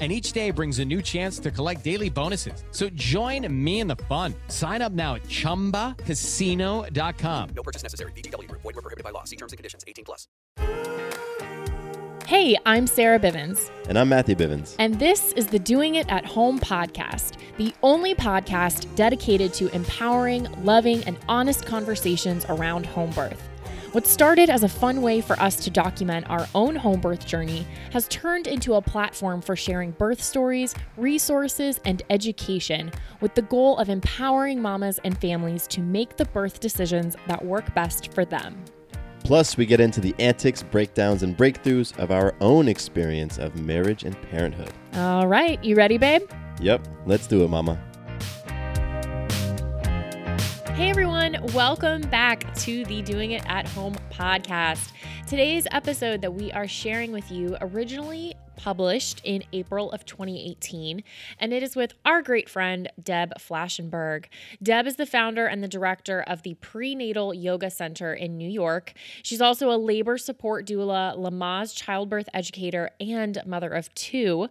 and 0.00 0.10
each 0.10 0.32
day 0.32 0.50
brings 0.50 0.80
a 0.80 0.84
new 0.84 1.00
chance 1.00 1.38
to 1.38 1.52
collect 1.52 1.84
daily 1.84 2.10
bonuses. 2.10 2.64
So 2.72 2.88
join 2.90 3.46
me 3.64 3.78
in 3.78 3.86
the 3.86 3.94
fun. 4.08 4.34
Sign 4.48 4.82
up 4.82 4.90
now 4.90 5.14
at 5.14 5.22
ChumbaCasino.com. 5.22 7.48
No 7.54 7.62
purchase 7.62 7.84
necessary. 7.84 8.10
VGW. 8.12 8.50
Void 8.50 8.64
were 8.64 8.72
prohibited 8.72 9.04
by 9.04 9.10
law. 9.10 9.22
See 9.22 9.36
terms 9.36 9.52
and 9.52 9.56
conditions. 9.56 9.84
18 9.86 10.04
plus. 10.04 10.26
Hey, 12.26 12.56
I'm 12.64 12.86
Sarah 12.86 13.20
Bivens. 13.20 13.70
And 13.86 13.98
I'm 13.98 14.08
Matthew 14.08 14.34
Bivens. 14.34 14.76
And 14.78 14.98
this 14.98 15.34
is 15.34 15.46
the 15.46 15.58
Doing 15.58 15.96
It 15.96 16.10
at 16.10 16.24
Home 16.24 16.58
podcast, 16.58 17.36
the 17.58 17.74
only 17.82 18.14
podcast 18.14 18.92
dedicated 18.94 19.52
to 19.54 19.68
empowering, 19.74 20.48
loving, 20.64 21.04
and 21.04 21.18
honest 21.28 21.66
conversations 21.66 22.46
around 22.48 22.86
home 22.86 23.10
birth. 23.10 23.46
What 23.94 24.08
started 24.08 24.50
as 24.50 24.64
a 24.64 24.68
fun 24.68 25.02
way 25.02 25.20
for 25.20 25.38
us 25.38 25.54
to 25.62 25.70
document 25.70 26.28
our 26.28 26.48
own 26.52 26.74
home 26.74 27.00
birth 27.00 27.24
journey 27.24 27.64
has 27.92 28.08
turned 28.08 28.48
into 28.48 28.74
a 28.74 28.82
platform 28.82 29.40
for 29.40 29.54
sharing 29.54 29.92
birth 29.92 30.20
stories, 30.20 30.74
resources, 30.96 31.78
and 31.84 32.02
education 32.10 32.90
with 33.20 33.36
the 33.36 33.42
goal 33.42 33.78
of 33.78 33.88
empowering 33.88 34.60
mamas 34.60 34.98
and 35.04 35.16
families 35.20 35.68
to 35.68 35.80
make 35.80 36.16
the 36.16 36.24
birth 36.24 36.58
decisions 36.58 37.14
that 37.28 37.44
work 37.44 37.72
best 37.72 38.12
for 38.12 38.24
them. 38.24 38.64
Plus, 39.22 39.56
we 39.56 39.64
get 39.64 39.78
into 39.78 40.00
the 40.00 40.12
antics, 40.18 40.60
breakdowns, 40.60 41.22
and 41.22 41.36
breakthroughs 41.36 41.96
of 41.96 42.10
our 42.10 42.34
own 42.40 42.66
experience 42.66 43.38
of 43.38 43.60
marriage 43.60 44.02
and 44.02 44.20
parenthood. 44.22 44.72
All 44.94 45.28
right, 45.28 45.62
you 45.62 45.76
ready, 45.76 45.98
babe? 45.98 46.28
Yep, 46.60 46.88
let's 47.06 47.28
do 47.28 47.44
it, 47.44 47.48
mama. 47.48 47.80
Hey 50.74 50.90
everyone, 50.90 51.36
welcome 51.54 52.02
back 52.02 52.52
to 52.56 52.84
the 52.86 53.00
Doing 53.00 53.30
It 53.30 53.44
at 53.46 53.68
Home 53.68 53.94
podcast. 54.10 54.90
Today's 55.28 55.68
episode 55.70 56.20
that 56.22 56.34
we 56.34 56.50
are 56.50 56.66
sharing 56.66 57.12
with 57.12 57.30
you 57.30 57.56
originally 57.60 58.34
published 58.56 59.20
in 59.22 59.44
April 59.52 59.92
of 59.92 60.04
2018, 60.04 61.04
and 61.38 61.52
it 61.52 61.62
is 61.62 61.76
with 61.76 61.94
our 62.04 62.22
great 62.22 62.48
friend 62.48 62.90
Deb 63.00 63.34
Flashenberg. 63.38 64.24
Deb 64.60 64.88
is 64.88 64.96
the 64.96 65.06
founder 65.06 65.46
and 65.46 65.62
the 65.62 65.68
director 65.68 66.22
of 66.22 66.42
the 66.42 66.54
Prenatal 66.54 67.32
Yoga 67.32 67.70
Center 67.70 68.12
in 68.12 68.36
New 68.36 68.50
York. 68.50 68.94
She's 69.22 69.40
also 69.40 69.70
a 69.70 69.78
labor 69.78 70.18
support 70.18 70.66
doula, 70.66 71.16
Lamaze 71.16 71.76
childbirth 71.76 72.28
educator, 72.34 72.90
and 73.00 73.40
mother 73.46 73.70
of 73.70 73.94
two. 73.94 74.48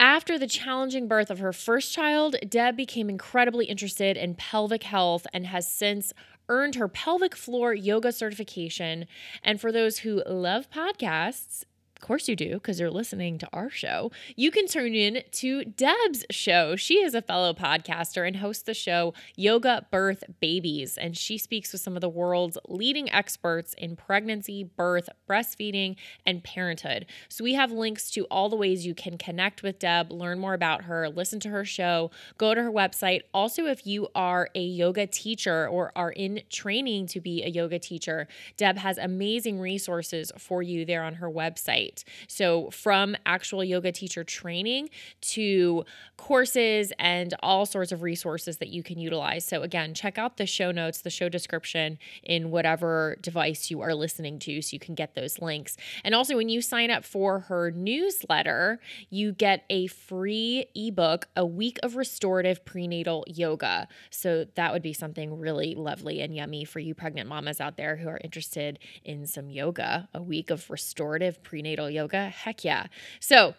After 0.00 0.38
the 0.38 0.46
challenging 0.46 1.08
birth 1.08 1.28
of 1.28 1.40
her 1.40 1.52
first 1.52 1.92
child, 1.92 2.36
Deb 2.48 2.76
became 2.76 3.10
incredibly 3.10 3.66
interested 3.66 4.16
in 4.16 4.36
pelvic 4.36 4.84
health 4.84 5.26
and 5.32 5.46
has 5.46 5.68
since 5.68 6.12
earned 6.48 6.76
her 6.76 6.86
pelvic 6.86 7.34
floor 7.34 7.74
yoga 7.74 8.12
certification. 8.12 9.06
And 9.42 9.60
for 9.60 9.72
those 9.72 9.98
who 9.98 10.22
love 10.24 10.70
podcasts, 10.70 11.64
of 12.00 12.06
course 12.06 12.28
you 12.28 12.36
do, 12.36 12.54
because 12.54 12.78
you're 12.78 12.92
listening 12.92 13.38
to 13.38 13.48
our 13.52 13.68
show. 13.68 14.12
You 14.36 14.52
can 14.52 14.68
turn 14.68 14.94
in 14.94 15.24
to 15.32 15.64
Deb's 15.64 16.24
show. 16.30 16.76
She 16.76 17.02
is 17.02 17.12
a 17.12 17.20
fellow 17.20 17.52
podcaster 17.52 18.24
and 18.26 18.36
hosts 18.36 18.62
the 18.62 18.72
show 18.72 19.14
Yoga 19.34 19.84
Birth 19.90 20.22
Babies, 20.38 20.96
and 20.96 21.16
she 21.16 21.36
speaks 21.38 21.72
with 21.72 21.80
some 21.80 21.96
of 21.96 22.00
the 22.00 22.08
world's 22.08 22.56
leading 22.68 23.10
experts 23.12 23.74
in 23.76 23.96
pregnancy, 23.96 24.62
birth, 24.62 25.08
breastfeeding, 25.28 25.96
and 26.24 26.44
parenthood. 26.44 27.06
So 27.28 27.42
we 27.42 27.54
have 27.54 27.72
links 27.72 28.12
to 28.12 28.26
all 28.26 28.48
the 28.48 28.56
ways 28.56 28.86
you 28.86 28.94
can 28.94 29.18
connect 29.18 29.64
with 29.64 29.80
Deb, 29.80 30.12
learn 30.12 30.38
more 30.38 30.54
about 30.54 30.84
her, 30.84 31.08
listen 31.08 31.40
to 31.40 31.48
her 31.48 31.64
show, 31.64 32.12
go 32.36 32.54
to 32.54 32.62
her 32.62 32.70
website. 32.70 33.22
Also, 33.34 33.66
if 33.66 33.84
you 33.86 34.06
are 34.14 34.50
a 34.54 34.62
yoga 34.62 35.08
teacher 35.08 35.66
or 35.66 35.90
are 35.96 36.12
in 36.12 36.42
training 36.48 37.08
to 37.08 37.20
be 37.20 37.42
a 37.42 37.48
yoga 37.48 37.80
teacher, 37.80 38.28
Deb 38.56 38.78
has 38.78 38.98
amazing 38.98 39.58
resources 39.58 40.30
for 40.38 40.62
you 40.62 40.84
there 40.84 41.02
on 41.02 41.14
her 41.14 41.28
website. 41.28 41.87
So, 42.26 42.70
from 42.70 43.16
actual 43.26 43.64
yoga 43.64 43.92
teacher 43.92 44.24
training 44.24 44.90
to 45.22 45.84
courses 46.16 46.92
and 46.98 47.34
all 47.40 47.66
sorts 47.66 47.92
of 47.92 48.02
resources 48.02 48.58
that 48.58 48.68
you 48.68 48.82
can 48.82 48.98
utilize. 48.98 49.44
So, 49.44 49.62
again, 49.62 49.94
check 49.94 50.18
out 50.18 50.36
the 50.36 50.46
show 50.46 50.70
notes, 50.70 51.00
the 51.00 51.10
show 51.10 51.28
description 51.28 51.98
in 52.22 52.50
whatever 52.50 53.16
device 53.20 53.70
you 53.70 53.80
are 53.80 53.94
listening 53.94 54.38
to 54.40 54.62
so 54.62 54.74
you 54.74 54.80
can 54.80 54.94
get 54.94 55.14
those 55.14 55.38
links. 55.38 55.76
And 56.04 56.14
also, 56.14 56.36
when 56.36 56.48
you 56.48 56.60
sign 56.60 56.90
up 56.90 57.04
for 57.04 57.40
her 57.40 57.70
newsletter, 57.70 58.80
you 59.10 59.32
get 59.32 59.64
a 59.70 59.86
free 59.86 60.66
ebook, 60.74 61.28
A 61.36 61.46
Week 61.46 61.78
of 61.82 61.96
Restorative 61.96 62.64
Prenatal 62.64 63.24
Yoga. 63.26 63.88
So, 64.10 64.46
that 64.54 64.72
would 64.72 64.82
be 64.82 64.92
something 64.92 65.38
really 65.38 65.74
lovely 65.74 66.20
and 66.20 66.34
yummy 66.34 66.64
for 66.64 66.80
you 66.80 66.94
pregnant 66.94 67.28
mamas 67.28 67.60
out 67.60 67.76
there 67.76 67.96
who 67.96 68.08
are 68.08 68.20
interested 68.22 68.78
in 69.04 69.26
some 69.26 69.50
yoga, 69.50 70.08
a 70.14 70.22
week 70.22 70.50
of 70.50 70.68
restorative 70.70 71.42
prenatal 71.42 71.77
yoga. 71.86 72.28
Heck 72.28 72.64
yeah. 72.64 72.86
So, 73.20 73.54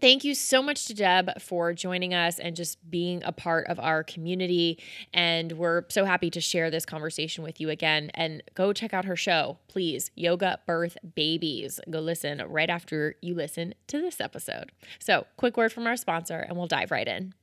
Thank 0.00 0.22
you 0.22 0.34
so 0.34 0.62
much 0.62 0.86
to 0.86 0.94
Deb 0.94 1.40
for 1.40 1.72
joining 1.72 2.14
us 2.14 2.38
and 2.38 2.54
just 2.54 2.78
being 2.88 3.22
a 3.24 3.32
part 3.32 3.66
of 3.66 3.80
our 3.80 4.04
community. 4.04 4.78
And 5.12 5.52
we're 5.52 5.82
so 5.88 6.04
happy 6.04 6.30
to 6.30 6.40
share 6.40 6.70
this 6.70 6.86
conversation 6.86 7.42
with 7.42 7.60
you 7.60 7.70
again. 7.70 8.10
And 8.14 8.42
go 8.54 8.72
check 8.72 8.94
out 8.94 9.04
her 9.04 9.16
show, 9.16 9.58
please. 9.66 10.12
Yoga 10.14 10.60
Birth 10.64 10.96
Babies. 11.16 11.80
Go 11.90 11.98
listen 11.98 12.40
right 12.48 12.70
after 12.70 13.16
you 13.20 13.34
listen 13.34 13.74
to 13.88 14.00
this 14.00 14.20
episode. 14.20 14.70
So, 15.00 15.26
quick 15.36 15.56
word 15.56 15.72
from 15.72 15.86
our 15.88 15.96
sponsor, 15.96 16.38
and 16.38 16.56
we'll 16.56 16.68
dive 16.68 16.92
right 16.92 17.08
in. 17.08 17.34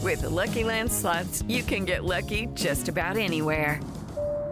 With 0.00 0.22
the 0.22 0.30
Lucky 0.30 0.64
Land 0.64 0.92
slots, 0.92 1.42
you 1.48 1.62
can 1.64 1.84
get 1.84 2.04
lucky 2.04 2.48
just 2.54 2.88
about 2.88 3.16
anywhere. 3.16 3.80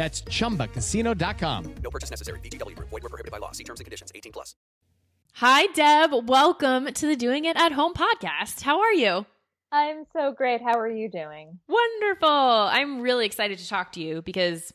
That's 0.00 0.22
chumbacasino.com. 0.22 1.74
No 1.84 1.90
purchase 1.90 2.08
necessary. 2.08 2.40
VGW. 2.40 2.74
Void 2.74 3.02
were 3.02 3.10
prohibited 3.10 3.30
by 3.30 3.36
law. 3.36 3.52
See 3.52 3.64
terms 3.64 3.80
and 3.80 3.84
conditions. 3.84 4.10
18 4.14 4.32
plus. 4.32 4.54
Hi, 5.34 5.66
Deb. 5.74 6.26
Welcome 6.26 6.86
to 6.94 7.06
the 7.06 7.16
Doing 7.16 7.44
It 7.44 7.54
at 7.58 7.72
Home 7.72 7.92
podcast. 7.92 8.62
How 8.62 8.80
are 8.80 8.94
you? 8.94 9.26
I'm 9.70 10.06
so 10.14 10.32
great. 10.32 10.62
How 10.62 10.78
are 10.78 10.88
you 10.88 11.10
doing? 11.10 11.58
Wonderful. 11.68 12.30
I'm 12.30 13.02
really 13.02 13.26
excited 13.26 13.58
to 13.58 13.68
talk 13.68 13.92
to 13.92 14.00
you 14.00 14.22
because 14.22 14.72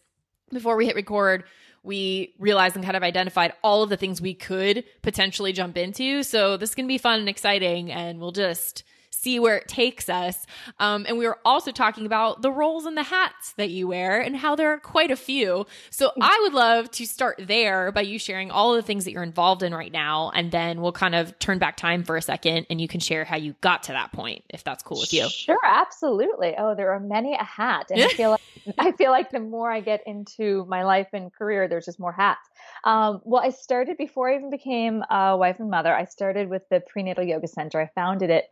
before 0.54 0.76
we 0.76 0.86
hit 0.86 0.96
record, 0.96 1.46
we 1.82 2.36
realized 2.38 2.76
and 2.76 2.86
kind 2.86 2.96
of 2.96 3.02
identified 3.02 3.54
all 3.64 3.82
of 3.82 3.90
the 3.90 3.98
things 3.98 4.22
we 4.22 4.36
could 4.36 4.84
potentially 5.02 5.54
jump 5.54 5.76
into. 5.76 6.22
So 6.22 6.56
this 6.56 6.70
is 6.70 6.76
going 6.76 6.86
to 6.86 6.94
be 6.94 7.00
fun 7.00 7.22
and 7.22 7.30
exciting, 7.30 7.92
and 7.92 8.20
we'll 8.20 8.32
just 8.32 8.84
see 9.26 9.40
where 9.40 9.58
it 9.58 9.68
takes 9.68 10.08
us. 10.08 10.46
Um, 10.80 11.08
and 11.08 11.18
we 11.18 11.26
were 11.26 11.40
also 11.44 11.72
talking 11.72 12.06
about 12.06 12.44
the 12.44 12.52
roles 12.52 12.86
and 12.86 12.96
the 12.96 13.04
hats 13.04 13.54
that 13.54 13.72
you 13.72 13.88
wear 13.88 14.22
and 14.22 14.38
how 14.38 14.56
there 14.56 14.72
are 14.72 14.80
quite 14.80 15.10
a 15.10 15.16
few. 15.16 15.66
So 15.90 16.12
I 16.22 16.40
would 16.44 16.54
love 16.54 16.92
to 16.92 17.08
start 17.08 17.38
there 17.40 17.92
by 17.92 18.02
you 18.02 18.20
sharing 18.20 18.52
all 18.52 18.76
of 18.76 18.78
the 18.78 18.86
things 18.86 19.04
that 19.06 19.12
you're 19.12 19.24
involved 19.24 19.64
in 19.64 19.74
right 19.74 19.92
now. 19.92 20.32
And 20.36 20.52
then 20.52 20.80
we'll 20.80 20.92
kind 20.92 21.16
of 21.16 21.38
turn 21.40 21.58
back 21.58 21.76
time 21.76 22.04
for 22.04 22.16
a 22.16 22.22
second 22.22 22.68
and 22.70 22.80
you 22.80 22.88
can 22.88 23.00
share 23.00 23.26
how 23.26 23.38
you 23.38 23.56
got 23.62 23.82
to 23.84 23.94
that 23.94 24.12
point, 24.12 24.44
if 24.50 24.64
that's 24.64 24.84
cool 24.84 25.00
with 25.00 25.12
you. 25.12 25.28
Sure, 25.28 25.58
absolutely. 25.66 26.54
Oh, 26.56 26.76
there 26.76 26.92
are 26.92 27.00
many 27.00 27.34
a 27.34 27.44
hat. 27.44 27.88
And 27.90 28.04
I 28.04 28.10
feel 28.10 28.30
like 28.30 28.42
I 28.78 28.92
feel 28.92 29.12
like 29.12 29.32
the 29.32 29.40
more 29.40 29.72
I 29.72 29.82
get 29.82 30.02
into 30.06 30.66
my 30.68 30.84
life 30.84 31.08
and 31.14 31.34
career, 31.34 31.68
there's 31.68 31.86
just 31.86 32.00
more 32.00 32.12
hats. 32.12 32.48
Um, 32.84 33.22
well, 33.24 33.42
I 33.42 33.50
started 33.50 33.98
before 33.98 34.30
I 34.30 34.36
even 34.36 34.50
became 34.50 35.04
a 35.10 35.36
wife 35.38 35.60
and 35.60 35.70
mother. 35.70 35.94
I 35.94 36.06
started 36.06 36.50
with 36.50 36.64
the 36.70 36.80
prenatal 36.80 37.24
yoga 37.24 37.48
center. 37.48 37.80
I 37.80 37.90
founded 37.96 38.30
it 38.30 38.46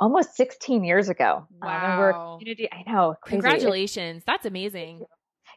almost 0.00 0.34
16 0.36 0.84
years 0.84 1.08
ago. 1.08 1.46
Um, 1.62 1.68
Wow. 1.68 2.38
community. 2.38 2.68
I 2.72 2.84
know. 2.90 3.14
crazy. 3.22 3.40
Congratulations. 3.40 4.22
That's 4.26 4.46
amazing. 4.46 5.04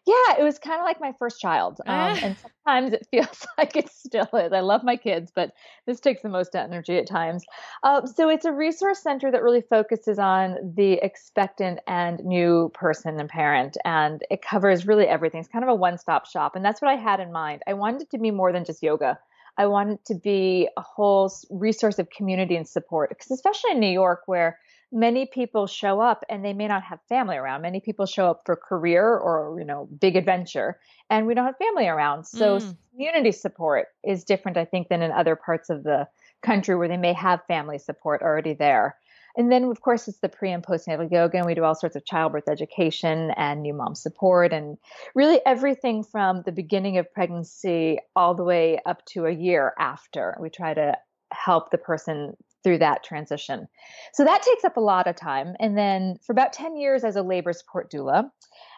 yeah, 0.07 0.39
it 0.39 0.43
was 0.43 0.57
kind 0.57 0.79
of 0.79 0.85
like 0.85 0.99
my 0.99 1.13
first 1.19 1.39
child. 1.39 1.79
Um, 1.85 2.17
and 2.23 2.35
sometimes 2.37 2.93
it 2.93 3.07
feels 3.11 3.45
like 3.57 3.75
it 3.75 3.89
still 3.89 4.27
is. 4.33 4.51
I 4.51 4.61
love 4.61 4.83
my 4.83 4.95
kids, 4.95 5.31
but 5.35 5.51
this 5.85 5.99
takes 5.99 6.21
the 6.23 6.29
most 6.29 6.55
energy 6.55 6.97
at 6.97 7.07
times. 7.07 7.43
Um, 7.83 8.07
so 8.07 8.29
it's 8.29 8.45
a 8.45 8.51
resource 8.51 9.01
center 9.03 9.29
that 9.31 9.43
really 9.43 9.61
focuses 9.61 10.17
on 10.17 10.73
the 10.75 10.93
expectant 11.03 11.79
and 11.87 12.19
new 12.23 12.71
person 12.73 13.19
and 13.19 13.29
parent. 13.29 13.77
And 13.85 14.21
it 14.31 14.41
covers 14.41 14.87
really 14.87 15.05
everything. 15.07 15.39
It's 15.39 15.49
kind 15.49 15.63
of 15.63 15.69
a 15.69 15.75
one 15.75 15.97
stop 15.99 16.25
shop. 16.25 16.55
And 16.55 16.65
that's 16.65 16.81
what 16.81 16.89
I 16.89 16.95
had 16.95 17.19
in 17.19 17.31
mind. 17.31 17.61
I 17.67 17.73
wanted 17.73 18.01
it 18.03 18.09
to 18.11 18.17
be 18.17 18.31
more 18.31 18.51
than 18.51 18.65
just 18.65 18.81
yoga. 18.83 19.19
I 19.57 19.67
wanted 19.67 19.93
it 19.95 20.05
to 20.05 20.15
be 20.15 20.69
a 20.77 20.81
whole 20.81 21.31
resource 21.49 21.99
of 21.99 22.09
community 22.09 22.55
and 22.55 22.67
support, 22.67 23.09
because 23.09 23.31
especially 23.31 23.71
in 23.71 23.79
New 23.79 23.91
York, 23.91 24.21
where 24.25 24.57
many 24.91 25.25
people 25.25 25.67
show 25.67 26.01
up 26.01 26.23
and 26.29 26.43
they 26.43 26.53
may 26.53 26.67
not 26.67 26.83
have 26.83 26.99
family 27.07 27.37
around. 27.37 27.61
Many 27.61 27.79
people 27.79 28.05
show 28.05 28.29
up 28.29 28.41
for 28.45 28.55
career 28.55 29.05
or, 29.17 29.57
you 29.59 29.65
know, 29.65 29.87
big 29.99 30.15
adventure 30.17 30.79
and 31.09 31.25
we 31.27 31.33
don't 31.33 31.45
have 31.45 31.57
family 31.57 31.87
around. 31.87 32.25
So 32.25 32.57
Mm. 32.57 32.77
community 32.91 33.31
support 33.31 33.87
is 34.03 34.25
different, 34.25 34.57
I 34.57 34.65
think, 34.65 34.89
than 34.89 35.01
in 35.01 35.11
other 35.11 35.35
parts 35.37 35.69
of 35.69 35.83
the 35.83 36.07
country 36.41 36.75
where 36.75 36.89
they 36.89 36.97
may 36.97 37.13
have 37.13 37.45
family 37.45 37.77
support 37.77 38.21
already 38.21 38.53
there. 38.53 38.97
And 39.35 39.51
then, 39.51 39.65
of 39.65 39.81
course, 39.81 40.07
it's 40.07 40.19
the 40.19 40.29
pre 40.29 40.51
and 40.51 40.63
postnatal 40.63 41.11
yoga, 41.11 41.37
and 41.37 41.45
we 41.45 41.55
do 41.55 41.63
all 41.63 41.75
sorts 41.75 41.95
of 41.95 42.05
childbirth 42.05 42.49
education 42.49 43.31
and 43.37 43.61
new 43.61 43.73
mom 43.73 43.95
support, 43.95 44.53
and 44.53 44.77
really 45.15 45.39
everything 45.45 46.03
from 46.03 46.43
the 46.45 46.51
beginning 46.51 46.97
of 46.97 47.13
pregnancy 47.13 47.99
all 48.15 48.35
the 48.35 48.43
way 48.43 48.79
up 48.85 49.05
to 49.05 49.25
a 49.25 49.31
year 49.31 49.73
after. 49.79 50.37
We 50.39 50.49
try 50.49 50.73
to 50.73 50.97
help 51.31 51.71
the 51.71 51.77
person 51.77 52.35
through 52.63 52.79
that 52.79 53.03
transition. 53.03 53.67
So 54.13 54.23
that 54.23 54.43
takes 54.43 54.63
up 54.63 54.77
a 54.77 54.81
lot 54.81 55.07
of 55.07 55.15
time. 55.15 55.55
And 55.59 55.77
then 55.77 56.17
for 56.25 56.31
about 56.31 56.53
10 56.53 56.77
years 56.77 57.03
as 57.03 57.15
a 57.15 57.23
labor 57.23 57.53
support 57.53 57.91
doula. 57.91 58.29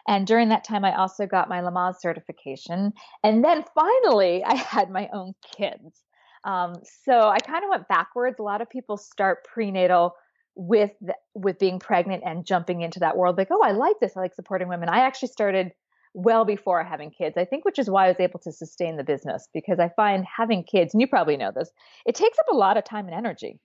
And 0.06 0.26
during 0.26 0.48
that 0.50 0.64
time, 0.64 0.84
I 0.84 0.96
also 0.96 1.26
got 1.26 1.48
my 1.48 1.60
Lamaze 1.60 2.00
certification. 2.00 2.92
And 3.22 3.44
then 3.44 3.64
finally, 3.74 4.44
I 4.46 4.54
had 4.54 4.90
my 4.90 5.08
own 5.12 5.34
kids. 5.56 6.00
Um, 6.44 6.74
so 7.04 7.28
I 7.28 7.38
kind 7.38 7.64
of 7.64 7.70
went 7.70 7.88
backwards. 7.88 8.38
A 8.38 8.42
lot 8.42 8.60
of 8.60 8.68
people 8.68 8.96
start 8.96 9.44
prenatal 9.44 10.14
with 10.56 10.90
the, 11.00 11.14
with 11.34 11.58
being 11.58 11.78
pregnant 11.78 12.22
and 12.24 12.46
jumping 12.46 12.82
into 12.82 13.00
that 13.00 13.16
world 13.16 13.36
like, 13.36 13.48
oh, 13.50 13.62
I 13.62 13.72
like 13.72 13.98
this. 14.00 14.16
I 14.16 14.20
like 14.20 14.34
supporting 14.34 14.68
women. 14.68 14.88
I 14.88 15.00
actually 15.00 15.28
started 15.28 15.72
well 16.14 16.44
before 16.44 16.82
having 16.84 17.10
kids. 17.10 17.36
I 17.36 17.44
think 17.44 17.64
which 17.64 17.78
is 17.78 17.90
why 17.90 18.06
I 18.06 18.08
was 18.08 18.20
able 18.20 18.38
to 18.40 18.52
sustain 18.52 18.96
the 18.96 19.04
business 19.04 19.48
because 19.52 19.80
I 19.80 19.90
find 19.96 20.24
having 20.24 20.62
kids, 20.62 20.94
and 20.94 21.00
you 21.00 21.08
probably 21.08 21.36
know 21.36 21.50
this, 21.54 21.70
it 22.06 22.14
takes 22.14 22.38
up 22.38 22.46
a 22.50 22.54
lot 22.54 22.76
of 22.76 22.84
time 22.84 23.06
and 23.06 23.14
energy. 23.14 23.60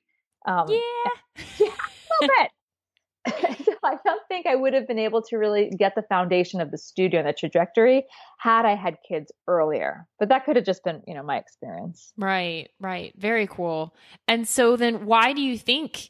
Um, 0.48 0.66
Yeah. 0.68 1.44
yeah, 1.60 1.68
a 1.68 2.14
little 2.22 2.36
bit. 2.38 2.52
so 3.66 3.74
I 3.84 3.98
don't 4.04 4.22
think 4.28 4.48
I 4.48 4.56
would 4.56 4.74
have 4.74 4.88
been 4.88 4.98
able 4.98 5.22
to 5.24 5.38
really 5.38 5.70
get 5.78 5.94
the 5.96 6.02
foundation 6.04 6.62
of 6.62 6.72
the 6.72 6.78
studio 6.78 7.20
and 7.20 7.30
the 7.30 7.34
trajectory 7.34 8.06
had 8.40 8.66
I 8.66 8.76
had 8.76 8.98
kids 9.08 9.32
earlier. 9.48 10.08
But 10.18 10.30
that 10.30 10.46
could 10.46 10.56
have 10.56 10.66
just 10.66 10.84
been, 10.84 11.02
you 11.06 11.14
know, 11.14 11.24
my 11.24 11.38
experience. 11.38 12.14
Right, 12.18 12.70
right. 12.80 13.14
Very 13.18 13.46
cool. 13.46 13.94
And 14.28 14.48
so 14.48 14.78
then 14.78 15.06
why 15.06 15.34
do 15.34 15.42
you 15.42 15.58
think 15.58 16.10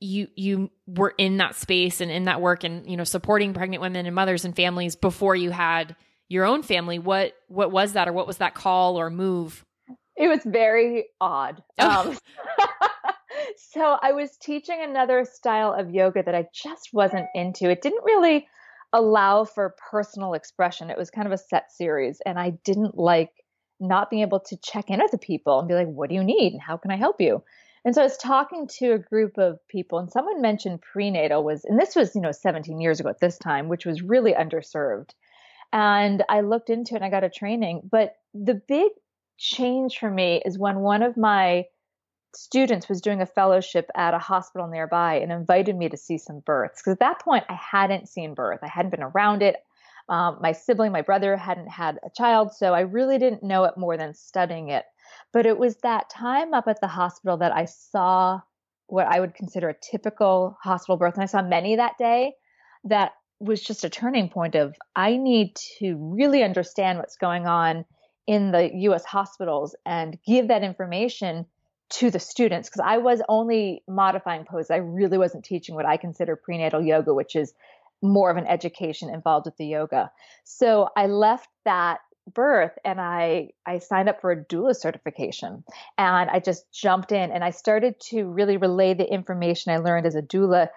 you 0.00 0.28
you 0.34 0.70
were 0.86 1.14
in 1.16 1.36
that 1.36 1.54
space 1.54 2.00
and 2.00 2.10
in 2.10 2.24
that 2.24 2.40
work 2.40 2.64
and 2.64 2.90
you 2.90 2.96
know 2.96 3.04
supporting 3.04 3.52
pregnant 3.54 3.82
women 3.82 4.06
and 4.06 4.14
mothers 4.14 4.44
and 4.44 4.56
families 4.56 4.96
before 4.96 5.36
you 5.36 5.50
had 5.50 5.94
your 6.28 6.46
own 6.46 6.62
family? 6.62 6.98
What 6.98 7.34
what 7.48 7.70
was 7.70 7.92
that 7.92 8.08
or 8.08 8.12
what 8.12 8.26
was 8.26 8.38
that 8.38 8.54
call 8.54 8.98
or 8.98 9.10
move? 9.10 9.66
It 10.16 10.28
was 10.28 10.40
very 10.44 11.06
odd. 11.20 11.62
Oh. 11.78 12.10
Um, 12.10 12.18
so 13.56 13.98
I 14.00 14.12
was 14.12 14.36
teaching 14.36 14.78
another 14.80 15.26
style 15.30 15.74
of 15.76 15.90
yoga 15.90 16.22
that 16.22 16.34
I 16.34 16.46
just 16.54 16.90
wasn't 16.92 17.26
into. 17.34 17.70
It 17.70 17.82
didn't 17.82 18.04
really 18.04 18.46
allow 18.92 19.44
for 19.44 19.74
personal 19.90 20.34
expression. 20.34 20.90
It 20.90 20.98
was 20.98 21.10
kind 21.10 21.26
of 21.26 21.32
a 21.32 21.38
set 21.38 21.72
series, 21.72 22.20
and 22.24 22.38
I 22.38 22.50
didn't 22.64 22.96
like 22.96 23.30
not 23.78 24.10
being 24.10 24.22
able 24.22 24.40
to 24.40 24.56
check 24.58 24.90
in 24.90 25.00
with 25.00 25.10
the 25.10 25.18
people 25.18 25.58
and 25.58 25.68
be 25.68 25.74
like, 25.74 25.88
"What 25.88 26.08
do 26.08 26.14
you 26.14 26.24
need? 26.24 26.52
And 26.52 26.62
how 26.62 26.76
can 26.76 26.90
I 26.90 26.96
help 26.96 27.20
you?" 27.20 27.42
And 27.84 27.94
so 27.94 28.02
I 28.02 28.04
was 28.04 28.18
talking 28.18 28.68
to 28.78 28.92
a 28.92 28.98
group 28.98 29.38
of 29.38 29.58
people, 29.68 29.98
and 29.98 30.10
someone 30.10 30.42
mentioned 30.42 30.82
prenatal 30.82 31.42
was, 31.42 31.64
and 31.64 31.78
this 31.78 31.96
was 31.96 32.14
you 32.14 32.20
know 32.20 32.32
17 32.32 32.80
years 32.80 33.00
ago 33.00 33.08
at 33.08 33.20
this 33.20 33.38
time, 33.38 33.68
which 33.68 33.86
was 33.86 34.02
really 34.02 34.34
underserved. 34.34 35.10
And 35.72 36.24
I 36.28 36.40
looked 36.40 36.70
into 36.70 36.94
it 36.94 36.96
and 36.96 37.04
I 37.04 37.10
got 37.10 37.24
a 37.24 37.30
training. 37.30 37.82
But 37.90 38.16
the 38.34 38.54
big 38.54 38.92
change 39.38 39.98
for 39.98 40.10
me 40.10 40.42
is 40.44 40.58
when 40.58 40.80
one 40.80 41.02
of 41.02 41.16
my 41.16 41.64
students 42.34 42.88
was 42.88 43.00
doing 43.00 43.20
a 43.20 43.26
fellowship 43.26 43.90
at 43.96 44.14
a 44.14 44.18
hospital 44.18 44.68
nearby 44.68 45.14
and 45.14 45.32
invited 45.32 45.76
me 45.76 45.88
to 45.88 45.96
see 45.96 46.18
some 46.18 46.40
births. 46.40 46.80
Because 46.80 46.92
at 46.92 47.00
that 47.00 47.20
point, 47.20 47.44
I 47.48 47.54
hadn't 47.54 48.08
seen 48.08 48.34
birth, 48.34 48.60
I 48.62 48.68
hadn't 48.68 48.90
been 48.90 49.02
around 49.02 49.42
it. 49.42 49.56
Um, 50.08 50.38
my 50.40 50.50
sibling, 50.52 50.90
my 50.90 51.02
brother, 51.02 51.36
hadn't 51.36 51.68
had 51.68 52.00
a 52.04 52.10
child, 52.10 52.52
so 52.52 52.74
I 52.74 52.80
really 52.80 53.18
didn't 53.18 53.44
know 53.44 53.64
it 53.64 53.76
more 53.76 53.96
than 53.96 54.12
studying 54.14 54.70
it. 54.70 54.84
But 55.32 55.46
it 55.46 55.58
was 55.58 55.76
that 55.78 56.10
time 56.10 56.54
up 56.54 56.68
at 56.68 56.80
the 56.80 56.88
hospital 56.88 57.38
that 57.38 57.54
I 57.54 57.66
saw 57.66 58.40
what 58.86 59.06
I 59.06 59.20
would 59.20 59.34
consider 59.34 59.68
a 59.68 59.74
typical 59.74 60.56
hospital 60.62 60.96
birth. 60.96 61.14
And 61.14 61.22
I 61.22 61.26
saw 61.26 61.42
many 61.42 61.76
that 61.76 61.98
day 61.98 62.34
that 62.84 63.12
was 63.38 63.62
just 63.62 63.84
a 63.84 63.90
turning 63.90 64.28
point 64.28 64.54
of 64.54 64.76
I 64.94 65.16
need 65.16 65.56
to 65.78 65.96
really 65.96 66.42
understand 66.42 66.98
what's 66.98 67.16
going 67.16 67.46
on 67.46 67.84
in 68.26 68.52
the 68.52 68.70
US 68.74 69.04
hospitals 69.04 69.74
and 69.86 70.18
give 70.26 70.48
that 70.48 70.62
information 70.62 71.46
to 71.90 72.10
the 72.10 72.20
students 72.20 72.68
because 72.68 72.84
I 72.86 72.98
was 72.98 73.20
only 73.28 73.82
modifying 73.88 74.44
poses. 74.44 74.70
I 74.70 74.76
really 74.76 75.18
wasn't 75.18 75.44
teaching 75.44 75.74
what 75.74 75.86
I 75.86 75.96
consider 75.96 76.36
prenatal 76.36 76.82
yoga, 76.82 77.12
which 77.12 77.34
is 77.34 77.52
more 78.02 78.30
of 78.30 78.36
an 78.36 78.46
education 78.46 79.12
involved 79.12 79.46
with 79.46 79.56
the 79.56 79.66
yoga. 79.66 80.10
So 80.44 80.88
I 80.96 81.06
left 81.06 81.48
that 81.64 82.00
birth 82.34 82.72
and 82.84 83.00
I 83.00 83.50
I 83.66 83.78
signed 83.78 84.08
up 84.08 84.20
for 84.20 84.32
a 84.32 84.44
doula 84.44 84.74
certification 84.74 85.64
and 85.98 86.30
I 86.30 86.40
just 86.40 86.70
jumped 86.72 87.12
in 87.12 87.30
and 87.30 87.42
I 87.42 87.50
started 87.50 87.98
to 88.10 88.24
really 88.24 88.56
relay 88.56 88.94
the 88.94 89.10
information 89.10 89.72
I 89.72 89.78
learned 89.78 90.06
as 90.06 90.14
a 90.14 90.22
doula 90.22 90.68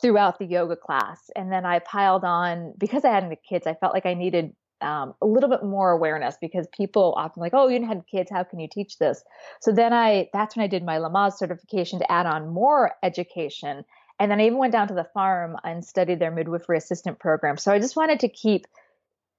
throughout 0.00 0.38
the 0.38 0.46
yoga 0.46 0.76
class. 0.76 1.30
And 1.34 1.50
then 1.50 1.66
I 1.66 1.80
piled 1.80 2.24
on 2.24 2.74
because 2.78 3.04
I 3.04 3.10
had 3.10 3.28
the 3.30 3.36
kids, 3.36 3.66
I 3.66 3.74
felt 3.74 3.94
like 3.94 4.06
I 4.06 4.14
needed 4.14 4.54
um, 4.80 5.14
a 5.20 5.26
little 5.26 5.50
bit 5.50 5.64
more 5.64 5.90
awareness 5.90 6.36
because 6.40 6.68
people 6.68 7.14
often 7.16 7.40
like, 7.40 7.52
oh, 7.54 7.68
you 7.68 7.84
had 7.84 8.04
kids, 8.10 8.30
how 8.30 8.44
can 8.44 8.60
you 8.60 8.68
teach 8.70 8.98
this? 8.98 9.22
So 9.60 9.72
then 9.72 9.92
I, 9.92 10.28
that's 10.32 10.56
when 10.56 10.64
I 10.64 10.68
did 10.68 10.84
my 10.84 10.98
Lamaze 10.98 11.34
certification 11.34 11.98
to 11.98 12.12
add 12.12 12.26
on 12.26 12.48
more 12.48 12.92
education. 13.02 13.84
And 14.20 14.30
then 14.30 14.40
I 14.40 14.46
even 14.46 14.58
went 14.58 14.72
down 14.72 14.88
to 14.88 14.94
the 14.94 15.08
farm 15.14 15.56
and 15.64 15.84
studied 15.84 16.20
their 16.20 16.30
midwifery 16.30 16.78
assistant 16.78 17.18
program. 17.18 17.56
So 17.56 17.72
I 17.72 17.78
just 17.78 17.96
wanted 17.96 18.20
to 18.20 18.28
keep 18.28 18.66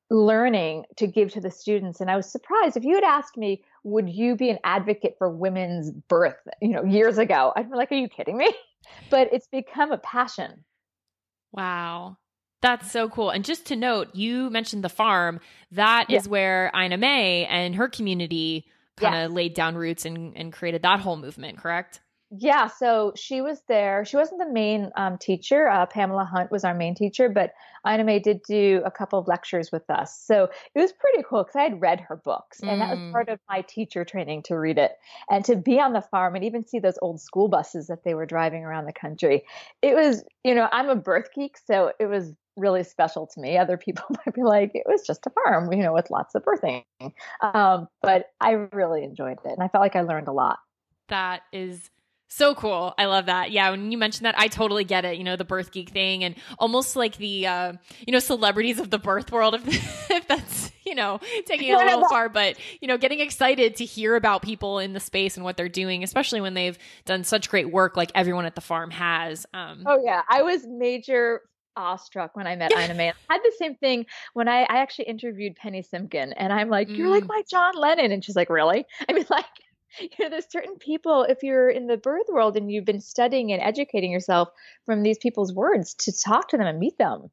learning 0.10 0.86
to 0.98 1.08
give 1.08 1.32
to 1.34 1.42
the 1.42 1.52
students. 1.52 2.02
And 2.02 2.10
I 2.10 2.16
was 2.16 2.32
surprised 2.32 2.76
if 2.78 2.84
you 2.84 2.96
had 2.96 3.04
asked 3.04 3.38
me, 3.38 3.64
would 3.84 4.10
you 4.10 4.36
be 4.36 4.50
an 4.50 4.60
advocate 4.64 5.16
for 5.18 5.30
women's 5.30 5.92
birth, 5.92 6.38
you 6.62 6.70
know, 6.70 6.84
years 6.84 7.18
ago? 7.18 7.54
I'd 7.56 7.70
be 7.70 7.76
like, 7.78 7.92
are 7.92 7.96
you 7.96 8.10
kidding 8.10 8.38
me? 8.38 8.52
But 9.12 9.30
it's 9.34 9.48
become 9.48 9.92
a 9.92 9.98
passion. 9.98 10.64
Wow. 11.52 12.18
That's 12.62 12.92
so 12.92 13.08
cool. 13.10 13.30
And 13.30 13.46
just 13.46 13.66
to 13.68 13.76
note, 13.76 14.16
you 14.16 14.50
mentioned 14.50 14.84
the 14.84 14.90
farm. 14.90 15.40
That 15.72 16.08
Yeah. 16.10 16.18
is 16.18 16.28
where 16.28 16.72
Ina 16.76 16.98
May 16.98 17.46
and 17.46 17.76
her 17.76 17.88
community 17.88 18.66
kind 18.98 19.16
of 19.16 19.32
Yes. 19.32 19.36
laid 19.36 19.54
down 19.54 19.76
roots 19.76 20.06
and, 20.06 20.36
and 20.36 20.52
created 20.52 20.82
that 20.84 21.00
whole 21.00 21.18
movement, 21.18 21.58
correct? 21.58 22.02
Yeah, 22.32 22.68
so 22.68 23.12
she 23.16 23.42
was 23.42 23.64
there. 23.68 24.06
She 24.06 24.16
wasn't 24.16 24.40
the 24.40 24.52
main 24.54 24.92
um, 24.96 25.18
teacher. 25.18 25.68
Uh, 25.68 25.88
Pamela 25.88 26.26
Hunt 26.26 26.52
was 26.52 26.64
our 26.64 26.76
main 26.76 26.94
teacher, 26.94 27.28
but 27.28 27.54
Ina 27.88 28.04
May 28.04 28.20
did 28.20 28.44
do 28.44 28.84
a 28.86 28.92
couple 28.92 29.18
of 29.18 29.28
lectures 29.28 29.72
with 29.72 29.90
us. 29.90 30.16
So 30.16 30.44
it 30.76 30.80
was 30.80 30.94
pretty 30.94 31.24
cool 31.28 31.44
because 31.44 31.56
I 31.56 31.64
had 31.64 31.82
read 31.82 32.00
her 32.02 32.16
books, 32.16 32.62
and 32.62 32.80
that 32.82 32.90
was 32.92 33.00
Mm. 33.00 33.12
part 33.12 33.30
of 33.30 33.40
my 33.50 33.62
teacher 33.62 34.06
training 34.06 34.44
to 34.44 34.60
read 34.60 34.78
it 34.78 34.92
and 35.32 35.44
to 35.46 35.56
be 35.56 35.80
on 35.80 35.94
the 35.94 36.02
farm 36.02 36.36
and 36.36 36.44
even 36.44 36.64
see 36.68 36.78
those 36.78 37.00
old 37.02 37.20
school 37.20 37.48
buses 37.48 37.88
that 37.88 38.04
they 38.04 38.14
were 38.14 38.28
driving 38.28 38.64
around 38.64 38.86
the 38.86 38.94
country. 38.94 39.44
It 39.82 39.96
was, 39.96 40.24
you 40.44 40.54
know, 40.54 40.70
I'm 40.72 40.90
a 40.90 40.96
birth 40.96 41.30
geek, 41.34 41.58
so 41.58 41.94
it 42.00 42.06
was 42.06 42.32
really 42.56 42.84
special 42.84 43.26
to 43.26 43.42
me. 43.42 43.58
Other 43.58 43.78
people 43.78 44.06
might 44.26 44.36
be 44.36 44.44
like, 44.44 44.72
it 44.76 44.84
was 44.86 45.02
just 45.08 45.26
a 45.26 45.32
farm, 45.32 45.74
you 45.74 45.82
know, 45.82 45.94
with 45.94 46.12
lots 46.12 46.36
of 46.36 46.44
birthing. 46.44 46.84
Um, 47.42 47.88
but 48.04 48.28
I 48.40 48.52
really 48.52 49.04
enjoyed 49.04 49.40
it, 49.44 49.52
and 49.52 49.64
I 49.64 49.68
felt 49.68 49.82
like 49.82 49.96
I 49.96 50.02
learned 50.02 50.28
a 50.28 50.34
lot. 50.34 50.60
That 51.08 51.42
is 51.52 51.90
So 52.32 52.54
cool. 52.54 52.94
I 52.98 53.06
love 53.06 53.26
that. 53.26 53.52
Yeah, 53.52 53.72
when 53.72 53.92
you 53.92 53.98
mentioned 53.98 54.26
that, 54.26 54.36
I 54.38 54.48
totally 54.48 54.84
get 54.84 55.04
it. 55.04 55.18
You 55.18 55.24
know, 55.24 55.36
the 55.36 55.44
birth 55.44 55.72
geek 55.72 55.90
thing 55.90 56.24
and 56.24 56.36
almost 56.60 56.96
like 56.96 57.18
the, 57.18 57.48
uh, 57.48 57.74
you 58.06 58.14
know, 58.14 58.20
celebrities 58.20 58.80
of 58.80 58.92
the 58.92 59.00
birth 59.00 59.32
world, 59.32 59.56
if, 59.56 59.68
if 60.12 60.28
that's, 60.28 60.72
you 60.86 60.94
know, 60.94 61.20
taking 61.48 61.70
it 61.70 61.74
a 61.74 61.78
little 61.80 62.08
far, 62.08 62.30
but, 62.30 62.56
you 62.82 62.88
know, 62.88 62.98
getting 63.00 63.20
excited 63.20 63.76
to 63.78 63.86
hear 63.86 64.16
about 64.16 64.44
people 64.44 64.78
in 64.78 64.94
the 64.94 65.00
space 65.00 65.38
and 65.38 65.44
what 65.44 65.58
they're 65.58 65.68
doing, 65.68 66.04
especially 66.04 66.40
when 66.40 66.54
they've 66.54 66.78
done 67.06 67.24
such 67.24 67.50
great 67.50 67.72
work 67.72 67.98
like 67.98 68.12
everyone 68.14 68.46
at 68.46 68.54
the 68.54 68.62
farm 68.62 68.92
has. 68.92 69.48
Um, 69.54 69.84
oh, 69.88 70.00
yeah. 70.06 70.22
I 70.30 70.44
was 70.44 70.66
major 70.68 71.42
awestruck 71.76 72.36
when 72.36 72.46
I 72.46 72.56
met 72.56 72.72
Ina 72.78 72.94
May. 72.94 73.10
I 73.30 73.34
had 73.34 73.42
the 73.44 73.54
same 73.58 73.74
thing 73.76 74.06
when 74.34 74.48
I, 74.48 74.62
I 74.64 74.78
actually 74.82 75.06
interviewed 75.06 75.56
Penny 75.56 75.82
Simkin, 75.82 76.34
and 76.36 76.52
I'm 76.52 76.70
like, 76.70 76.90
"You're 76.90 77.10
like 77.10 77.24
Mm. 77.24 77.30
my 77.30 77.42
John 77.50 77.74
Lennon," 77.76 78.12
and 78.12 78.24
she's 78.24 78.36
like, 78.36 78.50
"Really?" 78.50 78.86
I 79.10 79.14
mean, 79.14 79.26
like, 79.30 79.46
you 80.00 80.10
know, 80.20 80.30
there's 80.30 80.50
certain 80.50 80.76
people 80.78 81.24
if 81.24 81.44
you're 81.44 81.70
in 81.70 81.88
the 81.88 81.98
birth 81.98 82.28
world 82.30 82.58
and 82.58 82.72
you've 82.72 82.86
been 82.86 83.02
studying 83.02 83.52
and 83.52 83.62
educating 83.62 84.12
yourself 84.12 84.50
from 84.86 85.04
these 85.04 85.18
people's 85.18 85.54
words 85.54 85.94
to 85.96 86.12
talk 86.12 86.50
to 86.50 86.58
them 86.58 86.68
and 86.68 86.80
meet 86.80 86.98
them. 86.98 87.30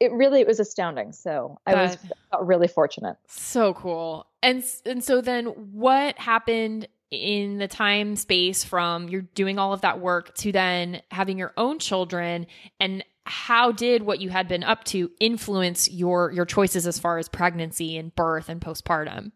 It 0.00 0.12
really 0.12 0.40
it 0.40 0.46
was 0.46 0.60
astounding. 0.60 1.12
So 1.12 1.58
I 1.66 1.74
was 1.74 1.96
really 2.42 2.68
fortunate. 2.68 3.16
So 3.28 3.74
cool. 3.74 4.26
And 4.42 4.64
and 4.84 5.02
so 5.02 5.20
then 5.20 5.46
what 5.46 6.18
happened 6.18 6.88
in 7.10 7.58
the 7.58 7.68
time 7.68 8.16
space 8.16 8.64
from 8.64 9.08
you're 9.08 9.22
doing 9.22 9.58
all 9.58 9.72
of 9.72 9.82
that 9.82 10.00
work 10.00 10.34
to 10.34 10.50
then 10.50 11.00
having 11.12 11.38
your 11.38 11.52
own 11.56 11.78
children 11.78 12.46
and 12.80 13.04
how 13.26 13.72
did 13.72 14.02
what 14.02 14.20
you 14.20 14.28
had 14.28 14.48
been 14.48 14.64
up 14.64 14.84
to 14.84 15.10
influence 15.20 15.90
your 15.90 16.30
your 16.32 16.44
choices 16.44 16.86
as 16.86 16.98
far 16.98 17.18
as 17.18 17.28
pregnancy 17.28 17.96
and 17.96 18.14
birth 18.14 18.48
and 18.48 18.60
postpartum? 18.60 19.32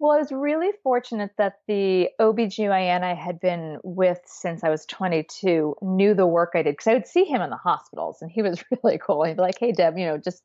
Well, 0.00 0.12
I 0.12 0.18
was 0.18 0.32
really 0.32 0.70
fortunate 0.82 1.32
that 1.36 1.58
the 1.68 2.08
OBGYN 2.18 3.02
I 3.02 3.12
had 3.12 3.38
been 3.38 3.76
with 3.84 4.18
since 4.24 4.64
I 4.64 4.70
was 4.70 4.86
22 4.86 5.76
knew 5.82 6.14
the 6.14 6.26
work 6.26 6.52
I 6.54 6.62
did 6.62 6.72
because 6.72 6.86
I 6.86 6.94
would 6.94 7.06
see 7.06 7.24
him 7.24 7.42
in 7.42 7.50
the 7.50 7.58
hospitals 7.58 8.22
and 8.22 8.30
he 8.30 8.40
was 8.40 8.64
really 8.82 8.96
cool. 8.96 9.24
He'd 9.24 9.36
be 9.36 9.42
like, 9.42 9.58
hey, 9.60 9.72
Deb, 9.72 9.98
you 9.98 10.06
know, 10.06 10.16
just, 10.16 10.42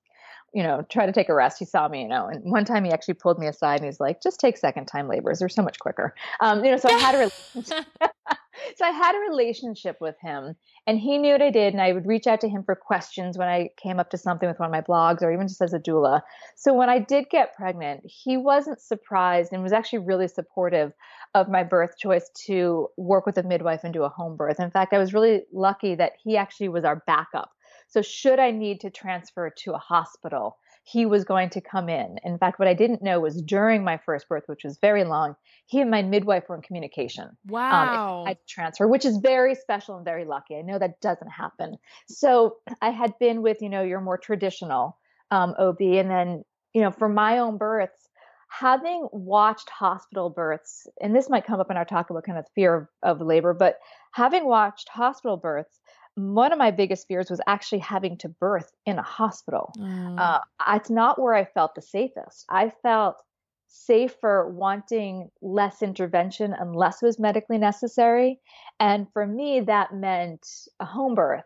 you 0.53 0.61
know, 0.61 0.85
try 0.89 1.05
to 1.05 1.13
take 1.13 1.29
a 1.29 1.33
rest. 1.33 1.57
He 1.57 1.63
saw 1.63 1.87
me, 1.87 2.01
you 2.01 2.09
know, 2.09 2.27
and 2.27 2.43
one 2.43 2.65
time 2.65 2.83
he 2.83 2.91
actually 2.91 3.13
pulled 3.13 3.39
me 3.39 3.47
aside 3.47 3.79
and 3.79 3.85
he's 3.85 4.01
like, 4.01 4.21
just 4.21 4.41
take 4.41 4.57
second 4.57 4.87
time 4.87 5.07
labors. 5.07 5.39
They're 5.39 5.47
so 5.47 5.63
much 5.63 5.79
quicker. 5.79 6.13
Um, 6.41 6.65
you 6.65 6.71
know, 6.71 6.77
so 6.77 6.89
I 6.89 6.99
had 6.99 7.15
a 7.15 7.31
relationship. 7.55 7.85
so 8.75 8.85
I 8.85 8.91
had 8.91 9.15
a 9.15 9.29
relationship 9.29 9.97
with 9.99 10.15
him 10.21 10.55
and 10.87 10.99
he 10.99 11.17
knew 11.17 11.33
what 11.33 11.41
I 11.41 11.49
did. 11.49 11.73
And 11.73 11.81
I 11.81 11.93
would 11.93 12.05
reach 12.05 12.27
out 12.27 12.41
to 12.41 12.49
him 12.49 12.63
for 12.63 12.75
questions 12.75 13.37
when 13.37 13.47
I 13.47 13.69
came 13.77 13.99
up 13.99 14.09
to 14.11 14.17
something 14.17 14.47
with 14.47 14.59
one 14.59 14.67
of 14.67 14.71
my 14.71 14.81
blogs 14.81 15.21
or 15.21 15.31
even 15.31 15.47
just 15.47 15.61
as 15.61 15.73
a 15.73 15.79
doula. 15.79 16.21
So 16.55 16.73
when 16.73 16.89
I 16.89 16.99
did 16.99 17.29
get 17.29 17.55
pregnant, 17.55 18.01
he 18.05 18.37
wasn't 18.37 18.81
surprised 18.81 19.53
and 19.53 19.63
was 19.63 19.73
actually 19.73 19.99
really 19.99 20.27
supportive 20.27 20.93
of 21.33 21.49
my 21.49 21.63
birth 21.63 21.97
choice 21.97 22.29
to 22.45 22.87
work 22.97 23.25
with 23.25 23.37
a 23.37 23.43
midwife 23.43 23.83
and 23.83 23.93
do 23.93 24.03
a 24.03 24.09
home 24.09 24.35
birth. 24.35 24.59
In 24.59 24.71
fact, 24.71 24.93
I 24.93 24.99
was 24.99 25.13
really 25.13 25.43
lucky 25.51 25.95
that 25.95 26.13
he 26.23 26.37
actually 26.37 26.69
was 26.69 26.85
our 26.85 27.03
backup. 27.07 27.51
So 27.87 28.01
should 28.01 28.39
I 28.39 28.51
need 28.51 28.81
to 28.81 28.89
transfer 28.89 29.49
to 29.49 29.73
a 29.73 29.77
hospital, 29.77 30.57
he 30.87 31.07
was 31.07 31.23
going 31.23 31.49
to 31.49 31.61
come 31.61 31.89
in. 31.89 32.19
In 32.23 32.37
fact, 32.37 32.59
what 32.59 32.67
I 32.67 32.75
didn't 32.75 33.01
know 33.01 33.19
was 33.19 33.41
during 33.41 33.83
my 33.83 33.97
first 33.97 34.29
birth, 34.29 34.43
which 34.45 34.63
was 34.63 34.77
very 34.77 35.03
long, 35.03 35.35
he 35.65 35.81
and 35.81 35.89
my 35.89 36.03
midwife 36.03 36.47
were 36.47 36.55
in 36.55 36.61
communication 36.61 37.25
um, 37.25 37.35
Wow. 37.47 38.23
if 38.27 38.37
I 38.37 38.37
transfer, 38.47 38.87
which 38.87 39.03
is 39.03 39.17
very 39.17 39.55
special 39.55 39.95
and 39.95 40.05
very 40.05 40.25
lucky. 40.25 40.55
I 40.55 40.61
know 40.61 40.77
that 40.77 41.01
doesn't 41.01 41.29
happen. 41.29 41.77
So 42.07 42.57
I 42.83 42.91
had 42.91 43.17
been 43.19 43.41
with, 43.41 43.63
you 43.63 43.69
know, 43.69 43.81
your 43.81 43.99
more 43.99 44.19
traditional 44.19 44.95
um, 45.31 45.55
OB, 45.57 45.81
and 45.81 46.09
then, 46.09 46.45
you 46.75 46.81
know, 46.81 46.91
for 46.91 47.09
my 47.09 47.39
own 47.39 47.57
births, 47.57 48.07
having 48.47 49.07
watched 49.11 49.71
hospital 49.71 50.29
births, 50.29 50.85
and 51.01 51.15
this 51.15 51.31
might 51.31 51.47
come 51.47 51.59
up 51.59 51.71
in 51.71 51.77
our 51.77 51.85
talk 51.85 52.11
about 52.11 52.25
kind 52.25 52.37
of 52.37 52.45
fear 52.53 52.75
of, 52.75 52.87
of 53.01 53.25
labor, 53.25 53.55
but 53.55 53.79
having 54.11 54.45
watched 54.45 54.87
hospital 54.87 55.35
births, 55.35 55.79
one 56.15 56.51
of 56.53 56.57
my 56.57 56.71
biggest 56.71 57.07
fears 57.07 57.29
was 57.29 57.41
actually 57.47 57.79
having 57.79 58.17
to 58.17 58.29
birth 58.29 58.71
in 58.85 58.97
a 58.97 59.03
hospital 59.03 59.71
Mm. 59.77 60.19
uh, 60.19 60.39
it's 60.73 60.89
not 60.89 61.19
where 61.21 61.33
I 61.35 61.45
felt 61.45 61.75
the 61.75 61.81
safest. 61.81 62.45
I 62.49 62.71
felt 62.81 63.21
safer 63.67 64.47
wanting 64.49 65.29
less 65.41 65.81
intervention 65.81 66.55
unless 66.57 67.03
it 67.03 67.05
was 67.05 67.19
medically 67.19 67.57
necessary. 67.57 68.39
And 68.79 69.07
for 69.11 69.27
me, 69.27 69.59
that 69.61 69.93
meant 69.93 70.47
a 70.79 70.85
home 70.85 71.15
birth. 71.15 71.43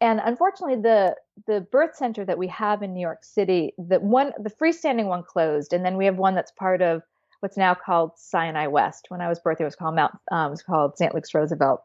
And 0.00 0.20
unfortunately, 0.22 0.80
the 0.82 1.16
the 1.46 1.60
birth 1.72 1.96
center 1.96 2.24
that 2.24 2.38
we 2.38 2.48
have 2.48 2.82
in 2.82 2.92
New 2.94 3.00
York 3.00 3.24
City, 3.24 3.72
the 3.78 3.98
one 4.00 4.32
the 4.38 4.50
freestanding 4.50 5.06
one 5.06 5.22
closed, 5.24 5.72
and 5.72 5.84
then 5.84 5.96
we 5.96 6.04
have 6.04 6.16
one 6.16 6.34
that's 6.34 6.52
part 6.52 6.82
of 6.82 7.02
what's 7.40 7.56
now 7.56 7.74
called 7.74 8.12
Sinai 8.16 8.66
West. 8.66 9.06
When 9.08 9.20
I 9.20 9.28
was 9.28 9.40
birthing, 9.40 9.62
it 9.62 9.64
was 9.64 9.76
called 9.76 9.94
Mount, 9.96 10.12
um, 10.30 10.48
it 10.48 10.50
was 10.50 10.62
called 10.62 10.96
St. 10.96 11.14
Luke's 11.14 11.34
Roosevelt. 11.34 11.80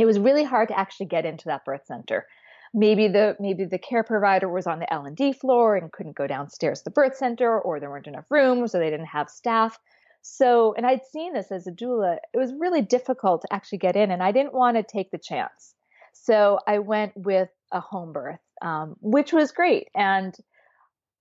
It 0.00 0.06
was 0.06 0.18
really 0.18 0.44
hard 0.44 0.68
to 0.68 0.78
actually 0.78 1.06
get 1.06 1.26
into 1.26 1.44
that 1.46 1.64
birth 1.64 1.86
center 1.86 2.26
maybe 2.72 3.08
the 3.08 3.36
maybe 3.40 3.64
the 3.64 3.78
care 3.78 4.04
provider 4.04 4.48
was 4.48 4.66
on 4.66 4.78
the 4.78 4.92
L&D 4.92 5.32
floor 5.32 5.76
and 5.76 5.92
couldn't 5.92 6.16
go 6.16 6.26
downstairs 6.26 6.80
to 6.80 6.84
the 6.84 6.90
birth 6.90 7.16
center 7.16 7.60
or 7.60 7.80
there 7.80 7.90
weren't 7.90 8.06
enough 8.06 8.30
rooms 8.30 8.74
or 8.74 8.78
they 8.78 8.90
didn't 8.90 9.06
have 9.06 9.28
staff. 9.28 9.78
So, 10.22 10.74
and 10.76 10.86
I'd 10.86 11.04
seen 11.04 11.32
this 11.32 11.50
as 11.50 11.66
a 11.66 11.72
doula. 11.72 12.18
It 12.34 12.38
was 12.38 12.52
really 12.58 12.82
difficult 12.82 13.42
to 13.42 13.52
actually 13.52 13.78
get 13.78 13.96
in 13.96 14.10
and 14.10 14.22
I 14.22 14.32
didn't 14.32 14.52
want 14.52 14.76
to 14.76 14.82
take 14.82 15.10
the 15.10 15.18
chance. 15.18 15.74
So, 16.12 16.58
I 16.66 16.78
went 16.78 17.12
with 17.16 17.48
a 17.72 17.80
home 17.80 18.12
birth, 18.12 18.40
um, 18.62 18.96
which 19.00 19.32
was 19.32 19.52
great 19.52 19.88
and 19.94 20.36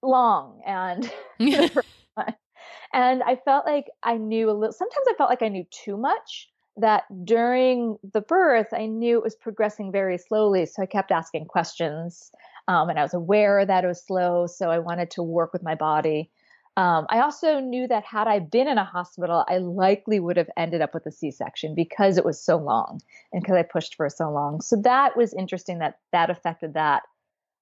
long 0.01 0.61
and 0.65 1.11
and 1.39 3.23
I 3.23 3.37
felt 3.45 3.65
like 3.65 3.85
I 4.03 4.17
knew 4.17 4.49
a 4.49 4.53
little 4.53 4.73
sometimes 4.73 5.05
I 5.09 5.13
felt 5.13 5.29
like 5.29 5.41
I 5.41 5.49
knew 5.49 5.65
too 5.71 5.97
much 5.97 6.49
that 6.79 7.03
during 7.25 7.97
the 8.13 8.21
birth, 8.21 8.67
I 8.73 8.85
knew 8.85 9.17
it 9.17 9.23
was 9.23 9.35
progressing 9.35 9.91
very 9.91 10.17
slowly. 10.17 10.65
So 10.65 10.81
I 10.81 10.85
kept 10.85 11.11
asking 11.11 11.45
questions. 11.45 12.31
Um, 12.67 12.89
and 12.89 12.99
I 12.99 13.03
was 13.03 13.13
aware 13.13 13.65
that 13.65 13.83
it 13.83 13.87
was 13.87 14.03
slow. 14.03 14.47
So 14.47 14.69
I 14.69 14.79
wanted 14.79 15.11
to 15.11 15.23
work 15.23 15.53
with 15.53 15.63
my 15.63 15.75
body. 15.75 16.29
Um, 16.77 17.07
I 17.09 17.19
also 17.19 17.59
knew 17.59 17.87
that 17.87 18.05
had 18.05 18.27
I 18.27 18.39
been 18.39 18.67
in 18.67 18.77
a 18.77 18.85
hospital, 18.85 19.43
I 19.49 19.57
likely 19.57 20.19
would 20.19 20.37
have 20.37 20.49
ended 20.55 20.81
up 20.81 20.93
with 20.93 21.05
a 21.05 21.11
C 21.11 21.29
section 21.29 21.75
because 21.75 22.17
it 22.17 22.23
was 22.23 22.41
so 22.41 22.57
long 22.57 23.01
and 23.33 23.41
because 23.41 23.57
I 23.57 23.63
pushed 23.63 23.95
for 23.95 24.09
so 24.09 24.31
long. 24.31 24.61
So 24.61 24.77
that 24.83 25.17
was 25.17 25.33
interesting 25.33 25.79
that 25.79 25.99
that 26.13 26.29
affected 26.29 26.75
that. 26.75 27.03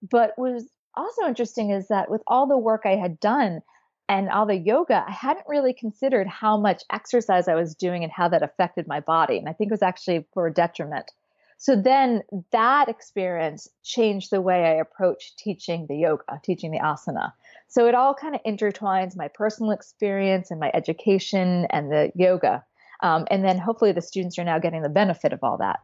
But 0.07 0.37
was 0.37 0.69
also 0.95 1.25
interesting 1.25 1.71
is 1.71 1.87
that 1.87 2.11
with 2.11 2.21
all 2.27 2.45
the 2.45 2.57
work 2.57 2.81
I 2.85 2.95
had 2.95 3.19
done, 3.19 3.61
and 4.09 4.29
all 4.29 4.45
the 4.45 4.55
yoga, 4.55 5.03
I 5.05 5.11
hadn't 5.11 5.47
really 5.47 5.73
considered 5.73 6.27
how 6.27 6.57
much 6.57 6.83
exercise 6.91 7.47
I 7.47 7.55
was 7.55 7.75
doing 7.75 8.03
and 8.03 8.11
how 8.11 8.29
that 8.29 8.43
affected 8.43 8.87
my 8.87 8.99
body. 9.01 9.37
And 9.37 9.49
I 9.49 9.53
think 9.53 9.69
it 9.69 9.73
was 9.73 9.81
actually 9.81 10.25
for 10.33 10.47
a 10.47 10.53
detriment. 10.53 11.11
So 11.57 11.75
then 11.75 12.21
that 12.51 12.87
experience 12.87 13.67
changed 13.83 14.29
the 14.31 14.41
way 14.41 14.63
I 14.63 14.75
approach 14.75 15.35
teaching 15.37 15.87
the 15.89 15.97
yoga, 15.97 16.39
teaching 16.43 16.71
the 16.71 16.79
asana. 16.79 17.33
So 17.67 17.87
it 17.87 17.95
all 17.95 18.13
kind 18.13 18.35
of 18.35 18.43
intertwines 18.43 19.17
my 19.17 19.27
personal 19.27 19.71
experience 19.71 20.51
and 20.51 20.59
my 20.59 20.71
education 20.73 21.65
and 21.71 21.91
the 21.91 22.11
yoga. 22.15 22.63
Um, 23.01 23.25
and 23.29 23.43
then 23.43 23.57
hopefully 23.57 23.91
the 23.91 24.01
students 24.01 24.39
are 24.39 24.43
now 24.43 24.59
getting 24.59 24.83
the 24.83 24.89
benefit 24.89 25.33
of 25.33 25.43
all 25.43 25.57
that. 25.57 25.79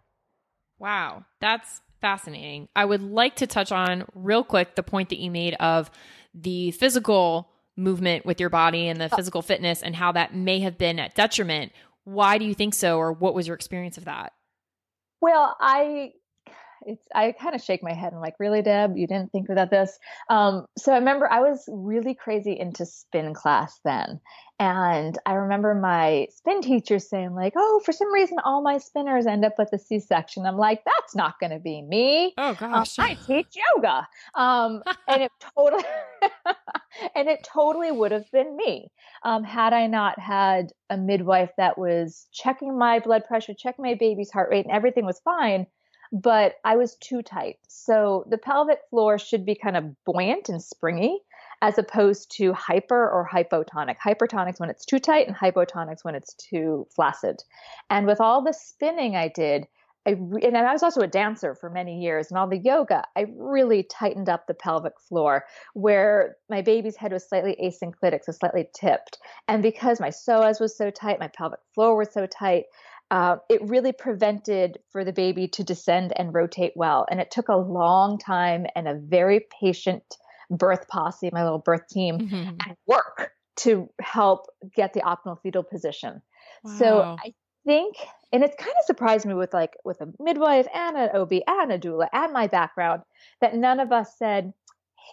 Wow, 0.80 1.26
that's 1.42 1.82
fascinating. 2.02 2.70
I 2.76 2.86
would 2.86 3.02
like 3.02 3.38
to 3.38 3.48
touch 3.48 3.72
on 3.72 4.06
real 4.14 4.44
quick 4.44 4.76
the 4.76 4.84
point 4.84 5.10
that 5.10 5.20
you 5.20 5.32
made 5.32 5.56
of 5.56 5.90
the 6.34 6.72
physical 6.72 7.50
movement 7.76 8.26
with 8.26 8.40
your 8.40 8.50
body 8.50 8.88
and 8.88 9.00
the 9.00 9.06
uh, 9.12 9.16
physical 9.16 9.42
fitness 9.42 9.82
and 9.82 9.96
how 9.96 10.12
that 10.12 10.36
may 10.36 10.60
have 10.60 10.78
been 10.78 11.00
at 11.00 11.16
detriment. 11.16 11.72
Why 12.04 12.38
do 12.38 12.46
you 12.46 12.54
think 12.54 12.74
so, 12.74 12.98
or 12.98 13.14
what 13.14 13.34
was 13.34 13.48
your 13.48 13.56
experience 13.56 13.98
of 13.98 14.06
that? 14.06 14.34
Well, 15.22 15.56
I 15.60 16.12
it's 16.86 17.08
I 17.14 17.32
kind 17.32 17.56
of 17.56 17.62
shake 17.62 17.84
my 17.84 17.94
head 17.94 18.14
and 18.14 18.22
like, 18.22 18.36
really, 18.40 18.62
Deb, 18.62 18.98
you 18.98 19.08
didn't 19.08 19.32
think 19.32 19.50
about 19.50 19.70
this. 19.70 19.98
Um, 20.30 20.66
so 20.78 20.92
I 20.94 20.98
remember 20.98 21.32
I 21.32 21.40
was 21.42 21.64
really 21.68 22.14
crazy 22.14 22.58
into 22.60 22.86
spin 22.86 23.34
class 23.34 23.80
then, 23.84 24.20
and 24.60 25.18
I 25.26 25.34
remember 25.34 25.74
my 25.76 26.28
spin 26.32 26.62
teacher 26.62 27.00
saying 27.00 27.34
like, 27.36 27.54
"Oh, 27.56 27.82
for 27.86 27.92
some 27.92 28.12
reason, 28.14 28.38
all 28.44 28.62
my 28.62 28.78
spinners 28.78 29.26
end 29.26 29.46
up 29.46 29.54
with 29.58 29.74
a 29.74 29.80
C-section." 29.80 30.46
I'm 30.46 30.58
like, 30.58 30.84
"That's 30.86 31.16
not 31.16 31.40
going 31.40 31.52
to 31.52 31.60
be 31.60 31.82
me." 31.82 32.34
Oh 32.38 32.50
Um, 32.50 32.56
gosh. 32.60 32.96
I 33.00 33.18
teach 33.26 33.56
yoga, 33.76 34.08
um, 34.36 34.84
and 35.08 35.24
it 35.24 35.32
totally 35.56 35.84
and 37.16 37.28
it 37.28 37.44
totally 37.44 37.92
would 37.92 38.12
have 38.12 38.30
been 38.32 38.56
me 38.56 38.92
um, 39.24 39.44
had 39.44 39.74
I 39.74 39.88
not 39.88 40.20
had 40.20 40.72
a 40.90 40.98
midwife 40.98 41.52
that 41.58 41.78
was 41.78 42.28
checking 42.32 42.78
my 42.78 43.00
blood 43.00 43.26
pressure, 43.26 43.54
checking 43.54 43.84
my 43.84 43.96
baby's 43.96 44.32
heart 44.32 44.50
rate, 44.52 44.66
and 44.66 44.74
everything 44.74 45.06
was 45.06 45.20
fine. 45.24 45.68
But 46.14 46.58
I 46.64 46.76
was 46.76 46.96
too 46.96 47.24
tight. 47.24 47.58
So 47.68 48.24
the 48.30 48.38
pelvic 48.38 48.80
floor 48.92 49.18
should 49.18 49.46
be 49.46 49.56
kind 49.56 49.76
of 49.76 49.96
buoyant 50.06 50.48
and 50.48 50.62
springy, 50.62 51.22
as 51.64 51.80
opposed 51.80 52.30
to 52.38 52.54
hyper 52.54 53.10
or 53.10 53.28
hypotonic. 53.28 53.96
Hypertonics 53.98 54.60
when 54.60 54.70
it's 54.70 54.86
too 54.86 55.00
tight, 55.00 55.28
and 55.28 55.36
hypotonics 55.36 56.04
when 56.04 56.14
it's 56.14 56.36
too 56.36 56.86
flaccid. 56.96 57.42
And 57.90 58.06
with 58.06 58.22
all 58.22 58.44
the 58.44 58.54
spinning 58.54 59.16
I 59.16 59.28
did, 59.28 59.68
I 60.06 60.12
re- 60.20 60.42
and 60.44 60.58
I 60.58 60.74
was 60.74 60.84
also 60.84 61.02
a 61.02 61.08
dancer 61.08 61.56
for 61.56 61.70
many 61.70 62.02
years, 62.02 62.30
and 62.30 62.38
all 62.38 62.48
the 62.48 62.58
yoga, 62.58 63.06
I 63.16 63.26
really 63.36 63.84
tightened 63.84 64.30
up 64.30 64.46
the 64.46 64.54
pelvic 64.54 65.00
floor 65.00 65.46
where 65.74 66.36
my 66.50 66.62
baby's 66.62 66.98
head 66.98 67.14
was 67.14 67.28
slightly 67.28 67.58
asynclitic, 67.64 68.26
so 68.26 68.34
slightly 68.34 68.68
tipped. 68.76 69.18
And 69.48 69.64
because 69.64 70.00
my 70.02 70.10
psoas 70.10 70.60
was 70.60 70.78
so 70.78 70.92
tight, 70.92 71.20
my 71.20 71.30
pelvic 71.30 71.62
floor 71.74 71.96
was 71.96 72.12
so 72.14 72.26
tight, 72.26 72.66
uh, 73.14 73.38
it 73.48 73.62
really 73.62 73.92
prevented 73.92 74.80
for 74.92 75.06
the 75.06 75.14
baby 75.14 75.48
to 75.48 75.64
descend 75.64 76.12
and 76.16 76.34
rotate 76.34 76.74
well. 76.76 77.06
And 77.12 77.22
it 77.22 77.30
took 77.30 77.48
a 77.48 77.56
long 77.56 78.18
time 78.18 78.66
and 78.76 78.88
a 78.88 78.96
very 78.96 79.46
patient 79.62 80.04
birth 80.50 80.88
posse, 80.88 81.30
my 81.32 81.44
little 81.44 81.60
birth 81.60 81.88
team, 81.88 82.18
Mhm. 82.18 82.58
and 82.68 82.76
work 82.88 83.34
to 83.58 83.88
help 84.02 84.48
get 84.76 84.94
the 84.94 85.02
optimal 85.02 85.40
fetal 85.44 85.62
position. 85.62 86.24
Wow. 86.64 86.72
So 86.80 87.02
I 87.24 87.34
think, 87.66 87.98
and 88.32 88.44
it's 88.44 88.56
kind 88.56 88.76
of 88.80 88.86
surprised 88.86 89.28
me 89.28 89.36
with 89.36 89.54
like 89.54 89.78
with 89.86 90.02
a 90.02 90.12
midwife 90.20 90.68
and 90.74 90.98
an 90.98 91.10
OB 91.16 91.44
and 91.46 91.72
a 91.72 91.78
doula 91.78 92.10
and 92.12 92.34
my 92.34 92.48
background 92.48 93.04
that 93.42 93.56
none 93.56 93.80
of 93.80 93.92
us 93.92 94.18
said, 94.18 94.54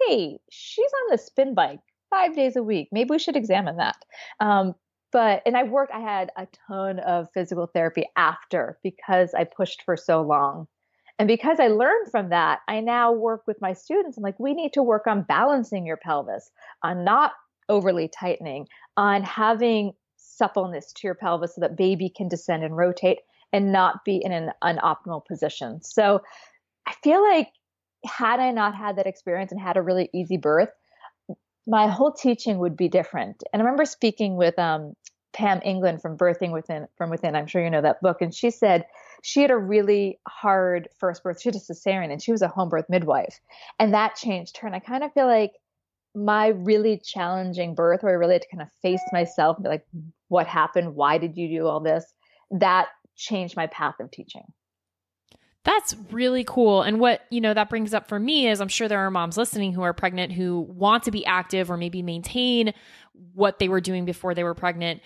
"Hey, 0.07 0.41
she's 0.51 0.93
on 1.03 1.11
the 1.11 1.19
spin 1.19 1.55
bike 1.55 1.81
five 2.09 2.35
days 2.35 2.57
a 2.57 2.63
week. 2.63 2.89
Maybe 2.93 3.11
we 3.11 3.19
should 3.19 3.37
examine 3.37 3.77
that." 3.77 4.03
Um, 4.41 4.75
but 5.13 5.43
and 5.47 5.57
I 5.57 5.65
worked. 5.65 5.93
I 5.93 6.01
had 6.01 6.31
a 6.37 6.47
ton 6.69 6.99
of 7.01 7.29
physical 7.35 7.67
therapy 7.67 8.05
after 8.17 8.79
because 8.83 9.35
I 9.35 9.45
pushed 9.45 9.83
for 9.83 9.97
so 9.97 10.23
long. 10.23 10.67
And 11.19 11.29
because 11.29 11.61
I 11.61 11.69
learned 11.69 12.11
from 12.11 12.31
that, 12.31 12.61
I 12.67 12.81
now 12.81 13.13
work 13.13 13.43
with 13.47 13.61
my 13.61 13.75
students. 13.75 14.17
I'm 14.17 14.23
like, 14.23 14.41
we 14.41 14.55
need 14.55 14.73
to 14.73 14.83
work 14.83 15.07
on 15.07 15.23
balancing 15.23 15.85
your 15.85 15.99
pelvis, 15.99 16.51
on 16.83 17.05
not 17.05 17.33
overly 17.69 18.09
tightening, 18.09 18.67
on 18.97 19.23
having 19.23 19.93
suppleness 20.17 20.93
to 20.95 21.07
your 21.07 21.15
pelvis 21.15 21.55
so 21.55 21.61
that 21.61 21.77
baby 21.77 22.11
can 22.15 22.29
descend 22.29 22.65
and 22.65 22.75
rotate 22.75 23.19
and 23.53 23.71
not 23.71 24.05
be 24.05 24.17
in 24.25 24.33
an 24.33 24.51
unoptimal 24.65 25.27
position. 25.27 25.83
So 25.83 26.23
I 26.87 26.95
feel 27.03 27.23
like 27.23 27.49
had 28.07 28.41
I 28.41 28.51
not 28.53 28.75
had 28.75 28.97
that 28.97 29.07
experience 29.07 29.53
and 29.53 29.61
had 29.61 29.77
a 29.77 29.83
really 29.83 30.09
easy 30.15 30.39
birth, 30.39 30.71
my 31.71 31.87
whole 31.87 32.13
teaching 32.13 32.59
would 32.59 32.77
be 32.77 32.89
different. 32.89 33.45
And 33.53 33.63
I 33.63 33.65
remember 33.65 33.85
speaking 33.85 34.37
with 34.37 34.59
um, 34.59 34.95
Pam 35.33 35.61
England 35.65 36.03
from 36.03 36.19
Birthing 36.19 36.51
Within 36.53 36.89
from 36.99 37.11
Within. 37.11 37.37
I'm 37.37 37.47
sure 37.47 37.63
you 37.63 37.71
know 37.71 37.81
that 37.81 38.03
book. 38.03 38.21
And 38.21 38.35
she 38.35 38.51
said 38.51 38.87
she 39.23 39.41
had 39.41 39.53
a 39.53 39.57
really 39.57 40.19
hard 40.27 40.89
first 40.99 41.23
birth. 41.23 41.41
She 41.41 41.49
had 41.49 41.55
a 41.55 41.61
cesarean 41.61 42.11
and 42.11 42.21
she 42.21 42.33
was 42.33 42.43
a 42.43 42.49
home 42.49 42.71
birth 42.71 42.87
midwife. 42.89 43.39
And 43.79 43.95
that 43.95 44.17
changed 44.17 44.57
her. 44.59 44.67
And 44.67 44.75
I 44.75 44.81
kind 44.81 45.05
of 45.05 45.13
feel 45.13 45.27
like 45.27 45.53
my 46.13 46.49
really 46.49 46.99
challenging 46.99 47.77
birth 47.77 48.03
where 48.03 48.13
I 48.13 48.17
really 48.17 48.33
had 48.33 48.43
to 48.43 48.49
kind 48.49 48.63
of 48.63 48.69
face 48.83 49.03
myself 49.13 49.57
and 49.57 49.63
be 49.63 49.71
like, 49.71 49.87
what 50.27 50.49
happened? 50.49 50.97
Why 50.97 51.19
did 51.19 51.37
you 51.37 51.49
do 51.49 51.69
all 51.69 51.79
this? 51.79 52.05
That 52.51 52.89
changed 53.15 53.55
my 53.57 53.69
path 53.69 53.95
of 54.01 54.11
teaching. 54.11 54.43
That's 55.65 55.95
really 56.11 56.45
cool. 56.45 56.83
And 56.83 57.01
what, 57.01 57.21
you 57.31 57.41
know, 57.41 57.53
that 57.53 57.69
brings 57.69 57.93
up 57.93 58.09
for 58.09 58.19
me 58.19 58.49
is 58.49 58.61
I'm 58.61 58.69
sure 58.69 58.89
there 58.89 59.01
are 59.01 59.11
moms 59.11 59.37
listening 59.37 59.73
who 59.75 59.83
are 59.83 59.93
pregnant 59.93 60.33
who 60.33 60.61
want 60.61 61.03
to 61.05 61.11
be 61.11 61.25
active 61.27 61.71
or 61.71 61.77
maybe 61.77 62.03
maintain 62.03 62.73
what 63.35 63.59
they 63.59 63.69
were 63.69 63.81
doing 63.81 64.07
before 64.07 64.35
they 64.35 64.45
were 64.45 64.55
pregnant. 64.55 65.03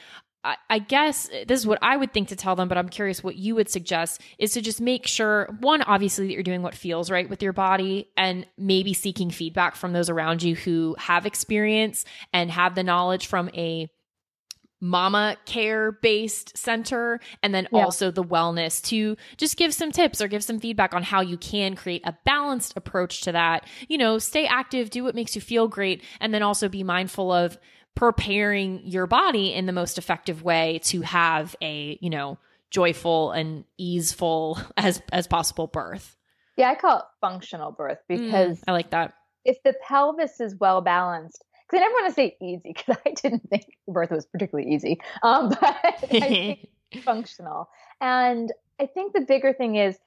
I, 0.68 0.78
guess 0.78 1.30
this 1.46 1.60
is 1.60 1.66
what 1.66 1.78
I 1.80 1.96
would 1.96 2.12
think 2.12 2.28
to 2.28 2.36
tell 2.36 2.54
them, 2.54 2.68
but 2.68 2.76
I'm 2.76 2.90
curious 2.90 3.24
what 3.24 3.36
you 3.36 3.54
would 3.54 3.70
suggest 3.70 4.20
is 4.38 4.52
to 4.52 4.60
just 4.60 4.80
make 4.80 5.06
sure 5.06 5.48
one, 5.60 5.80
obviously, 5.82 6.26
that 6.26 6.34
you're 6.34 6.42
doing 6.42 6.62
what 6.62 6.74
feels 6.74 7.10
right 7.10 7.28
with 7.28 7.42
your 7.42 7.54
body 7.54 8.08
and 8.16 8.46
maybe 8.58 8.92
seeking 8.92 9.30
feedback 9.30 9.74
from 9.74 9.94
those 9.94 10.10
around 10.10 10.42
you 10.42 10.54
who 10.54 10.96
have 10.98 11.24
experience 11.24 12.04
and 12.34 12.50
have 12.50 12.74
the 12.74 12.82
knowledge 12.82 13.26
from 13.26 13.48
a 13.54 13.88
mama 14.80 15.36
care 15.46 15.92
based 15.92 16.56
center 16.58 17.20
and 17.42 17.54
then 17.54 17.66
Yeah. 17.72 17.84
also 17.84 18.10
the 18.10 18.22
wellness 18.24 18.82
to 18.82 19.16
just 19.36 19.56
give 19.56 19.72
some 19.72 19.90
tips 19.92 20.20
or 20.20 20.28
give 20.28 20.44
some 20.44 20.60
feedback 20.60 20.92
on 20.94 21.02
how 21.02 21.20
you 21.22 21.36
can 21.38 21.74
create 21.74 22.02
a 22.04 22.14
balanced 22.26 22.74
approach 22.76 23.22
to 23.22 23.32
that. 23.32 23.66
You 23.88 23.98
know 23.98 24.18
stay 24.18 24.46
active 24.46 24.90
do 24.90 25.02
what 25.04 25.14
makes 25.14 25.34
you 25.34 25.40
feel 25.40 25.68
great 25.68 26.02
and 26.20 26.34
then 26.34 26.42
also 26.42 26.68
be 26.68 26.82
mindful 26.82 27.32
of 27.32 27.56
preparing 27.94 28.80
your 28.84 29.06
body 29.06 29.54
in 29.54 29.66
the 29.66 29.72
most 29.72 29.98
effective 29.98 30.42
way 30.42 30.80
to 30.84 31.00
have 31.02 31.54
a 31.62 31.96
you 32.00 32.10
know 32.10 32.38
joyful 32.70 33.30
and 33.30 33.64
easeful 33.78 34.58
as 34.76 35.00
as 35.12 35.26
possible 35.26 35.66
birth. 35.68 36.16
Yeah, 36.56 36.70
I 36.70 36.74
call 36.74 36.98
it 36.98 37.04
functional 37.20 37.72
birth 37.72 37.98
because 38.08 38.58
Mm, 38.58 38.64
i 38.68 38.72
like 38.72 38.90
that. 38.90 39.14
if 39.44 39.62
the 39.64 39.74
pelvis 39.86 40.40
is 40.40 40.56
well 40.60 40.80
balanced, 40.80 41.42
I 41.74 41.80
never 41.80 41.92
want 41.92 42.08
to 42.08 42.14
say 42.14 42.36
easy 42.40 42.72
because 42.74 42.96
I 43.06 43.10
didn't 43.10 43.48
think 43.50 43.66
birth 43.88 44.10
was 44.10 44.26
particularly 44.26 44.72
easy, 44.72 45.00
um, 45.22 45.48
but 45.60 45.76
I 45.84 45.92
think 46.08 46.68
functional. 47.04 47.68
And 48.00 48.52
I 48.80 48.86
think 48.86 49.12
the 49.12 49.20
bigger 49.22 49.52
thing 49.52 49.76
is 49.76 49.98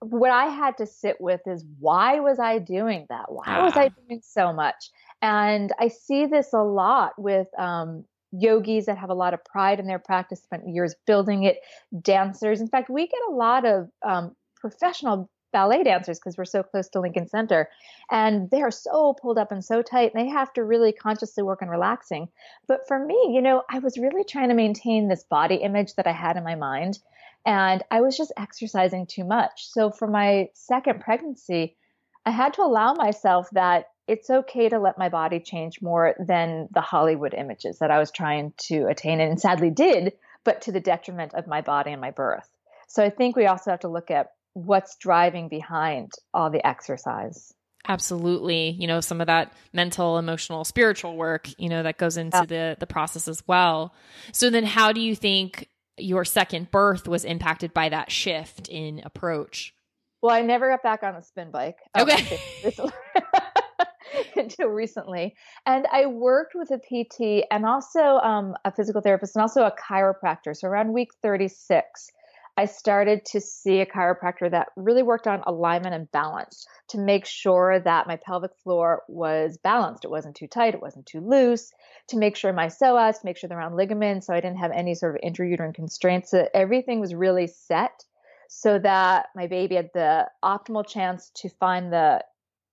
what 0.00 0.30
I 0.30 0.46
had 0.46 0.76
to 0.78 0.86
sit 0.86 1.20
with 1.20 1.40
is 1.46 1.64
why 1.78 2.18
was 2.20 2.40
I 2.40 2.58
doing 2.58 3.06
that? 3.08 3.30
Why 3.30 3.62
was 3.62 3.76
I 3.76 3.86
Ah. 3.86 4.00
doing 4.08 4.20
so 4.24 4.52
much? 4.52 4.90
And 5.20 5.72
I 5.78 5.88
see 5.88 6.26
this 6.26 6.52
a 6.52 6.62
lot 6.62 7.12
with 7.16 7.46
um, 7.56 8.04
yogis 8.32 8.86
that 8.86 8.98
have 8.98 9.10
a 9.10 9.14
lot 9.14 9.32
of 9.32 9.44
pride 9.44 9.78
in 9.78 9.86
their 9.86 10.00
practice, 10.00 10.42
spent 10.42 10.66
years 10.68 10.96
building 11.06 11.44
it, 11.44 11.58
dancers. 12.00 12.60
In 12.60 12.66
fact, 12.66 12.90
we 12.90 13.06
get 13.06 13.20
a 13.28 13.32
lot 13.32 13.64
of 13.64 13.88
um, 14.04 14.34
professional 14.56 15.30
ballet 15.52 15.84
dancers 15.84 16.18
because 16.18 16.36
we're 16.36 16.44
so 16.44 16.62
close 16.62 16.88
to 16.88 17.00
Lincoln 17.00 17.28
Center. 17.28 17.68
And 18.10 18.50
they 18.50 18.62
are 18.62 18.70
so 18.70 19.14
pulled 19.14 19.38
up 19.38 19.52
and 19.52 19.64
so 19.64 19.82
tight, 19.82 20.12
and 20.14 20.22
they 20.22 20.30
have 20.30 20.52
to 20.54 20.64
really 20.64 20.92
consciously 20.92 21.42
work 21.42 21.62
on 21.62 21.68
relaxing. 21.68 22.28
But 22.66 22.88
for 22.88 22.98
me, 22.98 23.30
you 23.32 23.42
know, 23.42 23.62
I 23.70 23.78
was 23.78 23.98
really 23.98 24.24
trying 24.24 24.48
to 24.48 24.54
maintain 24.54 25.08
this 25.08 25.24
body 25.24 25.56
image 25.56 25.94
that 25.94 26.06
I 26.06 26.12
had 26.12 26.36
in 26.36 26.44
my 26.44 26.54
mind. 26.54 26.98
And 27.44 27.82
I 27.90 28.00
was 28.00 28.16
just 28.16 28.32
exercising 28.36 29.06
too 29.06 29.24
much. 29.24 29.66
So 29.68 29.90
for 29.90 30.06
my 30.06 30.50
second 30.54 31.00
pregnancy, 31.00 31.76
I 32.24 32.30
had 32.30 32.54
to 32.54 32.62
allow 32.62 32.94
myself 32.94 33.48
that 33.52 33.86
it's 34.06 34.30
okay 34.30 34.68
to 34.68 34.78
let 34.78 34.98
my 34.98 35.08
body 35.08 35.40
change 35.40 35.80
more 35.80 36.14
than 36.18 36.68
the 36.72 36.80
Hollywood 36.80 37.34
images 37.34 37.78
that 37.78 37.90
I 37.90 37.98
was 37.98 38.10
trying 38.10 38.52
to 38.68 38.86
attain 38.86 39.20
and 39.20 39.40
sadly 39.40 39.70
did, 39.70 40.12
but 40.44 40.62
to 40.62 40.72
the 40.72 40.80
detriment 40.80 41.34
of 41.34 41.46
my 41.46 41.60
body 41.60 41.92
and 41.92 42.00
my 42.00 42.10
birth. 42.10 42.48
So 42.88 43.02
I 43.02 43.10
think 43.10 43.36
we 43.36 43.46
also 43.46 43.70
have 43.70 43.80
to 43.80 43.88
look 43.88 44.10
at 44.10 44.32
what's 44.54 44.96
driving 44.96 45.48
behind 45.48 46.12
all 46.34 46.50
the 46.50 46.64
exercise. 46.66 47.52
absolutely 47.88 48.70
you 48.70 48.86
know 48.86 49.00
some 49.00 49.20
of 49.20 49.26
that 49.26 49.52
mental 49.72 50.18
emotional 50.18 50.64
spiritual 50.64 51.16
work 51.16 51.48
you 51.58 51.68
know 51.68 51.82
that 51.82 51.98
goes 51.98 52.16
into 52.16 52.36
Yeah. 52.36 52.44
the 52.46 52.76
the 52.80 52.86
process 52.86 53.26
as 53.28 53.42
well 53.48 53.92
so 54.32 54.50
then 54.50 54.64
how 54.64 54.92
do 54.92 55.00
you 55.00 55.16
think 55.16 55.68
your 55.98 56.24
second 56.24 56.70
birth 56.70 57.08
was 57.08 57.24
impacted 57.24 57.74
by 57.74 57.88
that 57.88 58.10
shift 58.10 58.68
in 58.68 59.00
approach 59.04 59.74
Well, 60.22 60.34
I 60.34 60.42
never 60.42 60.70
got 60.70 60.82
back 60.84 61.02
on 61.02 61.14
the 61.14 61.22
spin 61.22 61.50
bike. 61.50 61.76
Okay. 61.98 62.38
until 62.64 62.86
recently- 62.86 62.92
until 64.36 64.68
recently. 64.68 65.34
And 65.66 65.86
I 65.92 66.06
worked 66.06 66.54
with 66.54 66.70
a 66.70 66.78
PT 66.78 67.44
and 67.50 67.64
also 67.66 68.00
um, 68.00 68.54
a 68.64 68.72
physical 68.72 69.00
therapist 69.00 69.34
and 69.36 69.42
also 69.42 69.62
a 69.64 69.72
chiropractor. 69.72 70.56
So 70.56 70.68
around 70.68 70.92
week 70.92 71.10
36, 71.22 72.10
I 72.56 72.66
started 72.66 73.24
to 73.26 73.40
see 73.40 73.80
a 73.80 73.86
chiropractor 73.86 74.50
that 74.50 74.68
really 74.76 75.02
worked 75.02 75.26
on 75.26 75.42
alignment 75.46 75.94
and 75.94 76.10
balance 76.12 76.66
to 76.88 76.98
make 76.98 77.24
sure 77.24 77.80
that 77.80 78.06
my 78.06 78.16
pelvic 78.16 78.50
floor 78.62 79.02
was 79.08 79.56
balanced. 79.56 80.04
It 80.04 80.10
wasn't 80.10 80.36
too 80.36 80.48
tight, 80.48 80.74
it 80.74 80.82
wasn't 80.82 81.06
too 81.06 81.20
loose, 81.20 81.72
to 82.08 82.18
make 82.18 82.36
sure 82.36 82.52
my 82.52 82.66
psoas, 82.66 83.20
to 83.20 83.24
make 83.24 83.38
sure 83.38 83.48
the 83.48 83.56
round 83.56 83.76
ligaments, 83.76 84.26
so 84.26 84.34
I 84.34 84.40
didn't 84.40 84.58
have 84.58 84.70
any 84.72 84.94
sort 84.94 85.14
of 85.14 85.22
intrauterine 85.22 85.74
constraints. 85.74 86.30
So 86.30 86.46
everything 86.52 87.00
was 87.00 87.14
really 87.14 87.46
set 87.46 88.04
so 88.48 88.78
that 88.80 89.28
my 89.34 89.46
baby 89.46 89.76
had 89.76 89.90
the 89.94 90.28
optimal 90.44 90.86
chance 90.86 91.30
to 91.36 91.48
find 91.48 91.90
the 91.90 92.22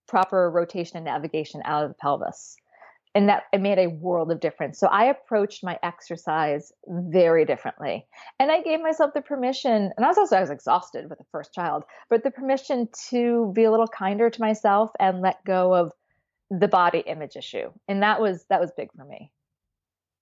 proper 0.09 0.51
rotation 0.51 0.97
and 0.97 1.05
navigation 1.05 1.61
out 1.63 1.85
of 1.85 1.91
the 1.91 1.95
pelvis. 1.95 2.57
And 3.19 3.27
that 3.27 3.43
it 3.51 3.59
made 3.59 3.79
a 3.79 3.87
world 3.87 4.31
of 4.31 4.39
difference. 4.39 4.79
So 4.79 4.87
I 4.87 5.03
approached 5.03 5.61
my 5.61 5.77
exercise 5.83 6.71
very 6.87 7.43
differently. 7.43 8.07
And 8.39 8.49
I 8.49 8.61
gave 8.61 8.79
myself 8.79 9.13
the 9.13 9.21
permission, 9.21 9.91
and 9.97 10.05
I 10.05 10.07
was 10.07 10.17
also 10.17 10.37
I 10.37 10.39
was 10.39 10.49
exhausted 10.49 11.09
with 11.09 11.17
the 11.17 11.25
first 11.29 11.53
child, 11.53 11.83
but 12.09 12.23
the 12.23 12.31
permission 12.31 12.87
to 13.09 13.51
be 13.53 13.65
a 13.65 13.71
little 13.71 13.89
kinder 13.89 14.29
to 14.29 14.39
myself 14.39 14.91
and 15.01 15.19
let 15.19 15.43
go 15.43 15.75
of 15.75 15.91
the 16.49 16.69
body 16.69 16.99
image 16.99 17.35
issue. 17.35 17.69
And 17.89 18.03
that 18.03 18.21
was 18.21 18.45
that 18.49 18.61
was 18.61 18.71
big 18.71 18.87
for 18.95 19.03
me. 19.03 19.33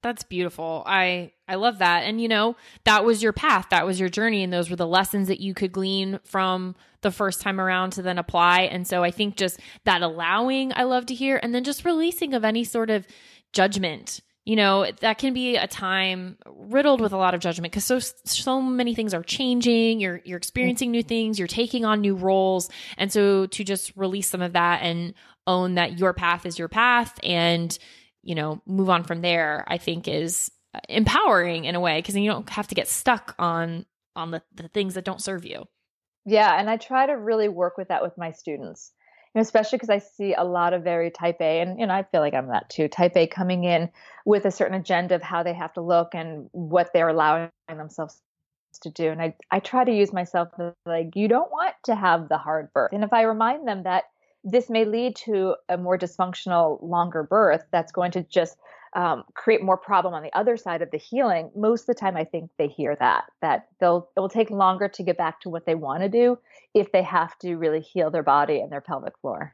That's 0.03 0.23
beautiful. 0.23 0.83
I 0.85 1.31
I 1.47 1.55
love 1.55 1.79
that. 1.79 2.03
And 2.03 2.21
you 2.21 2.27
know, 2.27 2.55
that 2.83 3.03
was 3.03 3.23
your 3.23 3.33
path, 3.33 3.67
that 3.71 3.85
was 3.85 3.99
your 3.99 4.09
journey 4.09 4.43
and 4.43 4.53
those 4.53 4.69
were 4.69 4.75
the 4.75 4.87
lessons 4.87 5.27
that 5.27 5.39
you 5.39 5.53
could 5.53 5.71
glean 5.71 6.19
from 6.23 6.75
the 7.01 7.11
first 7.11 7.41
time 7.41 7.59
around 7.59 7.91
to 7.91 8.01
then 8.01 8.17
apply. 8.17 8.61
And 8.61 8.87
so 8.87 9.03
I 9.03 9.11
think 9.11 9.37
just 9.37 9.59
that 9.85 10.01
allowing 10.01 10.71
I 10.75 10.83
love 10.83 11.07
to 11.07 11.15
hear 11.15 11.39
and 11.41 11.53
then 11.53 11.63
just 11.63 11.85
releasing 11.85 12.33
of 12.33 12.45
any 12.45 12.63
sort 12.63 12.89
of 12.89 13.07
judgment. 13.53 14.21
You 14.45 14.55
know, 14.55 14.89
that 15.01 15.17
can 15.17 15.33
be 15.33 15.57
a 15.57 15.67
time 15.67 16.37
riddled 16.45 17.01
with 17.01 17.11
a 17.11 17.17
lot 17.17 17.33
of 17.33 17.41
judgment 17.41 17.73
because 17.73 17.83
so 17.83 17.99
so 17.99 18.61
many 18.61 18.95
things 18.95 19.13
are 19.13 19.23
changing, 19.23 19.99
you're 19.99 20.21
you're 20.23 20.37
experiencing 20.37 20.91
new 20.91 21.03
things, 21.03 21.37
you're 21.37 21.49
taking 21.49 21.83
on 21.83 21.99
new 21.99 22.15
roles. 22.15 22.69
And 22.97 23.11
so 23.11 23.47
to 23.47 23.63
just 23.65 23.91
release 23.97 24.29
some 24.29 24.41
of 24.41 24.53
that 24.53 24.83
and 24.83 25.15
own 25.47 25.75
that 25.75 25.99
your 25.99 26.13
path 26.13 26.45
is 26.45 26.57
your 26.57 26.69
path 26.69 27.19
and 27.23 27.77
you 28.27 28.35
know, 28.35 28.61
move 28.65 28.89
on 28.89 29.05
from 29.05 29.21
there, 29.21 29.63
I 29.67 29.77
think 29.77 30.07
is 30.07 30.51
uh, 30.75 30.79
empowering 30.89 31.65
in 31.65 31.75
a 31.75 31.79
way 31.79 31.99
because 31.99 32.15
you 32.15 32.29
don't 32.29 32.49
have 32.49 32.67
to 32.67 32.75
get 32.75 32.87
stuck 32.87 33.33
on 33.39 33.85
on 34.15 34.31
the, 34.31 34.41
the 34.53 34.67
things 34.67 34.95
that 34.95 35.05
don't 35.05 35.21
serve 35.21 35.45
you. 35.45 35.65
Yeah, 36.25 36.59
and 36.59 36.69
I 36.69 36.75
try 36.77 37.05
to 37.05 37.13
really 37.13 37.47
work 37.47 37.77
with 37.77 37.87
that 37.87 38.03
with 38.03 38.17
my 38.17 38.31
students. 38.31 38.91
Especially 39.35 39.77
because 39.77 39.91
I 39.91 39.99
see 39.99 40.33
a 40.33 40.43
lot 40.43 40.73
of 40.73 40.83
very 40.83 41.11
type 41.11 41.37
A, 41.41 41.61
and 41.61 41.79
you 41.79 41.85
know, 41.85 41.93
I 41.93 42.03
feel 42.03 42.21
like 42.21 42.33
I'm 42.33 42.47
that 42.47 42.69
too. 42.69 42.87
Type 42.87 43.15
A 43.15 43.27
coming 43.27 43.63
in 43.63 43.89
with 44.25 44.45
a 44.45 44.51
certain 44.51 44.75
agenda 44.75 45.15
of 45.15 45.21
how 45.21 45.43
they 45.43 45.53
have 45.53 45.73
to 45.73 45.81
look 45.81 46.15
and 46.15 46.49
what 46.51 46.91
they're 46.91 47.09
allowing 47.09 47.49
themselves 47.69 48.19
to 48.81 48.89
do. 48.89 49.09
And 49.09 49.21
I, 49.21 49.35
I 49.51 49.59
try 49.59 49.83
to 49.83 49.91
use 49.91 50.11
myself 50.11 50.49
like, 50.85 51.15
you 51.15 51.27
don't 51.27 51.51
want 51.51 51.75
to 51.85 51.95
have 51.95 52.29
the 52.29 52.37
hard 52.37 52.73
birth. 52.73 52.91
And 52.93 53.03
if 53.03 53.13
I 53.13 53.23
remind 53.23 53.67
them 53.67 53.83
that 53.83 54.05
this 54.43 54.69
may 54.69 54.85
lead 54.85 55.15
to 55.15 55.55
a 55.69 55.77
more 55.77 55.97
dysfunctional, 55.97 56.81
longer 56.81 57.23
birth 57.23 57.65
that's 57.71 57.91
going 57.91 58.11
to 58.11 58.23
just 58.23 58.57
um, 58.95 59.23
create 59.33 59.61
more 59.61 59.77
problem 59.77 60.13
on 60.13 60.23
the 60.23 60.35
other 60.35 60.57
side 60.57 60.81
of 60.81 60.91
the 60.91 60.97
healing, 60.97 61.51
most 61.55 61.81
of 61.81 61.87
the 61.87 61.99
time 61.99 62.15
I 62.15 62.23
think 62.23 62.49
they 62.57 62.67
hear 62.67 62.95
that, 62.99 63.25
that 63.41 63.67
they'll, 63.79 64.09
it 64.15 64.19
will 64.19 64.29
take 64.29 64.49
longer 64.49 64.87
to 64.87 65.03
get 65.03 65.17
back 65.17 65.41
to 65.41 65.49
what 65.49 65.65
they 65.65 65.75
want 65.75 66.03
to 66.03 66.09
do 66.09 66.39
if 66.73 66.91
they 66.91 67.03
have 67.03 67.37
to 67.39 67.55
really 67.55 67.81
heal 67.81 68.09
their 68.09 68.23
body 68.23 68.59
and 68.59 68.71
their 68.71 68.81
pelvic 68.81 69.13
floor. 69.19 69.53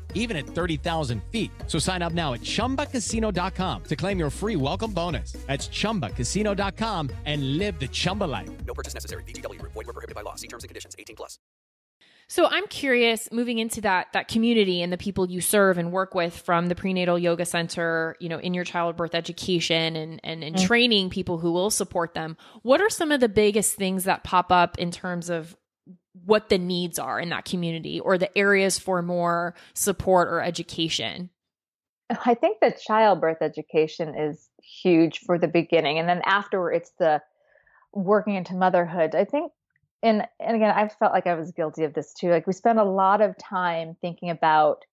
even 0.15 0.37
at 0.37 0.47
30,000 0.47 1.21
feet. 1.31 1.51
So 1.67 1.77
sign 1.77 2.01
up 2.01 2.13
now 2.13 2.33
at 2.33 2.41
ChumbaCasino.com 2.41 3.83
to 3.83 3.95
claim 3.95 4.17
your 4.17 4.29
free 4.29 4.55
welcome 4.55 4.91
bonus. 4.93 5.33
That's 5.47 5.67
ChumbaCasino.com 5.67 7.09
and 7.25 7.57
live 7.57 7.79
the 7.79 7.89
Chumba 7.89 8.23
life. 8.23 8.49
No 8.65 8.73
purchase 8.73 8.93
necessary. 8.93 9.23
VGW. 9.23 9.61
Void 9.61 9.75
were 9.75 9.83
prohibited 9.83 10.15
by 10.15 10.21
law. 10.21 10.35
See 10.35 10.47
terms 10.47 10.63
and 10.63 10.69
conditions. 10.69 10.95
18 10.97 11.17
plus. 11.17 11.37
So 12.31 12.47
I'm 12.49 12.65
curious, 12.67 13.27
moving 13.33 13.59
into 13.59 13.81
that 13.81 14.07
that 14.13 14.29
community 14.29 14.81
and 14.81 14.93
the 14.93 14.97
people 14.97 15.29
you 15.29 15.41
serve 15.41 15.77
and 15.77 15.91
work 15.91 16.15
with 16.15 16.33
from 16.33 16.67
the 16.67 16.75
prenatal 16.75 17.19
yoga 17.19 17.43
center, 17.43 18.15
you 18.21 18.29
know, 18.29 18.37
in 18.37 18.53
your 18.53 18.63
childbirth 18.63 19.13
education 19.13 19.97
and 19.97 20.21
and, 20.23 20.41
and 20.41 20.55
mm. 20.55 20.65
training 20.65 21.09
people 21.09 21.39
who 21.39 21.51
will 21.51 21.69
support 21.69 22.13
them. 22.13 22.37
What 22.61 22.79
are 22.79 22.89
some 22.89 23.11
of 23.11 23.19
the 23.19 23.27
biggest 23.27 23.75
things 23.75 24.05
that 24.05 24.23
pop 24.23 24.49
up 24.49 24.79
in 24.79 24.91
terms 24.91 25.29
of 25.29 25.57
what 26.25 26.49
the 26.49 26.57
needs 26.57 26.99
are 26.99 27.19
in 27.19 27.29
that 27.29 27.45
community 27.45 27.99
or 27.99 28.17
the 28.17 28.35
areas 28.37 28.77
for 28.77 29.01
more 29.01 29.55
support 29.73 30.27
or 30.27 30.41
education? 30.41 31.29
I 32.25 32.33
think 32.33 32.59
that 32.59 32.81
childbirth 32.81 33.41
education 33.41 34.15
is 34.17 34.49
huge 34.61 35.19
for 35.19 35.37
the 35.37 35.47
beginning. 35.47 35.97
And 35.97 36.09
then 36.09 36.21
after 36.25 36.71
it's 36.71 36.91
the 36.99 37.21
working 37.93 38.35
into 38.35 38.55
motherhood. 38.55 39.15
I 39.15 39.25
think 39.25 39.51
and 40.03 40.27
and 40.39 40.55
again, 40.55 40.73
I 40.75 40.87
felt 40.87 41.13
like 41.13 41.27
I 41.27 41.35
was 41.35 41.51
guilty 41.51 41.83
of 41.83 41.93
this 41.93 42.13
too. 42.13 42.29
Like 42.29 42.47
we 42.47 42.53
spend 42.53 42.79
a 42.79 42.83
lot 42.83 43.21
of 43.21 43.37
time 43.37 43.95
thinking 44.01 44.29
about 44.29 44.85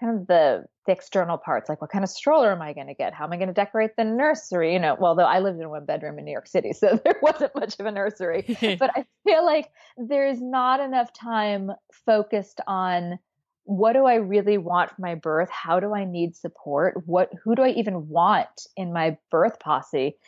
kind 0.00 0.18
of 0.18 0.26
the 0.26 0.64
the 0.86 0.92
external 0.92 1.38
parts, 1.38 1.70
like 1.70 1.80
what 1.80 1.90
kind 1.90 2.04
of 2.04 2.10
stroller 2.10 2.52
am 2.52 2.60
I 2.60 2.74
going 2.74 2.88
to 2.88 2.94
get? 2.94 3.14
How 3.14 3.24
am 3.24 3.32
I 3.32 3.36
going 3.36 3.48
to 3.48 3.54
decorate 3.54 3.96
the 3.96 4.04
nursery? 4.04 4.74
You 4.74 4.78
know, 4.78 4.96
well, 5.00 5.14
though 5.14 5.24
I 5.24 5.38
lived 5.38 5.58
in 5.58 5.70
one 5.70 5.86
bedroom 5.86 6.18
in 6.18 6.26
New 6.26 6.32
York 6.32 6.46
City, 6.46 6.72
so 6.78 7.00
there 7.02 7.16
wasn't 7.22 7.54
much 7.54 7.78
of 7.80 7.86
a 7.86 7.90
nursery. 7.90 8.44
but 8.78 8.90
I 8.94 9.06
feel 9.24 9.44
like 9.44 9.70
there's 9.96 10.40
not 10.40 10.80
enough 10.80 11.12
time 11.12 11.72
focused 12.04 12.60
on 12.66 13.18
what 13.64 13.94
do 13.94 14.04
I 14.04 14.16
really 14.16 14.58
want 14.58 14.90
for 14.90 15.00
my 15.00 15.14
birth? 15.14 15.48
How 15.50 15.80
do 15.80 15.94
I 15.94 16.04
need 16.04 16.36
support? 16.36 17.02
What 17.06 17.32
who 17.42 17.54
do 17.54 17.62
I 17.62 17.70
even 17.70 18.08
want 18.08 18.66
in 18.76 18.92
my 18.92 19.16
birth 19.30 19.58
posse? 19.58 20.18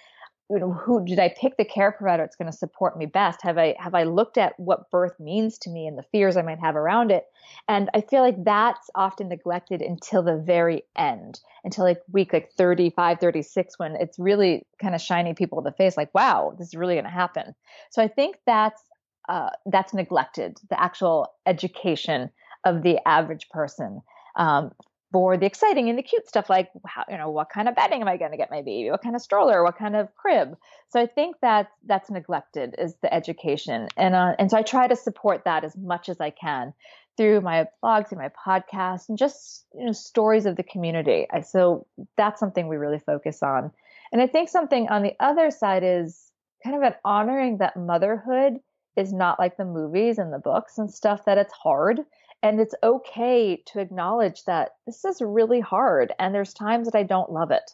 You 0.51 0.59
know 0.59 0.73
who 0.73 1.05
did 1.05 1.19
i 1.19 1.29
pick 1.29 1.57
the 1.57 1.65
care 1.65 1.93
provider 1.93 2.23
that's 2.23 2.37
going 2.37 2.51
to 2.51 2.57
support 2.57 2.97
me 2.97 3.07
best? 3.07 3.43
Have 3.43 3.59
i 3.59 3.75
have 3.79 3.95
i 3.95 4.05
looked 4.05 4.39
at 4.39 4.59
what 4.59 4.91
birth 4.91 5.19
means 5.19 5.59
to 5.59 5.71
me 5.71 5.87
and 5.87 5.99
the 5.99 6.05
fears 6.05 6.37
i 6.37 6.43
might 6.43 6.61
have 6.61 6.77
around 6.77 7.11
it? 7.11 7.25
And 7.69 7.91
i 7.95 8.01
feel 8.01 8.23
like 8.23 8.43
that's 8.45 8.91
often 8.95 9.29
neglected 9.29 9.83
until 9.83 10.23
the 10.23 10.37
very 10.37 10.83
end 10.97 11.41
until 11.65 11.85
like 11.85 12.01
week 12.13 12.33
like 12.33 12.53
35 12.53 13.19
36 13.19 13.79
when 13.79 13.97
it's 13.97 14.19
really 14.19 14.67
kind 14.81 14.95
of 14.95 15.01
shining 15.01 15.35
people 15.35 15.59
in 15.59 15.65
the 15.65 15.73
face 15.73 15.97
like 15.97 16.15
wow 16.15 16.55
this 16.59 16.69
is 16.69 16.75
really 16.75 16.95
going 16.95 17.05
to 17.05 17.11
happen. 17.11 17.55
So 17.91 18.03
i 18.03 18.09
think 18.09 18.37
that's 18.47 18.83
uh, 19.29 19.51
that's 19.67 19.93
neglected 19.93 20.57
the 20.71 20.81
actual 20.81 21.35
education 21.47 22.31
of 22.65 22.83
the 22.83 22.99
average 23.09 23.49
person 23.49 24.01
um, 24.37 24.71
for 25.13 25.37
the 25.37 25.47
exciting 25.47 25.89
and 25.89 25.99
the 25.99 26.03
cute 26.03 26.27
stuff 26.27 26.51
like 26.51 26.71
how 26.85 27.05
you 27.09 27.17
know 27.17 27.31
what 27.31 27.49
kind 27.49 27.69
of 27.69 27.75
bedding 27.75 28.01
am 28.01 28.09
i 28.09 28.17
going 28.17 28.33
to 28.33 28.37
get 28.37 28.51
my 28.51 28.63
baby? 28.63 28.91
What 28.91 29.03
kind 29.03 29.15
of 29.15 29.23
stroller? 29.23 29.63
What 29.63 29.79
kind 29.79 29.97
of 29.97 30.15
crib? 30.15 30.57
So 30.89 31.01
i 31.01 31.07
think 31.07 31.37
that 31.43 31.71
that's 31.87 32.11
neglected 32.11 32.75
is 32.79 32.95
the 33.03 33.13
education. 33.13 33.89
And 33.97 34.15
uh, 34.15 34.35
and 34.39 34.51
so 34.51 34.57
i 34.57 34.63
try 34.63 34.87
to 34.87 34.97
support 34.97 35.45
that 35.45 35.65
as 35.65 35.77
much 35.77 36.09
as 36.09 36.21
i 36.21 36.31
can 36.31 36.73
through 37.17 37.41
my 37.41 37.67
blog 37.81 38.09
through 38.09 38.19
my 38.19 38.31
podcast 38.47 39.09
and 39.09 39.17
just 39.17 39.65
you 39.75 39.87
know 39.87 39.93
stories 39.93 40.47
of 40.47 40.57
the 40.57 40.63
community. 40.63 41.27
I, 41.31 41.41
so 41.41 41.87
that's 42.17 42.41
something 42.41 42.69
we 42.69 42.77
really 42.77 42.99
focus 42.99 43.43
on. 43.43 43.71
And 44.13 44.21
i 44.21 44.27
think 44.27 44.49
something 44.49 44.89
on 44.89 45.03
the 45.03 45.15
other 45.21 45.51
side 45.51 45.83
is 45.85 46.31
kind 46.65 46.77
of 46.77 46.83
an 46.83 46.95
honoring 47.05 47.59
that 47.59 47.77
motherhood 47.77 48.61
is 48.97 49.13
not 49.13 49.39
like 49.39 49.57
the 49.57 49.65
movies 49.65 50.19
and 50.19 50.33
the 50.33 50.39
books 50.39 50.79
and 50.79 50.93
stuff 50.93 51.27
that 51.27 51.39
it's 51.39 51.53
hard 51.53 52.01
and 52.43 52.61
it's 52.61 52.75
okay 52.83 53.63
to 53.67 53.81
acknowledge 53.81 54.45
that 54.45 54.73
this 54.87 55.05
is 55.05 55.21
really 55.21 55.61
hard 55.61 56.13
and 56.19 56.35
there's 56.35 56.55
times 56.55 56.89
that 56.89 56.99
I 56.99 57.03
don't 57.03 57.33
love 57.33 57.51
it. 57.51 57.73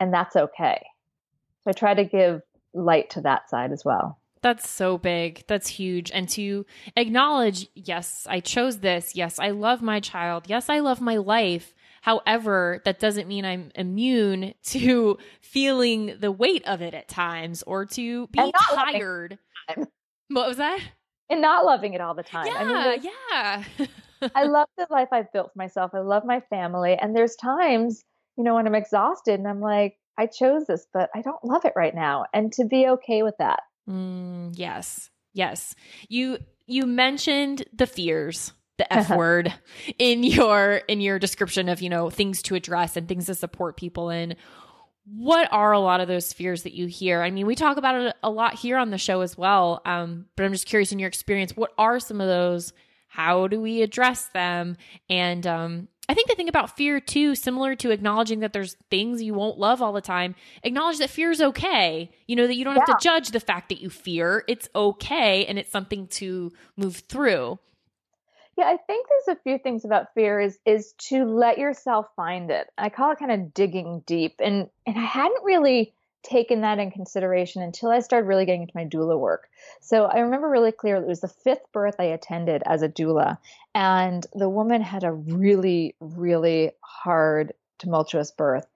And 0.00 0.12
that's 0.12 0.36
okay. 0.36 0.86
So 1.64 1.70
I 1.70 1.72
try 1.72 1.94
to 1.94 2.04
give 2.04 2.42
light 2.72 3.10
to 3.10 3.22
that 3.22 3.50
side 3.50 3.72
as 3.72 3.84
well. 3.84 4.18
That's 4.42 4.68
so 4.68 4.98
big. 4.98 5.44
That's 5.48 5.68
huge. 5.68 6.10
And 6.12 6.28
to 6.30 6.66
acknowledge, 6.96 7.68
yes, 7.74 8.26
I 8.30 8.40
chose 8.40 8.78
this. 8.78 9.16
Yes, 9.16 9.38
I 9.38 9.50
love 9.50 9.82
my 9.82 9.98
child. 9.98 10.44
Yes, 10.46 10.68
I 10.68 10.78
love 10.80 11.00
my 11.00 11.16
life. 11.16 11.74
However, 12.02 12.80
that 12.84 13.00
doesn't 13.00 13.26
mean 13.26 13.44
I'm 13.44 13.72
immune 13.74 14.54
to 14.66 15.18
feeling 15.40 16.16
the 16.20 16.30
weight 16.30 16.66
of 16.66 16.80
it 16.80 16.94
at 16.94 17.08
times 17.08 17.64
or 17.64 17.86
to 17.86 18.28
be 18.28 18.52
tired. 18.70 19.38
What 20.28 20.48
was 20.48 20.58
that? 20.58 20.80
And 21.30 21.40
not 21.40 21.64
loving 21.64 21.94
it 21.94 22.00
all 22.00 22.14
the 22.14 22.22
time. 22.22 22.46
Yeah, 22.46 22.54
I 22.54 22.96
mean, 22.96 23.10
yeah. 23.30 23.86
I 24.34 24.44
love 24.44 24.68
the 24.76 24.86
life 24.90 25.08
I've 25.12 25.32
built 25.32 25.52
for 25.52 25.58
myself. 25.58 25.92
I 25.94 26.00
love 26.00 26.24
my 26.24 26.40
family. 26.40 26.94
And 26.94 27.14
there's 27.14 27.36
times, 27.36 28.04
you 28.36 28.44
know, 28.44 28.54
when 28.54 28.66
I'm 28.66 28.74
exhausted 28.74 29.38
and 29.38 29.48
I'm 29.48 29.60
like, 29.60 29.96
I 30.18 30.26
chose 30.26 30.66
this, 30.66 30.86
but 30.92 31.10
I 31.14 31.22
don't 31.22 31.44
love 31.44 31.64
it 31.64 31.74
right 31.76 31.94
now. 31.94 32.24
And 32.32 32.52
to 32.54 32.64
be 32.64 32.88
okay 32.88 33.22
with 33.22 33.36
that. 33.38 33.60
Mm, 33.88 34.52
yes. 34.54 35.10
Yes. 35.34 35.74
You 36.08 36.38
you 36.66 36.86
mentioned 36.86 37.64
the 37.72 37.86
fears, 37.86 38.52
the 38.78 38.90
F 38.92 39.10
word 39.16 39.52
in 39.98 40.24
your 40.24 40.76
in 40.88 41.00
your 41.00 41.18
description 41.18 41.68
of, 41.68 41.82
you 41.82 41.90
know, 41.90 42.08
things 42.08 42.42
to 42.42 42.54
address 42.54 42.96
and 42.96 43.06
things 43.06 43.26
to 43.26 43.34
support 43.34 43.76
people 43.76 44.08
in 44.08 44.36
what 45.08 45.48
are 45.52 45.72
a 45.72 45.78
lot 45.78 46.00
of 46.00 46.08
those 46.08 46.32
fears 46.32 46.64
that 46.64 46.74
you 46.74 46.86
hear? 46.86 47.22
I 47.22 47.30
mean, 47.30 47.46
we 47.46 47.54
talk 47.54 47.76
about 47.76 47.94
it 47.94 48.16
a 48.22 48.30
lot 48.30 48.54
here 48.54 48.76
on 48.76 48.90
the 48.90 48.98
show 48.98 49.20
as 49.20 49.38
well. 49.38 49.80
Um, 49.84 50.26
but 50.36 50.44
I'm 50.44 50.52
just 50.52 50.66
curious 50.66 50.90
in 50.92 50.98
your 50.98 51.08
experience, 51.08 51.56
what 51.56 51.72
are 51.78 52.00
some 52.00 52.20
of 52.20 52.26
those? 52.26 52.72
How 53.08 53.46
do 53.46 53.60
we 53.60 53.82
address 53.82 54.26
them? 54.34 54.76
And 55.08 55.46
um, 55.46 55.88
I 56.08 56.14
think 56.14 56.28
the 56.28 56.34
thing 56.34 56.48
about 56.48 56.76
fear 56.76 57.00
too, 57.00 57.34
similar 57.34 57.74
to 57.76 57.90
acknowledging 57.90 58.40
that 58.40 58.52
there's 58.52 58.76
things 58.90 59.22
you 59.22 59.32
won't 59.32 59.58
love 59.58 59.80
all 59.80 59.92
the 59.92 60.00
time, 60.00 60.34
acknowledge 60.64 60.98
that 60.98 61.10
fear 61.10 61.30
is 61.30 61.40
okay. 61.40 62.10
You 62.26 62.36
know, 62.36 62.46
that 62.46 62.56
you 62.56 62.64
don't 62.64 62.74
Yeah. 62.74 62.84
have 62.88 62.98
to 62.98 63.02
judge 63.04 63.28
the 63.30 63.40
fact 63.40 63.68
that 63.70 63.80
you 63.80 63.88
fear. 63.90 64.44
It's 64.48 64.68
okay 64.74 65.46
and 65.46 65.58
it's 65.58 65.70
something 65.70 66.08
to 66.08 66.52
move 66.76 66.96
through. 67.08 67.58
Yeah, 68.56 68.66
I 68.66 68.78
think 68.78 69.06
there's 69.08 69.36
a 69.36 69.42
few 69.42 69.58
things 69.58 69.84
about 69.84 70.14
fear 70.14 70.40
is 70.40 70.58
is 70.64 70.92
to 71.08 71.24
let 71.24 71.58
yourself 71.58 72.06
find 72.16 72.50
it. 72.50 72.68
I 72.78 72.88
call 72.88 73.12
it 73.12 73.18
kind 73.18 73.32
of 73.32 73.52
digging 73.52 74.02
deep. 74.06 74.36
And 74.40 74.70
and 74.86 74.98
I 74.98 75.04
hadn't 75.04 75.44
really 75.44 75.92
taken 76.22 76.62
that 76.62 76.78
in 76.78 76.90
consideration 76.90 77.62
until 77.62 77.90
I 77.90 78.00
started 78.00 78.26
really 78.26 78.46
getting 78.46 78.62
into 78.62 78.72
my 78.74 78.84
doula 78.84 79.18
work. 79.18 79.48
So 79.80 80.06
I 80.06 80.20
remember 80.20 80.48
really 80.48 80.72
clearly 80.72 81.04
it 81.04 81.08
was 81.08 81.20
the 81.20 81.28
fifth 81.28 81.70
birth 81.72 81.96
I 81.98 82.04
attended 82.04 82.62
as 82.66 82.82
a 82.82 82.88
doula. 82.88 83.38
And 83.74 84.26
the 84.34 84.48
woman 84.48 84.80
had 84.80 85.04
a 85.04 85.12
really, 85.12 85.94
really 86.00 86.72
hard, 86.80 87.52
tumultuous 87.78 88.32
birth. 88.32 88.66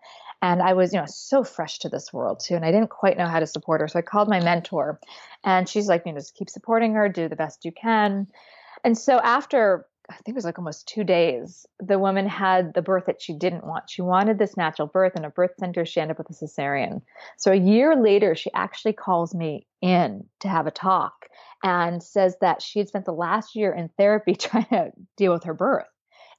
And 0.42 0.62
I 0.62 0.74
was, 0.74 0.92
you 0.92 1.00
know, 1.00 1.06
so 1.06 1.42
fresh 1.42 1.80
to 1.80 1.88
this 1.88 2.12
world 2.12 2.40
too. 2.40 2.54
And 2.54 2.64
I 2.64 2.70
didn't 2.70 2.90
quite 2.90 3.18
know 3.18 3.26
how 3.26 3.40
to 3.40 3.46
support 3.46 3.80
her. 3.80 3.88
So 3.88 3.98
I 3.98 4.02
called 4.02 4.28
my 4.28 4.40
mentor 4.40 5.00
and 5.42 5.68
she's 5.68 5.88
like, 5.88 6.04
you 6.06 6.12
know, 6.12 6.18
just 6.18 6.36
keep 6.36 6.48
supporting 6.48 6.94
her, 6.94 7.08
do 7.08 7.28
the 7.28 7.36
best 7.36 7.64
you 7.64 7.72
can. 7.72 8.28
And 8.84 8.96
so 8.96 9.18
after 9.20 9.86
I 10.10 10.14
think 10.14 10.34
it 10.34 10.34
was 10.34 10.44
like 10.44 10.58
almost 10.58 10.88
two 10.88 11.04
days, 11.04 11.66
the 11.78 11.98
woman 11.98 12.26
had 12.26 12.74
the 12.74 12.82
birth 12.82 13.04
that 13.06 13.22
she 13.22 13.32
didn't 13.32 13.64
want. 13.64 13.88
She 13.88 14.02
wanted 14.02 14.38
this 14.38 14.56
natural 14.56 14.88
birth 14.88 15.12
in 15.16 15.24
a 15.24 15.30
birth 15.30 15.52
center. 15.58 15.86
She 15.86 16.00
ended 16.00 16.16
up 16.16 16.18
with 16.18 16.30
a 16.30 16.44
cesarean. 16.44 17.02
So 17.36 17.52
a 17.52 17.56
year 17.56 17.94
later, 17.94 18.34
she 18.34 18.52
actually 18.52 18.94
calls 18.94 19.34
me 19.34 19.68
in 19.80 20.24
to 20.40 20.48
have 20.48 20.66
a 20.66 20.72
talk 20.72 21.28
and 21.62 22.02
says 22.02 22.36
that 22.40 22.60
she 22.60 22.80
had 22.80 22.88
spent 22.88 23.04
the 23.04 23.12
last 23.12 23.54
year 23.54 23.72
in 23.72 23.88
therapy 23.96 24.34
trying 24.38 24.66
to 24.66 24.90
deal 25.16 25.32
with 25.32 25.44
her 25.44 25.54
birth. 25.54 25.86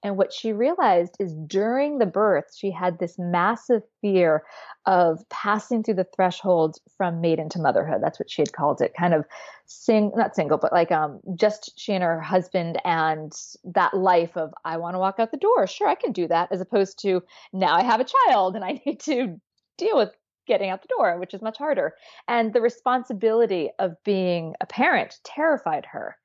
And 0.03 0.17
what 0.17 0.33
she 0.33 0.51
realized 0.51 1.15
is 1.19 1.33
during 1.33 1.99
the 1.99 2.07
birth, 2.07 2.55
she 2.55 2.71
had 2.71 2.97
this 2.97 3.19
massive 3.19 3.83
fear 4.01 4.43
of 4.87 5.23
passing 5.29 5.83
through 5.83 5.95
the 5.95 6.07
threshold 6.15 6.77
from 6.97 7.21
maiden 7.21 7.49
to 7.49 7.59
motherhood. 7.59 8.01
That's 8.01 8.19
what 8.19 8.29
she 8.29 8.41
had 8.41 8.51
called 8.51 8.81
it. 8.81 8.95
Kind 8.97 9.13
of 9.13 9.25
sing, 9.65 10.11
not 10.15 10.35
single, 10.35 10.57
but 10.57 10.73
like 10.73 10.91
um, 10.91 11.19
just 11.35 11.79
she 11.79 11.93
and 11.93 12.03
her 12.03 12.19
husband 12.19 12.81
and 12.83 13.31
that 13.63 13.93
life 13.93 14.35
of, 14.35 14.53
I 14.65 14.77
want 14.77 14.95
to 14.95 14.99
walk 14.99 15.19
out 15.19 15.31
the 15.31 15.37
door. 15.37 15.67
Sure, 15.67 15.87
I 15.87 15.95
can 15.95 16.11
do 16.11 16.27
that. 16.27 16.51
As 16.51 16.61
opposed 16.61 16.99
to 17.03 17.21
now 17.53 17.75
I 17.75 17.83
have 17.83 17.99
a 17.99 18.27
child 18.27 18.55
and 18.55 18.65
I 18.65 18.81
need 18.85 19.01
to 19.01 19.39
deal 19.77 19.97
with 19.97 20.11
getting 20.47 20.71
out 20.71 20.81
the 20.81 20.87
door, 20.87 21.19
which 21.19 21.35
is 21.35 21.41
much 21.41 21.57
harder. 21.57 21.93
And 22.27 22.53
the 22.53 22.61
responsibility 22.61 23.69
of 23.77 23.95
being 24.03 24.55
a 24.59 24.65
parent 24.65 25.19
terrified 25.23 25.85
her. 25.91 26.17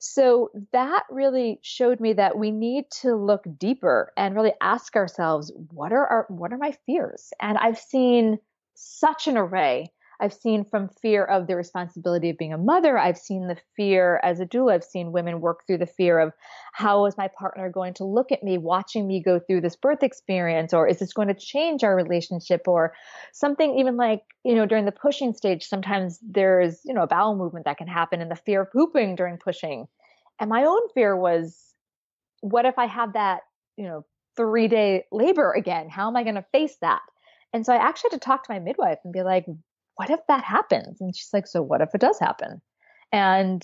So 0.00 0.50
that 0.72 1.04
really 1.10 1.60
showed 1.62 2.00
me 2.00 2.14
that 2.14 2.38
we 2.38 2.50
need 2.50 2.90
to 3.02 3.14
look 3.14 3.44
deeper 3.58 4.12
and 4.16 4.34
really 4.34 4.54
ask 4.62 4.96
ourselves, 4.96 5.52
what 5.72 5.92
are 5.92 6.06
our 6.06 6.26
what 6.30 6.52
are 6.52 6.58
my 6.58 6.72
fears? 6.86 7.32
And 7.38 7.58
I've 7.58 7.78
seen 7.78 8.38
such 8.74 9.28
an 9.28 9.36
array. 9.36 9.92
I've 10.20 10.34
seen 10.34 10.64
from 10.64 10.88
fear 10.88 11.24
of 11.24 11.46
the 11.46 11.56
responsibility 11.56 12.30
of 12.30 12.36
being 12.36 12.52
a 12.52 12.58
mother. 12.58 12.98
I've 12.98 13.16
seen 13.16 13.48
the 13.48 13.56
fear 13.74 14.20
as 14.22 14.38
a 14.38 14.46
doula. 14.46 14.74
I've 14.74 14.84
seen 14.84 15.12
women 15.12 15.40
work 15.40 15.66
through 15.66 15.78
the 15.78 15.86
fear 15.86 16.18
of 16.18 16.32
how 16.72 17.06
is 17.06 17.16
my 17.16 17.28
partner 17.28 17.70
going 17.70 17.94
to 17.94 18.04
look 18.04 18.30
at 18.30 18.42
me 18.42 18.58
watching 18.58 19.06
me 19.06 19.22
go 19.22 19.40
through 19.40 19.62
this 19.62 19.76
birth 19.76 20.02
experience? 20.02 20.74
Or 20.74 20.86
is 20.86 20.98
this 20.98 21.14
going 21.14 21.28
to 21.28 21.34
change 21.34 21.82
our 21.82 21.96
relationship? 21.96 22.68
Or 22.68 22.92
something 23.32 23.78
even 23.78 23.96
like, 23.96 24.22
you 24.44 24.54
know, 24.54 24.66
during 24.66 24.84
the 24.84 24.92
pushing 24.92 25.32
stage, 25.32 25.64
sometimes 25.64 26.18
there's, 26.22 26.80
you 26.84 26.92
know, 26.92 27.02
a 27.02 27.06
bowel 27.06 27.34
movement 27.34 27.64
that 27.64 27.78
can 27.78 27.88
happen 27.88 28.20
and 28.20 28.30
the 28.30 28.36
fear 28.36 28.62
of 28.62 28.72
pooping 28.72 29.16
during 29.16 29.38
pushing. 29.38 29.88
And 30.38 30.50
my 30.50 30.64
own 30.64 30.88
fear 30.94 31.16
was, 31.16 31.74
what 32.40 32.66
if 32.66 32.78
I 32.78 32.86
have 32.86 33.14
that, 33.14 33.40
you 33.76 33.84
know, 33.84 34.04
three 34.36 34.68
day 34.68 35.04
labor 35.10 35.52
again? 35.52 35.88
How 35.88 36.08
am 36.08 36.16
I 36.16 36.24
going 36.24 36.34
to 36.34 36.44
face 36.52 36.76
that? 36.82 37.00
And 37.52 37.66
so 37.66 37.72
I 37.72 37.76
actually 37.76 38.10
had 38.12 38.20
to 38.20 38.24
talk 38.24 38.44
to 38.44 38.52
my 38.52 38.58
midwife 38.58 38.98
and 39.04 39.12
be 39.12 39.22
like, 39.22 39.46
what 39.96 40.10
if 40.10 40.20
that 40.28 40.44
happens? 40.44 41.00
And 41.00 41.14
she's 41.14 41.30
like, 41.32 41.46
so 41.46 41.62
what 41.62 41.80
if 41.80 41.90
it 41.94 42.00
does 42.00 42.18
happen? 42.18 42.60
And 43.12 43.62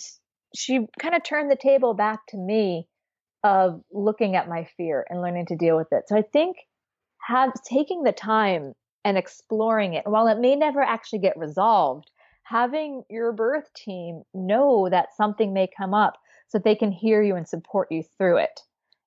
she 0.55 0.87
kind 1.01 1.15
of 1.15 1.23
turned 1.23 1.51
the 1.51 1.57
table 1.57 1.95
back 1.95 2.27
to 2.29 2.37
me 2.37 2.89
of 3.45 3.81
looking 3.93 4.37
at 4.37 4.49
my 4.49 4.67
fear 4.77 5.07
and 5.09 5.23
learning 5.23 5.47
to 5.47 5.57
deal 5.57 5.77
with 5.77 5.89
it. 5.93 6.05
So 6.07 6.17
I 6.17 6.23
think 6.33 6.57
have 7.27 7.53
taking 7.69 8.03
the 8.03 8.13
time 8.13 8.73
and 9.05 9.17
exploring 9.17 9.95
it, 9.95 10.05
while 10.07 10.27
it 10.27 10.39
may 10.39 10.57
never 10.57 10.83
actually 10.83 11.21
get 11.21 11.39
resolved, 11.39 12.11
having 12.43 13.03
your 13.09 13.33
birth 13.33 13.73
team 13.75 14.23
know 14.35 14.89
that 14.91 15.15
something 15.17 15.53
may 15.53 15.69
come 15.77 15.95
up 15.95 16.15
so 16.49 16.59
they 16.59 16.75
can 16.75 16.91
hear 16.91 17.23
you 17.23 17.37
and 17.37 17.49
support 17.49 17.89
you 17.91 18.03
through 18.17 18.39
it 18.39 18.61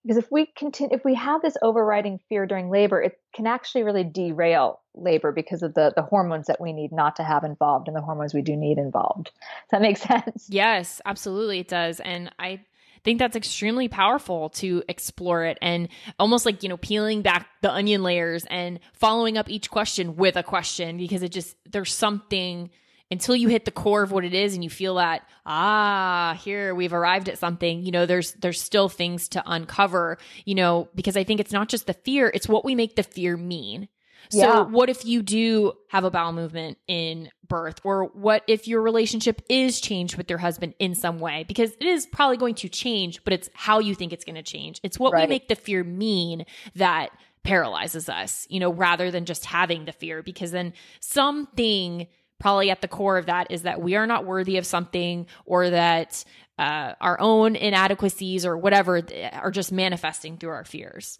because 0.03 0.17
if 0.17 0.31
we 0.31 0.45
continue 0.57 0.95
if 0.95 1.03
we 1.03 1.15
have 1.15 1.41
this 1.41 1.57
overriding 1.61 2.19
fear 2.29 2.45
during 2.45 2.69
labor 2.69 3.01
it 3.01 3.19
can 3.33 3.47
actually 3.47 3.83
really 3.83 4.03
derail 4.03 4.79
labor 4.95 5.31
because 5.31 5.63
of 5.63 5.73
the 5.73 5.93
the 5.95 6.01
hormones 6.01 6.47
that 6.47 6.59
we 6.59 6.73
need 6.73 6.91
not 6.91 7.15
to 7.15 7.23
have 7.23 7.43
involved 7.43 7.87
and 7.87 7.95
the 7.95 8.01
hormones 8.01 8.33
we 8.33 8.41
do 8.41 8.55
need 8.55 8.77
involved. 8.77 9.25
Does 9.25 9.71
that 9.71 9.81
make 9.81 9.97
sense? 9.97 10.47
Yes 10.49 11.01
absolutely 11.05 11.59
it 11.59 11.67
does 11.67 11.99
and 11.99 12.31
i 12.39 12.61
think 13.03 13.19
that's 13.19 13.35
extremely 13.35 13.87
powerful 13.87 14.49
to 14.49 14.83
explore 14.89 15.45
it 15.45 15.57
and 15.61 15.87
almost 16.17 16.45
like 16.45 16.63
you 16.63 16.69
know 16.69 16.77
peeling 16.77 17.21
back 17.21 17.47
the 17.61 17.71
onion 17.71 18.03
layers 18.03 18.45
and 18.49 18.79
following 18.93 19.37
up 19.37 19.49
each 19.49 19.69
question 19.69 20.15
with 20.15 20.35
a 20.35 20.43
question 20.43 20.97
because 20.97 21.23
it 21.23 21.31
just 21.31 21.55
there's 21.69 21.93
something 21.93 22.69
until 23.11 23.35
you 23.35 23.47
hit 23.47 23.65
the 23.65 23.71
core 23.71 24.03
of 24.03 24.11
what 24.11 24.23
it 24.25 24.33
is 24.33 24.53
and 24.53 24.63
you 24.63 24.69
feel 24.69 24.95
that 24.95 25.27
ah 25.45 26.37
here 26.43 26.75
we've 26.75 26.93
arrived 26.93 27.27
at 27.29 27.37
something 27.37 27.83
you 27.83 27.91
know 27.91 28.05
there's 28.05 28.33
there's 28.33 28.61
still 28.61 28.87
things 28.89 29.27
to 29.29 29.43
uncover 29.45 30.17
you 30.45 30.55
know 30.55 30.87
because 30.95 31.17
i 31.17 31.23
think 31.23 31.39
it's 31.39 31.51
not 31.51 31.69
just 31.69 31.87
the 31.87 31.93
fear 31.93 32.31
it's 32.33 32.47
what 32.47 32.63
we 32.65 32.75
make 32.75 32.95
the 32.95 33.03
fear 33.03 33.35
mean. 33.37 33.87
So 34.31 34.37
Yeah. 34.39 34.61
what 34.63 34.89
if 34.89 35.05
you 35.05 35.23
do 35.23 35.73
have 35.87 36.03
a 36.03 36.11
bowel 36.11 36.33
movement 36.33 36.77
in 36.87 37.31
birth? 37.47 37.79
Or 37.83 38.03
what 38.03 38.43
if 38.47 38.67
your 38.67 38.81
relationship 38.81 39.41
is 39.49 39.79
changed 39.79 40.17
with 40.17 40.29
your 40.29 40.37
husband 40.37 40.75
in 40.77 40.93
some 40.93 41.19
way? 41.19 41.45
Because 41.47 41.71
it 41.79 41.85
is 41.85 42.05
probably 42.05 42.37
going 42.37 42.55
to 42.55 42.69
change 42.69 43.23
but 43.23 43.33
it's 43.33 43.49
how 43.53 43.79
you 43.79 43.95
think 43.95 44.11
it's 44.13 44.25
going 44.25 44.35
to 44.35 44.43
change. 44.43 44.81
It's 44.83 44.99
what 44.99 45.13
we 45.15 45.25
make 45.25 45.47
the 45.47 45.55
fear 45.55 45.83
mean 45.83 46.45
that 46.75 47.09
paralyzes 47.43 48.09
us 48.09 48.45
you 48.49 48.59
know 48.59 48.71
rather 48.71 49.09
than 49.09 49.25
just 49.25 49.45
having 49.45 49.85
the 49.85 49.93
fear. 49.93 50.21
Because 50.21 50.51
then 50.51 50.73
something 50.99 52.05
probably 52.39 52.71
at 52.71 52.81
the 52.81 52.87
core 52.87 53.17
of 53.17 53.25
that 53.27 53.51
is 53.51 53.63
that 53.63 53.81
we 53.81 53.95
are 53.95 54.07
not 54.07 54.25
worthy 54.25 54.57
of 54.57 54.65
something 54.65 55.27
or 55.45 55.69
that 55.69 56.23
uh, 56.57 56.93
our 57.01 57.19
own 57.19 57.55
inadequacies 57.55 58.45
or 58.45 58.57
whatever 58.57 59.01
are 59.33 59.51
just 59.51 59.71
manifesting 59.71 60.37
through 60.37 60.49
our 60.49 60.65
fears 60.65 61.19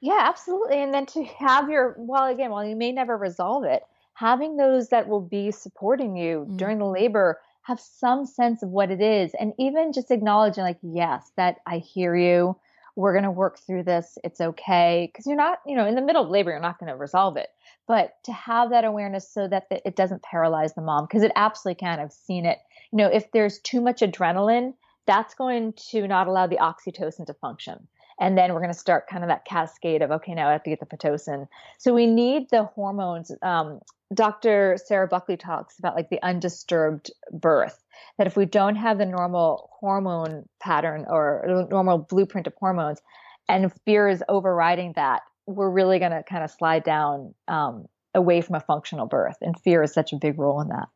Yeah, 0.00 0.18
absolutely. 0.20 0.82
And 0.82 0.92
then 0.92 1.06
to 1.06 1.24
have 1.24 1.70
your, 1.70 1.94
well, 1.98 2.26
again, 2.26 2.50
while 2.50 2.64
you 2.64 2.76
may 2.76 2.92
never 2.92 3.16
resolve 3.16 3.64
it, 3.64 3.82
having 4.14 4.56
those 4.56 4.88
that 4.90 5.08
will 5.08 5.20
be 5.22 5.50
supporting 5.50 6.16
you 6.16 6.46
Mm. 6.48 6.56
during 6.58 6.78
the 6.78 6.86
labor 6.86 7.40
have 7.62 7.80
some 7.80 8.26
sense 8.26 8.62
of 8.62 8.68
what 8.70 8.90
it 8.90 9.00
is. 9.00 9.32
And 9.40 9.52
even 9.58 9.92
just 9.92 10.10
acknowledging, 10.10 10.64
like, 10.64 10.78
yes, 10.82 11.32
that 11.36 11.56
I 11.66 11.78
hear 11.78 12.14
you. 12.14 12.56
We're 12.94 13.12
going 13.12 13.24
to 13.24 13.30
work 13.30 13.58
through 13.58 13.82
this. 13.84 14.16
It's 14.24 14.40
okay. 14.40 15.08
Because 15.10 15.26
you're 15.26 15.36
not, 15.36 15.58
you 15.66 15.76
know, 15.76 15.86
in 15.86 15.94
the 15.96 16.02
middle 16.02 16.22
of 16.24 16.30
labor, 16.30 16.50
you're 16.50 16.60
not 16.60 16.78
going 16.78 16.90
to 16.90 16.96
resolve 16.96 17.36
it. 17.36 17.48
But 17.86 18.14
to 18.24 18.32
have 18.32 18.70
that 18.70 18.84
awareness 18.84 19.28
so 19.28 19.46
that 19.48 19.66
it 19.70 19.96
doesn't 19.96 20.22
paralyze 20.22 20.74
the 20.74 20.82
mom, 20.82 21.04
because 21.04 21.22
it 21.22 21.32
absolutely 21.36 21.80
can. 21.80 22.00
I've 22.00 22.12
seen 22.12 22.44
it. 22.44 22.58
You 22.92 22.98
know, 22.98 23.08
if 23.08 23.30
there's 23.30 23.58
too 23.60 23.80
much 23.80 24.00
adrenaline, 24.00 24.74
that's 25.06 25.34
going 25.34 25.72
to 25.90 26.06
not 26.06 26.26
allow 26.26 26.46
the 26.46 26.56
oxytocin 26.56 27.26
to 27.26 27.34
function 27.34 27.86
and 28.18 28.36
then 28.36 28.52
we're 28.52 28.60
going 28.60 28.72
to 28.72 28.78
start 28.78 29.08
kind 29.08 29.22
of 29.22 29.28
that 29.28 29.44
cascade 29.44 30.02
of 30.02 30.10
okay 30.10 30.34
now 30.34 30.48
i 30.48 30.52
have 30.52 30.62
to 30.62 30.70
get 30.70 30.80
the 30.80 30.86
pitocin 30.86 31.46
so 31.78 31.94
we 31.94 32.06
need 32.06 32.48
the 32.50 32.64
hormones 32.64 33.30
um, 33.42 33.80
dr 34.14 34.76
sarah 34.84 35.08
buckley 35.08 35.36
talks 35.36 35.78
about 35.78 35.94
like 35.94 36.10
the 36.10 36.22
undisturbed 36.22 37.10
birth 37.32 37.82
that 38.18 38.26
if 38.26 38.36
we 38.36 38.44
don't 38.46 38.76
have 38.76 38.98
the 38.98 39.06
normal 39.06 39.70
hormone 39.78 40.48
pattern 40.60 41.04
or 41.08 41.66
normal 41.70 41.98
blueprint 41.98 42.46
of 42.46 42.54
hormones 42.58 43.00
and 43.48 43.72
fear 43.84 44.08
is 44.08 44.22
overriding 44.28 44.92
that 44.96 45.22
we're 45.46 45.70
really 45.70 45.98
going 45.98 46.10
to 46.12 46.22
kind 46.22 46.42
of 46.44 46.50
slide 46.50 46.84
down 46.84 47.34
um, 47.48 47.86
away 48.14 48.40
from 48.40 48.56
a 48.56 48.60
functional 48.60 49.06
birth 49.06 49.36
and 49.40 49.58
fear 49.60 49.82
is 49.82 49.92
such 49.92 50.12
a 50.12 50.16
big 50.16 50.38
role 50.38 50.60
in 50.60 50.68
that 50.68 50.88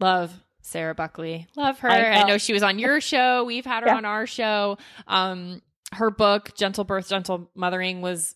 Love 0.00 0.32
Sarah 0.62 0.94
Buckley. 0.94 1.46
Love 1.56 1.78
her. 1.80 1.90
I 1.90 2.04
I 2.10 2.20
know. 2.22 2.26
know. 2.28 2.38
she 2.38 2.52
was 2.52 2.62
on 2.62 2.78
your 2.78 3.00
show. 3.00 3.44
We've 3.44 3.64
had 3.64 3.82
her 3.84 3.88
Yeah. 3.90 3.96
on 3.96 4.04
our 4.04 4.26
show. 4.26 4.78
Um, 5.06 5.62
her 5.92 6.10
book, 6.10 6.54
Gentle 6.56 6.82
Birth, 6.84 7.08
Gentle 7.08 7.48
Mothering, 7.54 8.00
was 8.02 8.34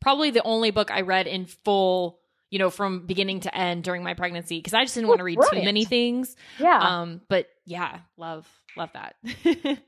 probably 0.00 0.30
the 0.30 0.42
only 0.44 0.70
book 0.70 0.90
I 0.92 1.00
read 1.00 1.26
in 1.26 1.46
full, 1.46 2.20
you 2.50 2.58
know, 2.60 2.70
from 2.70 3.06
beginning 3.06 3.40
to 3.40 3.56
end 3.56 3.82
during 3.82 4.02
my 4.04 4.14
pregnancy 4.14 4.58
because 4.58 4.74
I 4.74 4.84
just 4.84 4.94
didn't 4.94 5.06
Oh, 5.06 5.08
want 5.10 5.18
to 5.18 5.24
read 5.24 5.38
too 5.50 5.62
many 5.64 5.84
things. 5.84 6.36
yeah 6.60 6.78
Um, 6.78 7.20
but 7.28 7.46
yeah, 7.66 7.98
love, 8.16 8.48
love 8.76 8.90
that. 8.94 9.16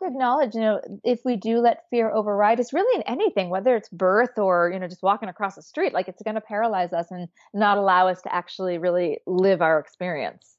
Yeah, 0.00 0.06
and 0.06 0.12
we 0.12 0.12
have 0.12 0.12
to 0.12 0.16
acknowledge, 0.16 0.54
you 0.54 0.60
know, 0.60 0.80
if 1.04 1.20
we 1.24 1.36
do 1.36 1.58
let 1.58 1.84
fear 1.90 2.10
override 2.10 2.60
us, 2.60 2.72
really 2.72 2.96
in 2.96 3.02
anything, 3.02 3.50
whether 3.50 3.76
it's 3.76 3.88
birth 3.88 4.38
or, 4.38 4.70
you 4.72 4.78
know, 4.78 4.88
just 4.88 5.02
walking 5.02 5.28
across 5.28 5.56
the 5.56 5.62
street, 5.62 5.92
like 5.92 6.08
it's 6.08 6.22
going 6.22 6.34
to 6.34 6.40
paralyze 6.40 6.92
us 6.92 7.10
and 7.10 7.28
not 7.54 7.78
allow 7.78 8.08
us 8.08 8.22
to 8.22 8.34
actually 8.34 8.78
really 8.78 9.18
live 9.26 9.62
our 9.62 9.78
experience. 9.78 10.56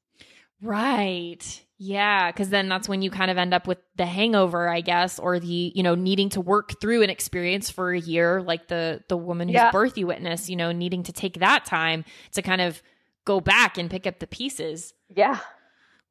Right. 0.61 1.61
Yeah, 1.77 2.31
because 2.31 2.49
then 2.49 2.69
that's 2.69 2.87
when 2.87 3.01
you 3.01 3.11
kind 3.11 3.29
of 3.29 3.37
end 3.37 3.53
up 3.53 3.67
with 3.67 3.79
the 3.97 4.05
hangover, 4.05 4.69
I 4.69 4.79
guess, 4.79 5.19
or 5.19 5.39
the 5.39 5.71
you 5.75 5.83
know 5.83 5.95
needing 5.95 6.29
to 6.29 6.41
work 6.41 6.79
through 6.79 7.01
an 7.01 7.09
experience 7.09 7.69
for 7.69 7.91
a 7.91 7.99
year, 7.99 8.41
like 8.41 8.69
the 8.69 9.03
the 9.09 9.17
woman 9.17 9.49
whose 9.49 9.55
Yeah. 9.55 9.71
birth 9.71 9.97
you 9.97 10.07
witnessed. 10.07 10.47
You 10.47 10.55
know, 10.55 10.71
needing 10.71 11.03
to 11.03 11.11
take 11.11 11.39
that 11.39 11.65
time 11.65 12.05
to 12.31 12.41
kind 12.41 12.61
of 12.61 12.81
go 13.25 13.41
back 13.41 13.77
and 13.77 13.89
pick 13.91 14.07
up 14.07 14.19
the 14.19 14.27
pieces. 14.27 14.93
Yeah. 15.09 15.39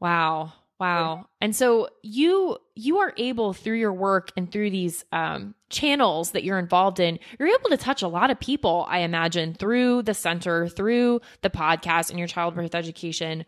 Wow. 0.01 0.53
Wow. 0.83 1.27
And 1.41 1.55
so 1.55 1.89
you 2.03 2.59
you 2.75 2.99
are 2.99 3.15
able 3.17 3.53
through 3.53 3.77
your 3.77 3.93
work 3.93 4.33
and 4.37 4.51
through 4.51 4.71
these 4.71 5.05
um, 5.13 5.55
channels 5.71 6.33
that 6.33 6.43
you're 6.43 6.59
involved 6.59 6.99
in, 6.99 7.21
you're 7.39 7.49
able 7.49 7.71
to 7.71 7.77
touch 7.77 8.03
a 8.03 8.09
lot 8.09 8.31
of 8.31 8.41
people, 8.41 8.85
I 8.89 8.99
imagine, 9.01 9.55
through 9.55 10.03
the 10.03 10.13
center, 10.15 10.67
through 10.69 11.21
the 11.43 11.51
podcast 11.51 12.11
and 12.11 12.19
your 12.19 12.27
childbirth 12.27 12.75
education. 12.75 13.45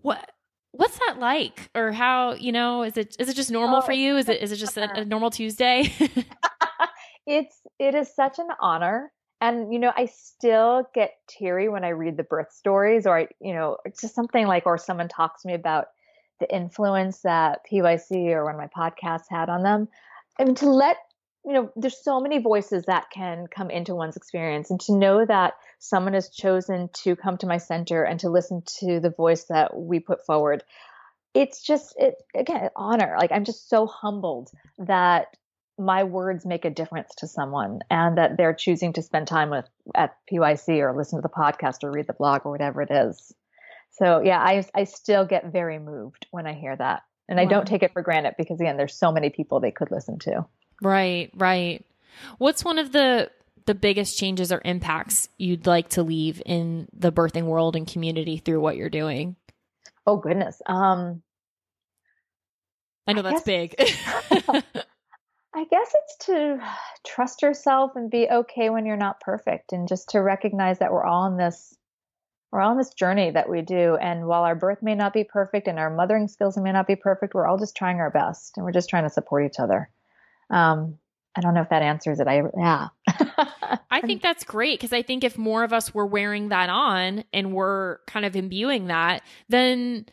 What 0.00 0.30
what's 0.72 0.98
that 1.00 1.16
like? 1.18 1.68
Or 1.74 1.92
how, 1.92 2.32
you 2.32 2.52
know, 2.52 2.82
is 2.84 2.96
it 2.96 3.16
is 3.18 3.28
it 3.28 3.36
just 3.36 3.50
normal 3.50 3.78
Oh, 3.78 3.82
for 3.82 3.92
you? 3.92 4.16
Is 4.16 4.30
it 4.30 4.40
is 4.40 4.50
it 4.50 4.56
just 4.56 4.78
a, 4.78 5.00
a 5.00 5.04
normal 5.04 5.30
Tuesday? 5.30 5.92
It's 7.30 7.60
it 7.78 7.94
is 7.94 8.14
such 8.14 8.38
an 8.38 8.48
honor. 8.58 9.12
And 9.42 9.70
you 9.70 9.78
know, 9.78 9.92
I 9.94 10.06
still 10.06 10.88
get 10.94 11.10
teary 11.28 11.68
when 11.68 11.84
I 11.84 11.90
read 11.90 12.16
the 12.16 12.22
birth 12.22 12.50
stories 12.50 13.06
or 13.06 13.18
I, 13.18 13.28
you 13.40 13.52
know, 13.52 13.76
just 14.00 14.14
something 14.14 14.46
like 14.46 14.64
or 14.64 14.78
someone 14.78 15.08
talks 15.08 15.42
to 15.42 15.48
me 15.48 15.52
about 15.54 15.88
the 16.40 16.54
influence 16.54 17.20
that 17.20 17.60
PYC 17.70 18.30
or 18.30 18.44
one 18.44 18.54
of 18.54 18.60
my 18.60 18.68
podcasts 18.68 19.26
had 19.28 19.48
on 19.48 19.62
them. 19.62 19.88
I 20.38 20.44
mean, 20.44 20.54
to 20.56 20.70
let 20.70 20.96
you 21.44 21.52
know, 21.52 21.72
there's 21.76 22.02
so 22.02 22.20
many 22.20 22.38
voices 22.40 22.84
that 22.86 23.06
can 23.10 23.46
come 23.46 23.70
into 23.70 23.94
one's 23.94 24.16
experience, 24.16 24.70
and 24.70 24.80
to 24.80 24.94
know 24.94 25.24
that 25.24 25.54
someone 25.78 26.12
has 26.14 26.28
chosen 26.28 26.90
to 27.04 27.16
come 27.16 27.38
to 27.38 27.46
my 27.46 27.56
center 27.56 28.02
and 28.02 28.20
to 28.20 28.28
listen 28.28 28.62
to 28.80 29.00
the 29.00 29.10
voice 29.10 29.44
that 29.44 29.74
we 29.74 30.00
put 30.00 30.26
forward, 30.26 30.62
it's 31.34 31.62
just 31.62 31.94
it 31.96 32.16
again 32.34 32.68
honor. 32.76 33.16
Like 33.18 33.32
I'm 33.32 33.44
just 33.44 33.68
so 33.68 33.86
humbled 33.86 34.50
that 34.78 35.28
my 35.78 36.04
words 36.04 36.44
make 36.44 36.64
a 36.64 36.70
difference 36.70 37.14
to 37.18 37.28
someone 37.28 37.80
and 37.88 38.18
that 38.18 38.36
they're 38.36 38.52
choosing 38.52 38.92
to 38.94 39.02
spend 39.02 39.28
time 39.28 39.50
with 39.50 39.64
at 39.94 40.16
PYC 40.30 40.80
or 40.80 40.94
listen 40.96 41.18
to 41.18 41.22
the 41.22 41.28
podcast 41.28 41.84
or 41.84 41.92
read 41.92 42.08
the 42.08 42.12
blog 42.12 42.42
or 42.44 42.50
whatever 42.50 42.82
it 42.82 42.90
is. 42.90 43.32
So 43.98 44.20
yeah, 44.20 44.38
I 44.40 44.64
I 44.74 44.84
still 44.84 45.24
get 45.24 45.52
very 45.52 45.78
moved 45.78 46.26
when 46.30 46.46
I 46.46 46.54
hear 46.54 46.76
that. 46.76 47.02
And 47.28 47.38
I 47.38 47.44
don't 47.44 47.66
take 47.66 47.82
it 47.82 47.92
for 47.92 48.00
granted 48.00 48.36
because 48.38 48.58
again, 48.58 48.78
there's 48.78 48.94
so 48.98 49.12
many 49.12 49.28
people 49.28 49.60
they 49.60 49.70
could 49.70 49.90
listen 49.90 50.18
to. 50.20 50.46
Right, 50.80 51.30
right. 51.34 51.84
What's 52.38 52.64
one 52.64 52.78
of 52.78 52.92
the 52.92 53.30
the 53.66 53.74
biggest 53.74 54.18
changes 54.18 54.50
or 54.50 54.62
impacts 54.64 55.28
you'd 55.36 55.66
like 55.66 55.90
to 55.90 56.02
leave 56.02 56.40
in 56.46 56.88
the 56.94 57.12
birthing 57.12 57.44
world 57.44 57.76
and 57.76 57.86
community 57.86 58.38
through 58.38 58.60
what 58.60 58.76
you're 58.78 58.88
doing? 58.88 59.36
Oh 60.06 60.16
goodness. 60.16 60.62
Um 60.64 61.22
I 63.06 63.12
know 63.12 63.20
I 63.20 63.22
that's 63.32 63.42
guess- 63.42 63.44
big. 63.44 63.74
I 65.54 65.64
guess 65.64 65.92
it's 65.94 66.26
to 66.26 66.60
trust 67.06 67.42
yourself 67.42 67.92
and 67.96 68.10
be 68.10 68.28
okay 68.30 68.70
when 68.70 68.86
you're 68.86 68.96
not 68.96 69.20
perfect 69.20 69.72
and 69.72 69.88
just 69.88 70.10
to 70.10 70.20
recognize 70.20 70.78
that 70.78 70.92
we're 70.92 71.04
all 71.04 71.26
in 71.26 71.36
this 71.36 71.74
we're 72.50 72.60
all 72.60 72.70
on 72.70 72.78
this 72.78 72.94
journey 72.94 73.30
that 73.30 73.48
we 73.48 73.62
do 73.62 73.96
and 73.96 74.26
while 74.26 74.42
our 74.42 74.54
birth 74.54 74.82
may 74.82 74.94
not 74.94 75.12
be 75.12 75.24
perfect 75.24 75.68
and 75.68 75.78
our 75.78 75.90
mothering 75.90 76.28
skills 76.28 76.56
may 76.56 76.72
not 76.72 76.86
be 76.86 76.96
perfect, 76.96 77.34
we're 77.34 77.46
all 77.46 77.58
just 77.58 77.76
trying 77.76 77.98
our 77.98 78.10
best 78.10 78.56
and 78.56 78.64
we're 78.64 78.72
just 78.72 78.88
trying 78.88 79.04
to 79.04 79.10
support 79.10 79.44
each 79.44 79.58
other. 79.58 79.90
Um 80.50 80.98
I 81.38 81.40
don't 81.40 81.54
know 81.54 81.60
if 81.62 81.68
that 81.68 81.82
answers 81.82 82.18
it. 82.18 82.26
I 82.26 82.42
yeah. 82.56 82.88
I 83.90 84.00
think 84.00 84.22
that's 84.22 84.44
great 84.44 84.80
because 84.80 84.92
I 84.92 85.02
think 85.02 85.22
if 85.22 85.38
more 85.38 85.62
of 85.62 85.72
us 85.72 85.94
were 85.94 86.06
wearing 86.06 86.48
that 86.48 86.68
on 86.68 87.22
and 87.32 87.52
we're 87.52 87.98
kind 88.06 88.26
of 88.26 88.34
imbuing 88.34 88.86
that, 88.86 89.22
then 89.48 90.06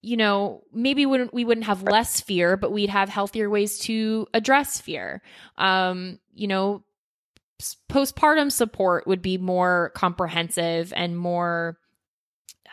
you 0.00 0.16
know 0.16 0.62
maybe 0.72 1.04
wouldn't 1.04 1.34
we 1.34 1.44
wouldn't 1.44 1.66
have 1.66 1.82
less 1.82 2.20
fear, 2.20 2.56
but 2.56 2.70
we'd 2.70 2.90
have 2.90 3.08
healthier 3.08 3.50
ways 3.50 3.78
to 3.80 4.28
address 4.34 4.80
fear. 4.80 5.20
Um, 5.56 6.20
you 6.32 6.46
know, 6.46 6.84
postpartum 7.90 8.52
support 8.52 9.06
would 9.06 9.22
be 9.22 9.38
more 9.38 9.90
comprehensive 9.94 10.92
and 10.94 11.16
more 11.16 11.78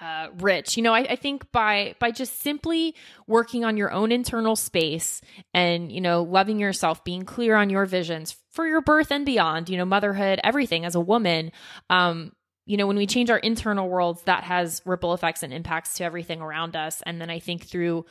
uh, 0.02 0.28
rich. 0.39 0.78
You 0.78 0.84
know, 0.84 0.93
I, 0.93 1.00
I 1.00 1.15
think 1.15 1.52
by 1.52 1.95
by 2.00 2.12
just 2.12 2.41
simply 2.41 2.95
working 3.28 3.63
on 3.63 3.78
your 3.78 3.91
own 3.91 4.12
internal 4.12 4.56
space 4.56 5.21
and 5.54 5.91
you 5.91 6.02
know 6.02 6.24
loving 6.24 6.60
yourself, 6.60 7.04
being 7.04 7.24
clear 7.24 7.56
on 7.56 7.69
your 7.69 7.86
visions 7.86 8.36
for 8.52 8.67
your 8.67 8.82
birth 8.82 9.12
and 9.12 9.26
beyond. 9.26 9.69
You 9.69 9.78
know, 9.78 9.86
motherhood, 9.86 10.39
everything 10.43 10.86
as 10.86 10.95
a 10.95 11.00
woman. 11.00 11.52
Um, 11.89 12.34
you 12.65 12.78
know, 12.78 12.88
when 12.88 12.98
we 12.98 13.06
change 13.06 13.30
our 13.30 13.38
internal 13.38 13.88
worlds, 13.88 14.24
that 14.24 14.43
has 14.43 14.82
ripple 14.86 15.13
effects 15.13 15.43
and 15.43 15.54
impacts 15.54 15.95
to 15.95 16.04
everything 16.04 16.41
around 16.41 16.76
us. 16.76 17.04
And 17.06 17.21
then 17.21 17.30
I 17.30 17.39
think 17.39 17.63
through 17.63 18.06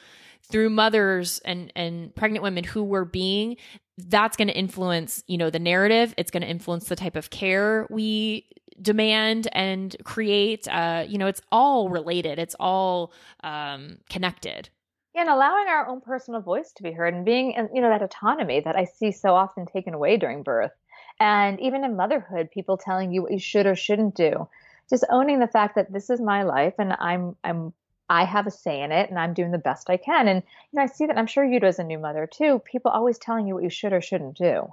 through 0.51 0.71
mothers 0.71 1.41
and 1.45 1.73
and 1.75 2.15
pregnant 2.15 2.43
women 2.43 2.65
who 2.65 2.83
we're 2.85 3.05
being 3.05 3.57
that's 3.96 4.37
going 4.37 4.48
to 4.48 4.57
influence 4.57 5.22
you 5.26 5.38
know 5.38 5.50
the 5.50 5.59
narrative. 5.59 6.14
It's 6.16 6.30
going 6.30 6.42
to 6.42 6.48
influence 6.48 6.87
the 6.87 6.96
type 6.96 7.16
of 7.16 7.30
care 7.30 7.87
we 7.90 8.46
demand 8.80 9.48
and 9.52 9.94
create. 10.04 10.66
Uh 10.68 11.04
you 11.07 11.18
know 11.18 11.26
it's 11.26 11.42
all 11.52 11.88
related. 11.88 12.38
It's 12.38 12.57
all 12.59 13.12
um 13.42 13.98
connected. 14.11 14.68
And 15.16 15.28
allowing 15.28 15.68
our 15.68 15.87
own 15.88 16.00
personal 16.00 16.40
voice 16.40 16.72
to 16.72 16.83
be 16.83 16.90
heard 16.90 17.14
and 17.14 17.24
being 17.24 17.52
in 17.52 17.68
you 17.72 17.80
know 17.80 17.88
that 17.88 18.02
autonomy 18.02 18.61
that 18.61 18.76
i 18.76 18.85
see 18.85 19.12
so 19.12 19.35
often 19.35 19.66
taken 19.66 19.94
away 19.94 20.16
during 20.16 20.42
birth. 20.42 20.72
And 21.20 21.61
even 21.61 21.85
in 21.85 21.96
motherhood 21.96 22.50
people 22.50 22.76
telling 22.76 23.12
you 23.12 23.22
what 23.22 23.33
you 23.33 23.38
should 23.38 23.66
or 23.66 23.76
shouldn't 23.76 24.16
do. 24.16 24.48
Just 24.90 25.07
owning 25.09 25.38
the 25.38 25.46
fact 25.46 25.76
that 25.76 25.92
this 25.92 26.11
is 26.11 26.20
my 26.20 26.42
life 26.42 26.74
and 26.78 26.94
i'm 26.98 27.37
i'm 27.44 27.72
i 28.09 28.25
have 28.25 28.47
a 28.47 28.51
say 28.51 28.83
in 28.83 28.93
it 28.93 29.11
and 29.11 29.19
i'm 29.19 29.35
doing 29.35 29.51
the 29.51 29.59
best 29.59 29.90
i 29.90 29.97
can 29.97 30.29
and 30.29 30.43
you 30.43 30.77
know 30.77 30.83
i 30.83 30.87
see 30.87 31.07
that 31.07 31.19
i'm 31.19 31.27
sure 31.27 31.45
you 31.45 31.61
do 31.61 31.67
as 31.67 31.79
a 31.79 31.85
new 31.85 31.99
mother 31.99 32.29
too 32.31 32.61
people 32.61 32.90
always 32.90 33.19
telling 33.19 33.47
you 33.47 33.55
what 33.55 33.64
you 33.64 33.71
should 33.71 33.93
or 33.93 34.01
shouldn't 34.01 34.37
do 34.37 34.69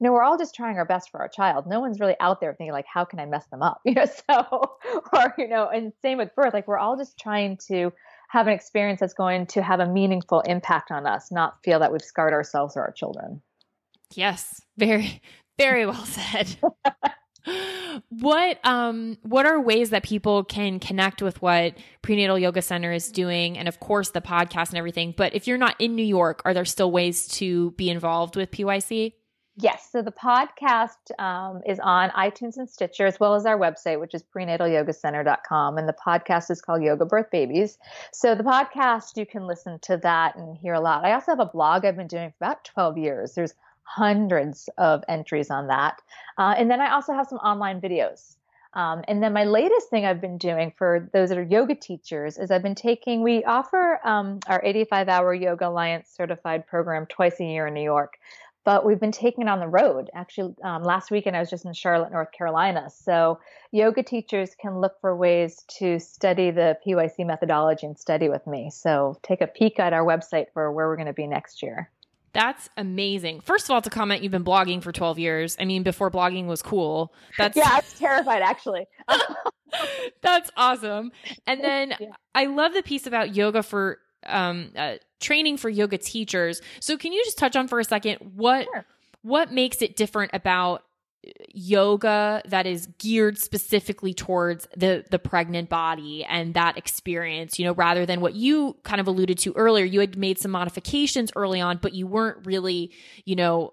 you 0.00 0.08
know, 0.08 0.12
we're 0.12 0.24
all 0.24 0.36
just 0.36 0.54
trying 0.54 0.76
our 0.76 0.84
best 0.84 1.10
for 1.10 1.20
our 1.20 1.28
child. 1.28 1.66
No 1.66 1.78
one's 1.78 2.00
really 2.00 2.16
out 2.18 2.40
there 2.40 2.52
thinking 2.52 2.72
like, 2.72 2.86
how 2.92 3.04
can 3.04 3.20
I 3.20 3.26
mess 3.26 3.46
them 3.46 3.62
up? 3.62 3.80
You 3.86 3.94
know, 3.94 4.06
so 4.06 4.76
or 5.12 5.34
you 5.38 5.48
know, 5.48 5.68
and 5.68 5.92
same 6.02 6.18
with 6.18 6.34
birth. 6.34 6.52
Like 6.52 6.66
we're 6.66 6.78
all 6.78 6.96
just 6.96 7.16
trying 7.16 7.58
to 7.68 7.92
have 8.28 8.48
an 8.48 8.52
experience 8.52 9.00
that's 9.00 9.14
going 9.14 9.46
to 9.46 9.62
have 9.62 9.78
a 9.78 9.86
meaningful 9.86 10.40
impact 10.40 10.90
on 10.90 11.06
us, 11.06 11.30
not 11.30 11.62
feel 11.62 11.78
that 11.78 11.92
we've 11.92 12.02
scarred 12.02 12.32
ourselves 12.32 12.76
or 12.76 12.82
our 12.82 12.92
children. 12.92 13.40
yes 14.14 14.60
very 14.76 15.22
very 15.58 15.86
well 15.86 16.04
said 16.04 16.56
what 18.08 18.58
um 18.64 19.18
what 19.22 19.44
are 19.46 19.60
ways 19.60 19.90
that 19.90 20.02
people 20.02 20.44
can 20.44 20.80
connect 20.80 21.20
with 21.20 21.42
what 21.42 21.74
prenatal 22.00 22.38
yoga 22.38 22.62
center 22.62 22.92
is 22.92 23.10
doing 23.10 23.58
and 23.58 23.68
of 23.68 23.80
course 23.80 24.10
the 24.10 24.20
podcast 24.20 24.70
and 24.70 24.78
everything 24.78 25.12
but 25.16 25.34
if 25.34 25.46
you're 25.46 25.58
not 25.58 25.78
in 25.78 25.94
new 25.94 26.04
york 26.04 26.40
are 26.44 26.54
there 26.54 26.64
still 26.64 26.90
ways 26.90 27.28
to 27.28 27.72
be 27.72 27.90
involved 27.90 28.36
with 28.36 28.50
pyc 28.50 29.12
Yes, 29.56 29.88
so 29.92 30.02
the 30.02 30.10
podcast 30.10 31.16
um, 31.20 31.62
is 31.64 31.78
on 31.78 32.10
iTunes 32.10 32.56
and 32.56 32.68
Stitcher, 32.68 33.06
as 33.06 33.20
well 33.20 33.36
as 33.36 33.46
our 33.46 33.56
website, 33.56 34.00
which 34.00 34.12
is 34.12 34.24
prenatalyogacenter.com. 34.24 35.78
And 35.78 35.88
the 35.88 35.94
podcast 35.94 36.50
is 36.50 36.60
called 36.60 36.82
Yoga 36.82 37.04
Birth 37.04 37.30
Babies. 37.30 37.78
So 38.12 38.34
the 38.34 38.42
podcast, 38.42 39.16
you 39.16 39.24
can 39.24 39.46
listen 39.46 39.78
to 39.82 39.96
that 39.98 40.34
and 40.34 40.56
hear 40.56 40.74
a 40.74 40.80
lot. 40.80 41.04
I 41.04 41.12
also 41.12 41.30
have 41.30 41.38
a 41.38 41.46
blog 41.46 41.84
I've 41.84 41.94
been 41.94 42.08
doing 42.08 42.30
for 42.30 42.44
about 42.44 42.64
12 42.64 42.98
years. 42.98 43.34
There's 43.34 43.54
hundreds 43.84 44.68
of 44.78 45.04
entries 45.08 45.50
on 45.50 45.68
that. 45.68 46.00
Uh, 46.38 46.54
and 46.56 46.70
then 46.70 46.80
I 46.80 46.92
also 46.92 47.12
have 47.12 47.28
some 47.28 47.38
online 47.38 47.80
videos. 47.80 48.36
Um, 48.72 49.04
and 49.06 49.22
then 49.22 49.32
my 49.32 49.44
latest 49.44 49.88
thing 49.88 50.04
I've 50.04 50.20
been 50.20 50.36
doing 50.36 50.72
for 50.76 51.08
those 51.12 51.28
that 51.28 51.38
are 51.38 51.44
yoga 51.44 51.76
teachers 51.76 52.38
is 52.38 52.50
I've 52.50 52.62
been 52.62 52.74
taking, 52.74 53.22
we 53.22 53.44
offer 53.44 54.00
um, 54.04 54.40
our 54.48 54.60
85 54.64 55.08
hour 55.08 55.32
Yoga 55.32 55.68
Alliance 55.68 56.10
certified 56.12 56.66
program 56.66 57.06
twice 57.06 57.38
a 57.38 57.44
year 57.44 57.68
in 57.68 57.74
New 57.74 57.84
York 57.84 58.18
but 58.64 58.84
we've 58.84 58.98
been 58.98 59.12
taking 59.12 59.42
it 59.42 59.48
on 59.48 59.60
the 59.60 59.68
road. 59.68 60.10
Actually, 60.14 60.54
um, 60.62 60.82
last 60.82 61.10
weekend 61.10 61.36
I 61.36 61.40
was 61.40 61.50
just 61.50 61.66
in 61.66 61.74
Charlotte, 61.74 62.10
North 62.10 62.32
Carolina. 62.32 62.88
So 62.90 63.38
yoga 63.70 64.02
teachers 64.02 64.54
can 64.54 64.80
look 64.80 65.00
for 65.00 65.14
ways 65.14 65.62
to 65.78 65.98
study 65.98 66.50
the 66.50 66.78
PYC 66.86 67.26
methodology 67.26 67.86
and 67.86 67.98
study 67.98 68.28
with 68.28 68.46
me. 68.46 68.70
So 68.70 69.18
take 69.22 69.42
a 69.42 69.46
peek 69.46 69.78
at 69.78 69.92
our 69.92 70.04
website 70.04 70.46
for 70.54 70.72
where 70.72 70.88
we're 70.88 70.96
going 70.96 71.06
to 71.06 71.12
be 71.12 71.26
next 71.26 71.62
year. 71.62 71.90
That's 72.34 72.68
amazing. 72.76 73.40
First 73.40 73.64
of 73.66 73.70
all, 73.70 73.80
to 73.80 73.88
comment, 73.90 74.22
you've 74.22 74.32
been 74.32 74.44
blogging 74.44 74.82
for 74.82 74.92
12 74.92 75.18
years. 75.18 75.56
I 75.58 75.64
mean, 75.64 75.82
before 75.84 76.10
blogging 76.10 76.46
was 76.46 76.60
cool. 76.62 77.14
That's 77.38 77.56
Yeah, 77.56 77.68
I 77.70 77.76
was 77.76 77.92
terrified 77.98 78.42
actually. 78.42 78.86
that's 80.22 80.50
awesome. 80.56 81.12
And 81.46 81.60
then 81.64 81.94
Yeah. 82.00 82.08
I 82.34 82.46
love 82.46 82.74
the 82.74 82.82
piece 82.82 83.06
about 83.06 83.34
yoga 83.34 83.62
for 83.62 83.98
um 84.26 84.70
uh, 84.76 84.94
training 85.20 85.56
for 85.58 85.68
yoga 85.68 85.98
teachers. 85.98 86.60
So 86.80 86.96
can 86.96 87.12
you 87.12 87.22
just 87.24 87.38
touch 87.38 87.56
on 87.56 87.68
for 87.68 87.78
a 87.80 87.84
second 87.84 88.18
what 88.34 88.64
Sure. 88.64 88.84
what 89.22 89.52
makes 89.52 89.80
it 89.82 89.96
different 89.96 90.30
about 90.34 90.82
yoga 91.52 92.42
that 92.46 92.66
is 92.66 92.86
geared 92.98 93.38
specifically 93.38 94.12
towards 94.12 94.66
the 94.76 95.04
the 95.10 95.18
pregnant 95.18 95.68
body 95.68 96.24
and 96.24 96.54
that 96.54 96.76
experience 96.76 97.58
you 97.58 97.64
know 97.64 97.72
rather 97.74 98.04
than 98.06 98.20
what 98.20 98.34
you 98.34 98.76
kind 98.82 99.00
of 99.00 99.06
alluded 99.06 99.38
to 99.38 99.52
earlier 99.54 99.84
you 99.84 100.00
had 100.00 100.16
made 100.16 100.38
some 100.38 100.50
modifications 100.50 101.30
early 101.36 101.60
on 101.60 101.78
but 101.80 101.94
you 101.94 102.06
weren't 102.06 102.44
really 102.46 102.90
you 103.24 103.36
know 103.36 103.72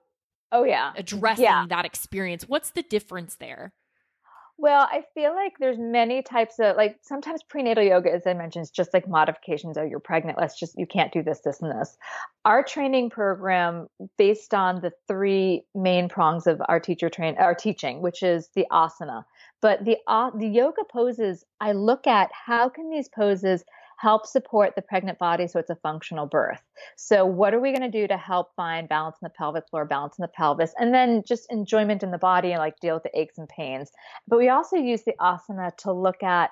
Oh 0.53 0.65
yeah. 0.65 0.91
addressing 0.97 1.43
Yeah. 1.45 1.65
that 1.69 1.85
experience 1.85 2.43
what's 2.47 2.71
the 2.71 2.83
difference 2.83 3.35
there 3.37 3.73
Well, 4.61 4.87
I 4.91 5.03
feel 5.15 5.33
like 5.33 5.53
there's 5.59 5.79
many 5.79 6.21
types 6.21 6.59
of 6.59 6.77
like 6.77 6.99
sometimes 7.01 7.41
prenatal 7.41 7.83
yoga, 7.83 8.13
as 8.13 8.27
I 8.27 8.35
mentioned, 8.35 8.61
is 8.61 8.69
just 8.69 8.93
like 8.93 9.07
modifications. 9.07 9.75
Oh, 9.75 9.81
you're 9.81 9.99
pregnant. 9.99 10.37
Let's 10.37 10.59
just 10.59 10.77
you 10.77 10.85
can't 10.85 11.11
do 11.11 11.23
this, 11.23 11.39
this, 11.39 11.63
and 11.63 11.71
this. 11.71 11.97
Our 12.45 12.63
training 12.63 13.09
program, 13.09 13.87
based 14.19 14.53
on 14.53 14.81
the 14.81 14.91
three 15.07 15.63
main 15.73 16.09
prongs 16.09 16.45
of 16.45 16.61
our 16.69 16.79
teacher 16.79 17.09
train, 17.09 17.37
our 17.39 17.55
teaching, 17.55 18.03
which 18.03 18.21
is 18.21 18.49
the 18.53 18.67
asana, 18.71 19.25
but 19.63 19.83
the 19.83 19.97
uh, 20.05 20.29
the 20.37 20.47
yoga 20.47 20.83
poses. 20.83 21.43
I 21.59 21.71
look 21.71 22.05
at 22.05 22.29
how 22.31 22.69
can 22.69 22.91
these 22.91 23.09
poses 23.09 23.63
help 24.01 24.25
support 24.25 24.75
the 24.75 24.81
pregnant 24.81 25.19
body 25.19 25.47
so 25.47 25.59
it's 25.59 25.69
a 25.69 25.75
functional 25.75 26.25
birth. 26.25 26.61
So, 26.95 27.25
what 27.25 27.53
are 27.53 27.59
we 27.59 27.71
going 27.71 27.89
to 27.89 27.99
do 27.99 28.07
to 28.07 28.17
help 28.17 28.55
find 28.55 28.89
balance 28.89 29.17
in 29.21 29.25
the 29.25 29.37
pelvic 29.37 29.69
floor, 29.69 29.85
balance 29.85 30.17
in 30.17 30.23
the 30.23 30.27
pelvis, 30.27 30.73
and 30.79 30.93
then 30.93 31.23
just 31.25 31.51
enjoyment 31.51 32.01
in 32.01 32.11
the 32.11 32.17
body 32.17 32.51
and 32.51 32.59
like 32.59 32.79
deal 32.79 32.95
with 32.95 33.03
the 33.03 33.19
aches 33.19 33.37
and 33.37 33.47
pains? 33.47 33.91
But 34.27 34.39
we 34.39 34.49
also 34.49 34.75
use 34.75 35.03
the 35.03 35.13
asana 35.19 35.75
to 35.77 35.91
look 35.91 36.23
at 36.23 36.49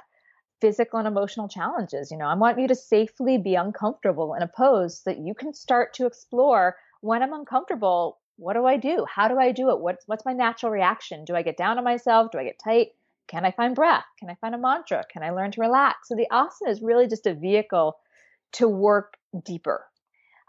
physical 0.61 0.99
and 0.99 1.07
emotional 1.07 1.47
challenges. 1.47 2.11
You 2.11 2.17
know, 2.17 2.27
I 2.27 2.35
want 2.35 2.59
you 2.59 2.67
to 2.67 2.75
safely 2.75 3.37
be 3.37 3.55
uncomfortable 3.55 4.35
in 4.35 4.43
a 4.43 4.47
pose 4.47 5.01
so 5.01 5.09
that 5.09 5.19
you 5.19 5.33
can 5.33 5.53
start 5.53 5.93
to 5.95 6.05
explore 6.05 6.75
when 7.01 7.23
I'm 7.23 7.33
uncomfortable, 7.33 8.19
what 8.35 8.53
do 8.53 8.65
I 8.65 8.77
do? 8.77 9.05
How 9.09 9.27
do 9.27 9.39
I 9.39 9.51
do 9.51 9.71
it? 9.71 9.79
What's 9.79 10.07
what's 10.07 10.25
my 10.25 10.33
natural 10.33 10.71
reaction? 10.71 11.25
Do 11.25 11.35
I 11.35 11.41
get 11.41 11.57
down 11.57 11.77
on 11.77 11.83
myself? 11.83 12.31
Do 12.31 12.37
I 12.37 12.43
get 12.43 12.59
tight? 12.63 12.89
Can 13.29 13.45
I 13.45 13.51
find 13.51 13.75
breath? 13.75 14.05
Can 14.17 14.29
I 14.29 14.35
find 14.41 14.55
a 14.55 14.57
mantra? 14.57 15.03
Can 15.11 15.23
I 15.23 15.29
learn 15.29 15.51
to 15.51 15.61
relax? 15.61 16.09
So 16.09 16.15
the 16.15 16.27
asana 16.31 16.69
is 16.69 16.81
really 16.81 17.07
just 17.07 17.27
a 17.27 17.33
vehicle 17.33 17.95
to 18.53 18.67
work 18.67 19.13
deeper. 19.45 19.85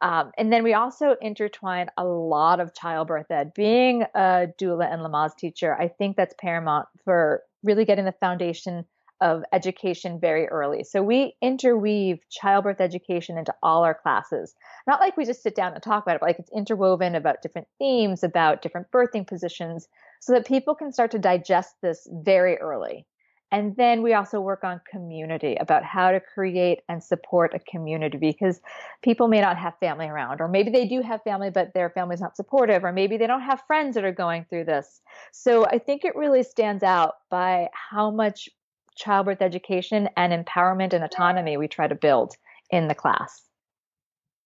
Um, 0.03 0.33
and 0.39 0.51
then 0.51 0.65
we 0.65 0.73
also 0.73 1.15
intertwine 1.21 1.89
a 1.99 2.05
lot 2.05 2.59
of 2.59 2.75
childbirth 2.75 3.31
ed. 3.31 3.53
Being 3.55 4.05
a 4.15 4.47
doula 4.59 4.91
and 4.91 5.03
Lamaze 5.03 5.37
teacher, 5.37 5.77
I 5.79 5.89
think 5.89 6.17
that's 6.17 6.35
paramount 6.41 6.89
for 7.05 7.43
really 7.63 7.85
getting 7.85 8.07
the 8.07 8.13
foundation 8.13 8.87
of 9.21 9.43
education 9.53 10.19
very 10.19 10.49
early. 10.49 10.83
So 10.83 11.03
we 11.03 11.37
interweave 11.43 12.21
childbirth 12.31 12.81
education 12.81 13.37
into 13.37 13.55
all 13.63 13.85
our 13.85 13.95
classes. 13.95 14.55
Not 14.87 15.01
like 15.01 15.19
we 15.19 15.27
just 15.27 15.43
sit 15.43 15.55
down 15.55 15.75
and 15.75 15.83
talk 15.83 16.03
about 16.03 16.17
it, 16.17 16.21
but 16.21 16.29
like 16.29 16.39
it's 16.39 16.51
interwoven 16.57 17.15
about 17.15 17.43
different 17.43 17.69
themes, 17.79 18.25
about 18.25 18.63
different 18.63 18.91
birthing 18.91 19.27
positions, 19.27 19.89
so 20.21 20.33
that 20.33 20.47
people 20.47 20.75
can 20.75 20.93
start 20.93 21.11
to 21.11 21.19
digest 21.19 21.75
this 21.83 22.07
very 22.11 22.57
early. 22.59 23.07
And 23.53 23.75
then 23.77 24.03
we 24.03 24.15
also 24.15 24.41
work 24.41 24.63
on 24.63 24.81
community 24.89 25.57
about 25.59 25.83
how 25.83 26.13
to 26.13 26.21
create 26.21 26.81
and 26.89 27.03
support 27.03 27.53
a 27.53 27.59
community 27.59 28.17
because 28.17 28.61
people 29.03 29.27
may 29.27 29.41
not 29.41 29.57
have 29.57 29.75
family 29.81 30.07
around, 30.07 30.41
or 30.41 30.47
maybe 30.47 30.71
they 30.71 30.87
do 30.87 31.03
have 31.03 31.21
family, 31.23 31.51
but 31.51 31.75
their 31.75 31.91
family's 31.91 32.21
not 32.21 32.37
supportive, 32.37 32.85
or 32.85 32.93
maybe 32.93 33.17
they 33.17 33.27
don't 33.27 33.41
have 33.41 33.61
friends 33.67 33.97
that 33.97 34.05
are 34.05 34.13
going 34.13 34.47
through 34.49 34.67
this. 34.67 35.01
So 35.33 35.67
I 35.67 35.79
think 35.79 36.05
it 36.05 36.15
really 36.15 36.45
stands 36.45 36.85
out 36.85 37.15
by 37.29 37.71
how 37.73 38.13
much 38.13 38.49
childbirth 38.95 39.43
education 39.43 40.09
and 40.17 40.33
empowerment 40.33 40.93
and 40.93 41.03
autonomy 41.03 41.57
we 41.57 41.67
try 41.67 41.89
to 41.89 41.95
build 41.97 42.35
in 42.71 42.87
the 42.87 42.95
class. 42.95 43.43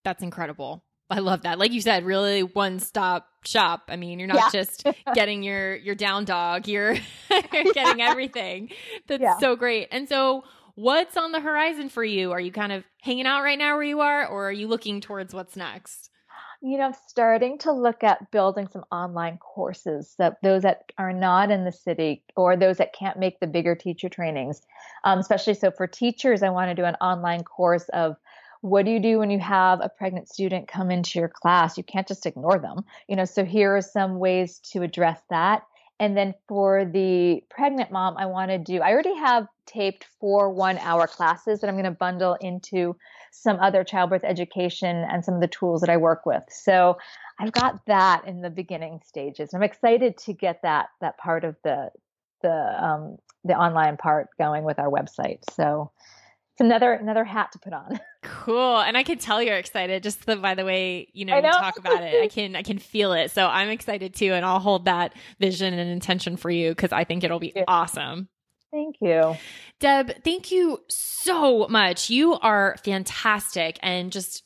That's 0.04 0.22
incredible. 0.22 0.82
I 1.10 1.18
love 1.18 1.42
that. 1.42 1.58
Like 1.58 1.72
you 1.72 1.82
said, 1.82 2.04
really 2.04 2.42
one 2.42 2.78
stop 2.78 3.28
shop. 3.46 3.82
I 3.88 3.96
mean, 3.96 4.18
you're 4.18 4.28
not 4.28 4.52
Yeah. 4.54 4.60
just 4.60 4.86
getting 5.14 5.42
your 5.42 5.76
your 5.76 5.94
down 5.94 6.24
dog, 6.24 6.68
you're, 6.68 6.94
you're 7.52 7.72
getting 7.72 8.00
everything. 8.00 8.70
That's 9.06 9.22
Yeah. 9.22 9.38
so 9.38 9.56
great. 9.56 9.88
And 9.90 10.08
so 10.08 10.44
what's 10.74 11.16
on 11.16 11.32
the 11.32 11.40
horizon 11.40 11.88
for 11.88 12.04
you? 12.04 12.32
Are 12.32 12.40
you 12.40 12.52
kind 12.52 12.72
of 12.72 12.84
hanging 13.02 13.26
out 13.26 13.42
right 13.42 13.58
now 13.58 13.74
where 13.74 13.84
you 13.84 14.00
are 14.00 14.26
or 14.26 14.48
are 14.48 14.52
you 14.52 14.66
looking 14.68 15.00
towards 15.00 15.32
what's 15.34 15.56
next? 15.56 16.10
you 16.66 16.78
know, 16.78 16.94
starting 17.08 17.58
to 17.58 17.70
look 17.72 18.02
at 18.02 18.30
building 18.30 18.66
some 18.72 18.84
online 18.90 19.36
courses 19.36 20.14
that 20.18 20.38
those 20.42 20.62
that 20.62 20.90
are 20.96 21.12
not 21.12 21.50
in 21.50 21.66
the 21.66 21.72
city 21.72 22.24
or 22.36 22.56
those 22.56 22.78
that 22.78 22.94
can't 22.94 23.18
make 23.18 23.38
the 23.38 23.46
bigger 23.46 23.74
teacher 23.74 24.08
trainings. 24.08 24.62
Um, 25.04 25.18
especially 25.18 25.52
so 25.54 25.70
for 25.70 25.86
teachers, 25.86 26.42
I 26.42 26.48
want 26.48 26.70
to 26.70 26.74
do 26.74 26.86
an 26.86 26.94
online 27.02 27.44
course 27.44 27.84
of 27.92 28.16
what 28.64 28.86
do 28.86 28.90
you 28.90 28.98
do 28.98 29.18
when 29.18 29.28
you 29.28 29.38
have 29.40 29.80
a 29.82 29.90
pregnant 29.90 30.26
student 30.26 30.66
come 30.66 30.90
into 30.90 31.18
your 31.18 31.28
class? 31.28 31.76
You 31.76 31.84
can't 31.84 32.08
just 32.08 32.24
ignore 32.24 32.58
them. 32.58 32.82
You 33.10 33.16
know, 33.16 33.26
so 33.26 33.44
here 33.44 33.76
are 33.76 33.82
some 33.82 34.18
ways 34.18 34.58
to 34.72 34.80
address 34.80 35.20
that. 35.28 35.64
And 36.00 36.16
then 36.16 36.32
for 36.48 36.86
the 36.86 37.44
pregnant 37.50 37.90
mom, 37.90 38.16
I 38.16 38.24
want 38.24 38.50
to 38.52 38.56
do, 38.56 38.80
I 38.80 38.92
already 38.92 39.14
have 39.16 39.48
taped 39.66 40.06
four 40.18 40.48
one 40.48 40.78
hour 40.78 41.06
classes 41.06 41.60
that 41.60 41.68
I'm 41.68 41.74
going 41.74 41.84
to 41.84 41.90
bundle 41.90 42.38
into 42.40 42.96
some 43.32 43.58
other 43.60 43.84
childbirth 43.84 44.24
education 44.24 44.96
and 45.10 45.22
some 45.22 45.34
of 45.34 45.42
the 45.42 45.48
tools 45.48 45.82
that 45.82 45.90
I 45.90 45.98
work 45.98 46.24
with. 46.24 46.44
So 46.48 46.96
I've 47.38 47.52
got 47.52 47.84
that 47.86 48.26
in 48.26 48.40
the 48.40 48.48
beginning 48.48 49.02
stages. 49.04 49.52
I'm 49.52 49.62
excited 49.62 50.16
to 50.18 50.32
get 50.32 50.62
that 50.62 50.86
that 51.02 51.18
part 51.18 51.44
of 51.44 51.56
the 51.64 51.90
the 52.40 52.82
um, 52.82 53.18
the 53.44 53.52
online 53.58 53.98
part 53.98 54.28
going 54.38 54.64
with 54.64 54.78
our 54.78 54.88
website. 54.88 55.40
So 55.52 55.90
it's 56.54 56.60
another 56.60 56.92
another 56.92 57.24
hat 57.24 57.52
to 57.52 57.58
put 57.58 57.72
on. 57.72 58.00
Cool. 58.26 58.78
And 58.80 58.96
I 58.96 59.02
can 59.02 59.18
tell 59.18 59.42
you're 59.42 59.58
excited 59.58 60.02
just 60.02 60.24
the, 60.24 60.36
by 60.36 60.54
the 60.54 60.64
way, 60.64 61.08
you 61.12 61.26
know, 61.26 61.38
know. 61.40 61.50
talk 61.50 61.78
about 61.78 62.02
it. 62.02 62.22
I 62.22 62.28
can 62.28 62.56
I 62.56 62.62
can 62.62 62.78
feel 62.78 63.12
it. 63.12 63.30
So 63.30 63.46
I'm 63.46 63.68
excited 63.68 64.14
too 64.14 64.32
and 64.32 64.46
I'll 64.46 64.60
hold 64.60 64.86
that 64.86 65.12
vision 65.38 65.74
and 65.74 65.90
intention 65.90 66.38
for 66.38 66.50
you 66.50 66.74
cuz 66.74 66.90
I 66.90 67.04
think 67.04 67.22
it'll 67.22 67.38
be 67.38 67.52
Yeah. 67.54 67.64
awesome. 67.68 68.28
Thank 68.72 68.96
you. 69.02 69.36
Deb, 69.78 70.22
thank 70.24 70.50
you 70.50 70.80
so 70.88 71.68
much. 71.68 72.08
You 72.08 72.34
are 72.38 72.76
fantastic 72.82 73.78
and 73.82 74.10
just 74.10 74.42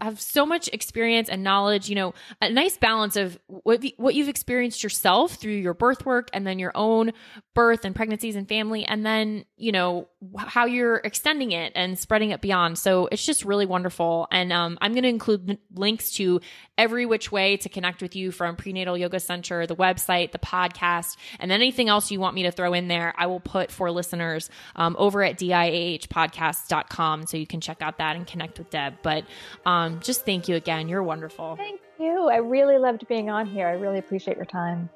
Have 0.00 0.20
so 0.20 0.46
much 0.46 0.68
experience 0.68 1.28
and 1.28 1.42
knowledge, 1.42 1.88
you 1.88 1.96
know, 1.96 2.14
a 2.40 2.48
nice 2.48 2.76
balance 2.76 3.16
of 3.16 3.38
what 3.46 3.84
what 3.96 4.14
you've 4.14 4.28
experienced 4.28 4.82
yourself 4.84 5.34
through 5.34 5.52
your 5.52 5.74
birth 5.74 6.06
work 6.06 6.28
and 6.32 6.46
then 6.46 6.58
your 6.60 6.72
own 6.76 7.12
birth 7.54 7.84
and 7.84 7.94
pregnancies 7.94 8.36
and 8.36 8.48
family 8.48 8.84
and 8.84 9.04
then, 9.04 9.44
you 9.56 9.72
know, 9.72 10.06
how 10.36 10.66
you're 10.66 10.96
extending 10.98 11.50
it 11.50 11.72
and 11.74 11.98
spreading 11.98 12.30
it 12.30 12.40
beyond. 12.40 12.78
So 12.78 13.08
it's 13.10 13.26
just 13.26 13.44
really 13.44 13.66
wonderful 13.66 14.28
and 14.30 14.52
um, 14.52 14.78
I'm 14.80 14.92
going 14.92 15.02
to 15.02 15.08
include 15.08 15.58
links 15.74 16.12
to 16.12 16.40
every 16.76 17.04
which 17.04 17.32
way 17.32 17.56
to 17.56 17.68
connect 17.68 18.00
with 18.00 18.14
you 18.14 18.30
from 18.30 18.54
Prenatal 18.54 18.96
Yoga 18.96 19.18
Center, 19.18 19.66
the 19.66 19.74
website, 19.74 20.30
the 20.30 20.38
podcast, 20.38 21.16
and 21.40 21.50
then 21.50 21.60
anything 21.60 21.88
else 21.88 22.12
you 22.12 22.20
want 22.20 22.36
me 22.36 22.44
to 22.44 22.52
throw 22.52 22.72
in 22.72 22.86
there, 22.86 23.12
I 23.16 23.26
will 23.26 23.40
put 23.40 23.72
for 23.72 23.90
listeners 23.90 24.48
um, 24.76 24.94
over 24.98 25.24
at 25.24 25.36
diahpodcast.com 25.38 27.26
so 27.26 27.36
you 27.36 27.46
can 27.46 27.60
check 27.60 27.82
out 27.82 27.98
that 27.98 28.14
and 28.14 28.26
connect 28.26 28.58
with 28.58 28.70
Deb. 28.70 28.98
But 29.02 29.24
um, 29.66 30.00
just 30.00 30.24
thank 30.24 30.48
you 30.48 30.56
again. 30.56 30.88
You're 30.88 31.02
wonderful. 31.02 31.56
Thank 31.56 31.80
you. 31.98 32.28
I 32.28 32.36
really 32.36 32.78
loved 32.78 33.06
being 33.08 33.30
on 33.30 33.46
here. 33.46 33.66
I 33.66 33.72
really 33.72 33.98
appreciate 33.98 34.36
your 34.36 34.46
time. 34.46 34.88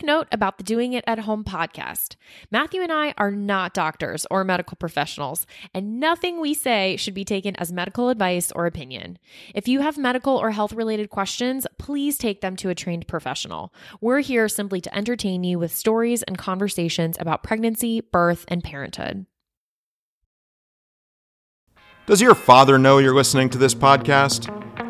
Quick 0.00 0.06
note 0.06 0.28
about 0.32 0.56
the 0.56 0.64
Doing 0.64 0.94
It 0.94 1.04
at 1.06 1.18
Home 1.18 1.44
podcast. 1.44 2.16
Matthew 2.50 2.80
and 2.80 2.90
I 2.90 3.12
are 3.18 3.30
not 3.30 3.74
doctors 3.74 4.26
or 4.30 4.44
medical 4.44 4.76
professionals, 4.76 5.46
and 5.74 6.00
nothing 6.00 6.40
we 6.40 6.54
say 6.54 6.96
should 6.96 7.12
be 7.12 7.22
taken 7.22 7.54
as 7.56 7.70
medical 7.70 8.08
advice 8.08 8.50
or 8.52 8.64
opinion. 8.64 9.18
If 9.54 9.68
you 9.68 9.80
have 9.80 9.98
medical 9.98 10.38
or 10.38 10.52
health 10.52 10.72
related 10.72 11.10
questions, 11.10 11.66
please 11.76 12.16
take 12.16 12.40
them 12.40 12.56
to 12.56 12.70
a 12.70 12.74
trained 12.74 13.08
professional. 13.08 13.74
We're 14.00 14.20
here 14.20 14.48
simply 14.48 14.80
to 14.80 14.96
entertain 14.96 15.44
you 15.44 15.58
with 15.58 15.70
stories 15.70 16.22
and 16.22 16.38
conversations 16.38 17.18
about 17.20 17.42
pregnancy, 17.42 18.00
birth, 18.00 18.46
and 18.48 18.64
parenthood. 18.64 19.26
Does 22.06 22.22
your 22.22 22.34
father 22.34 22.78
know 22.78 22.96
you're 22.96 23.14
listening 23.14 23.50
to 23.50 23.58
this 23.58 23.74
podcast? 23.74 24.69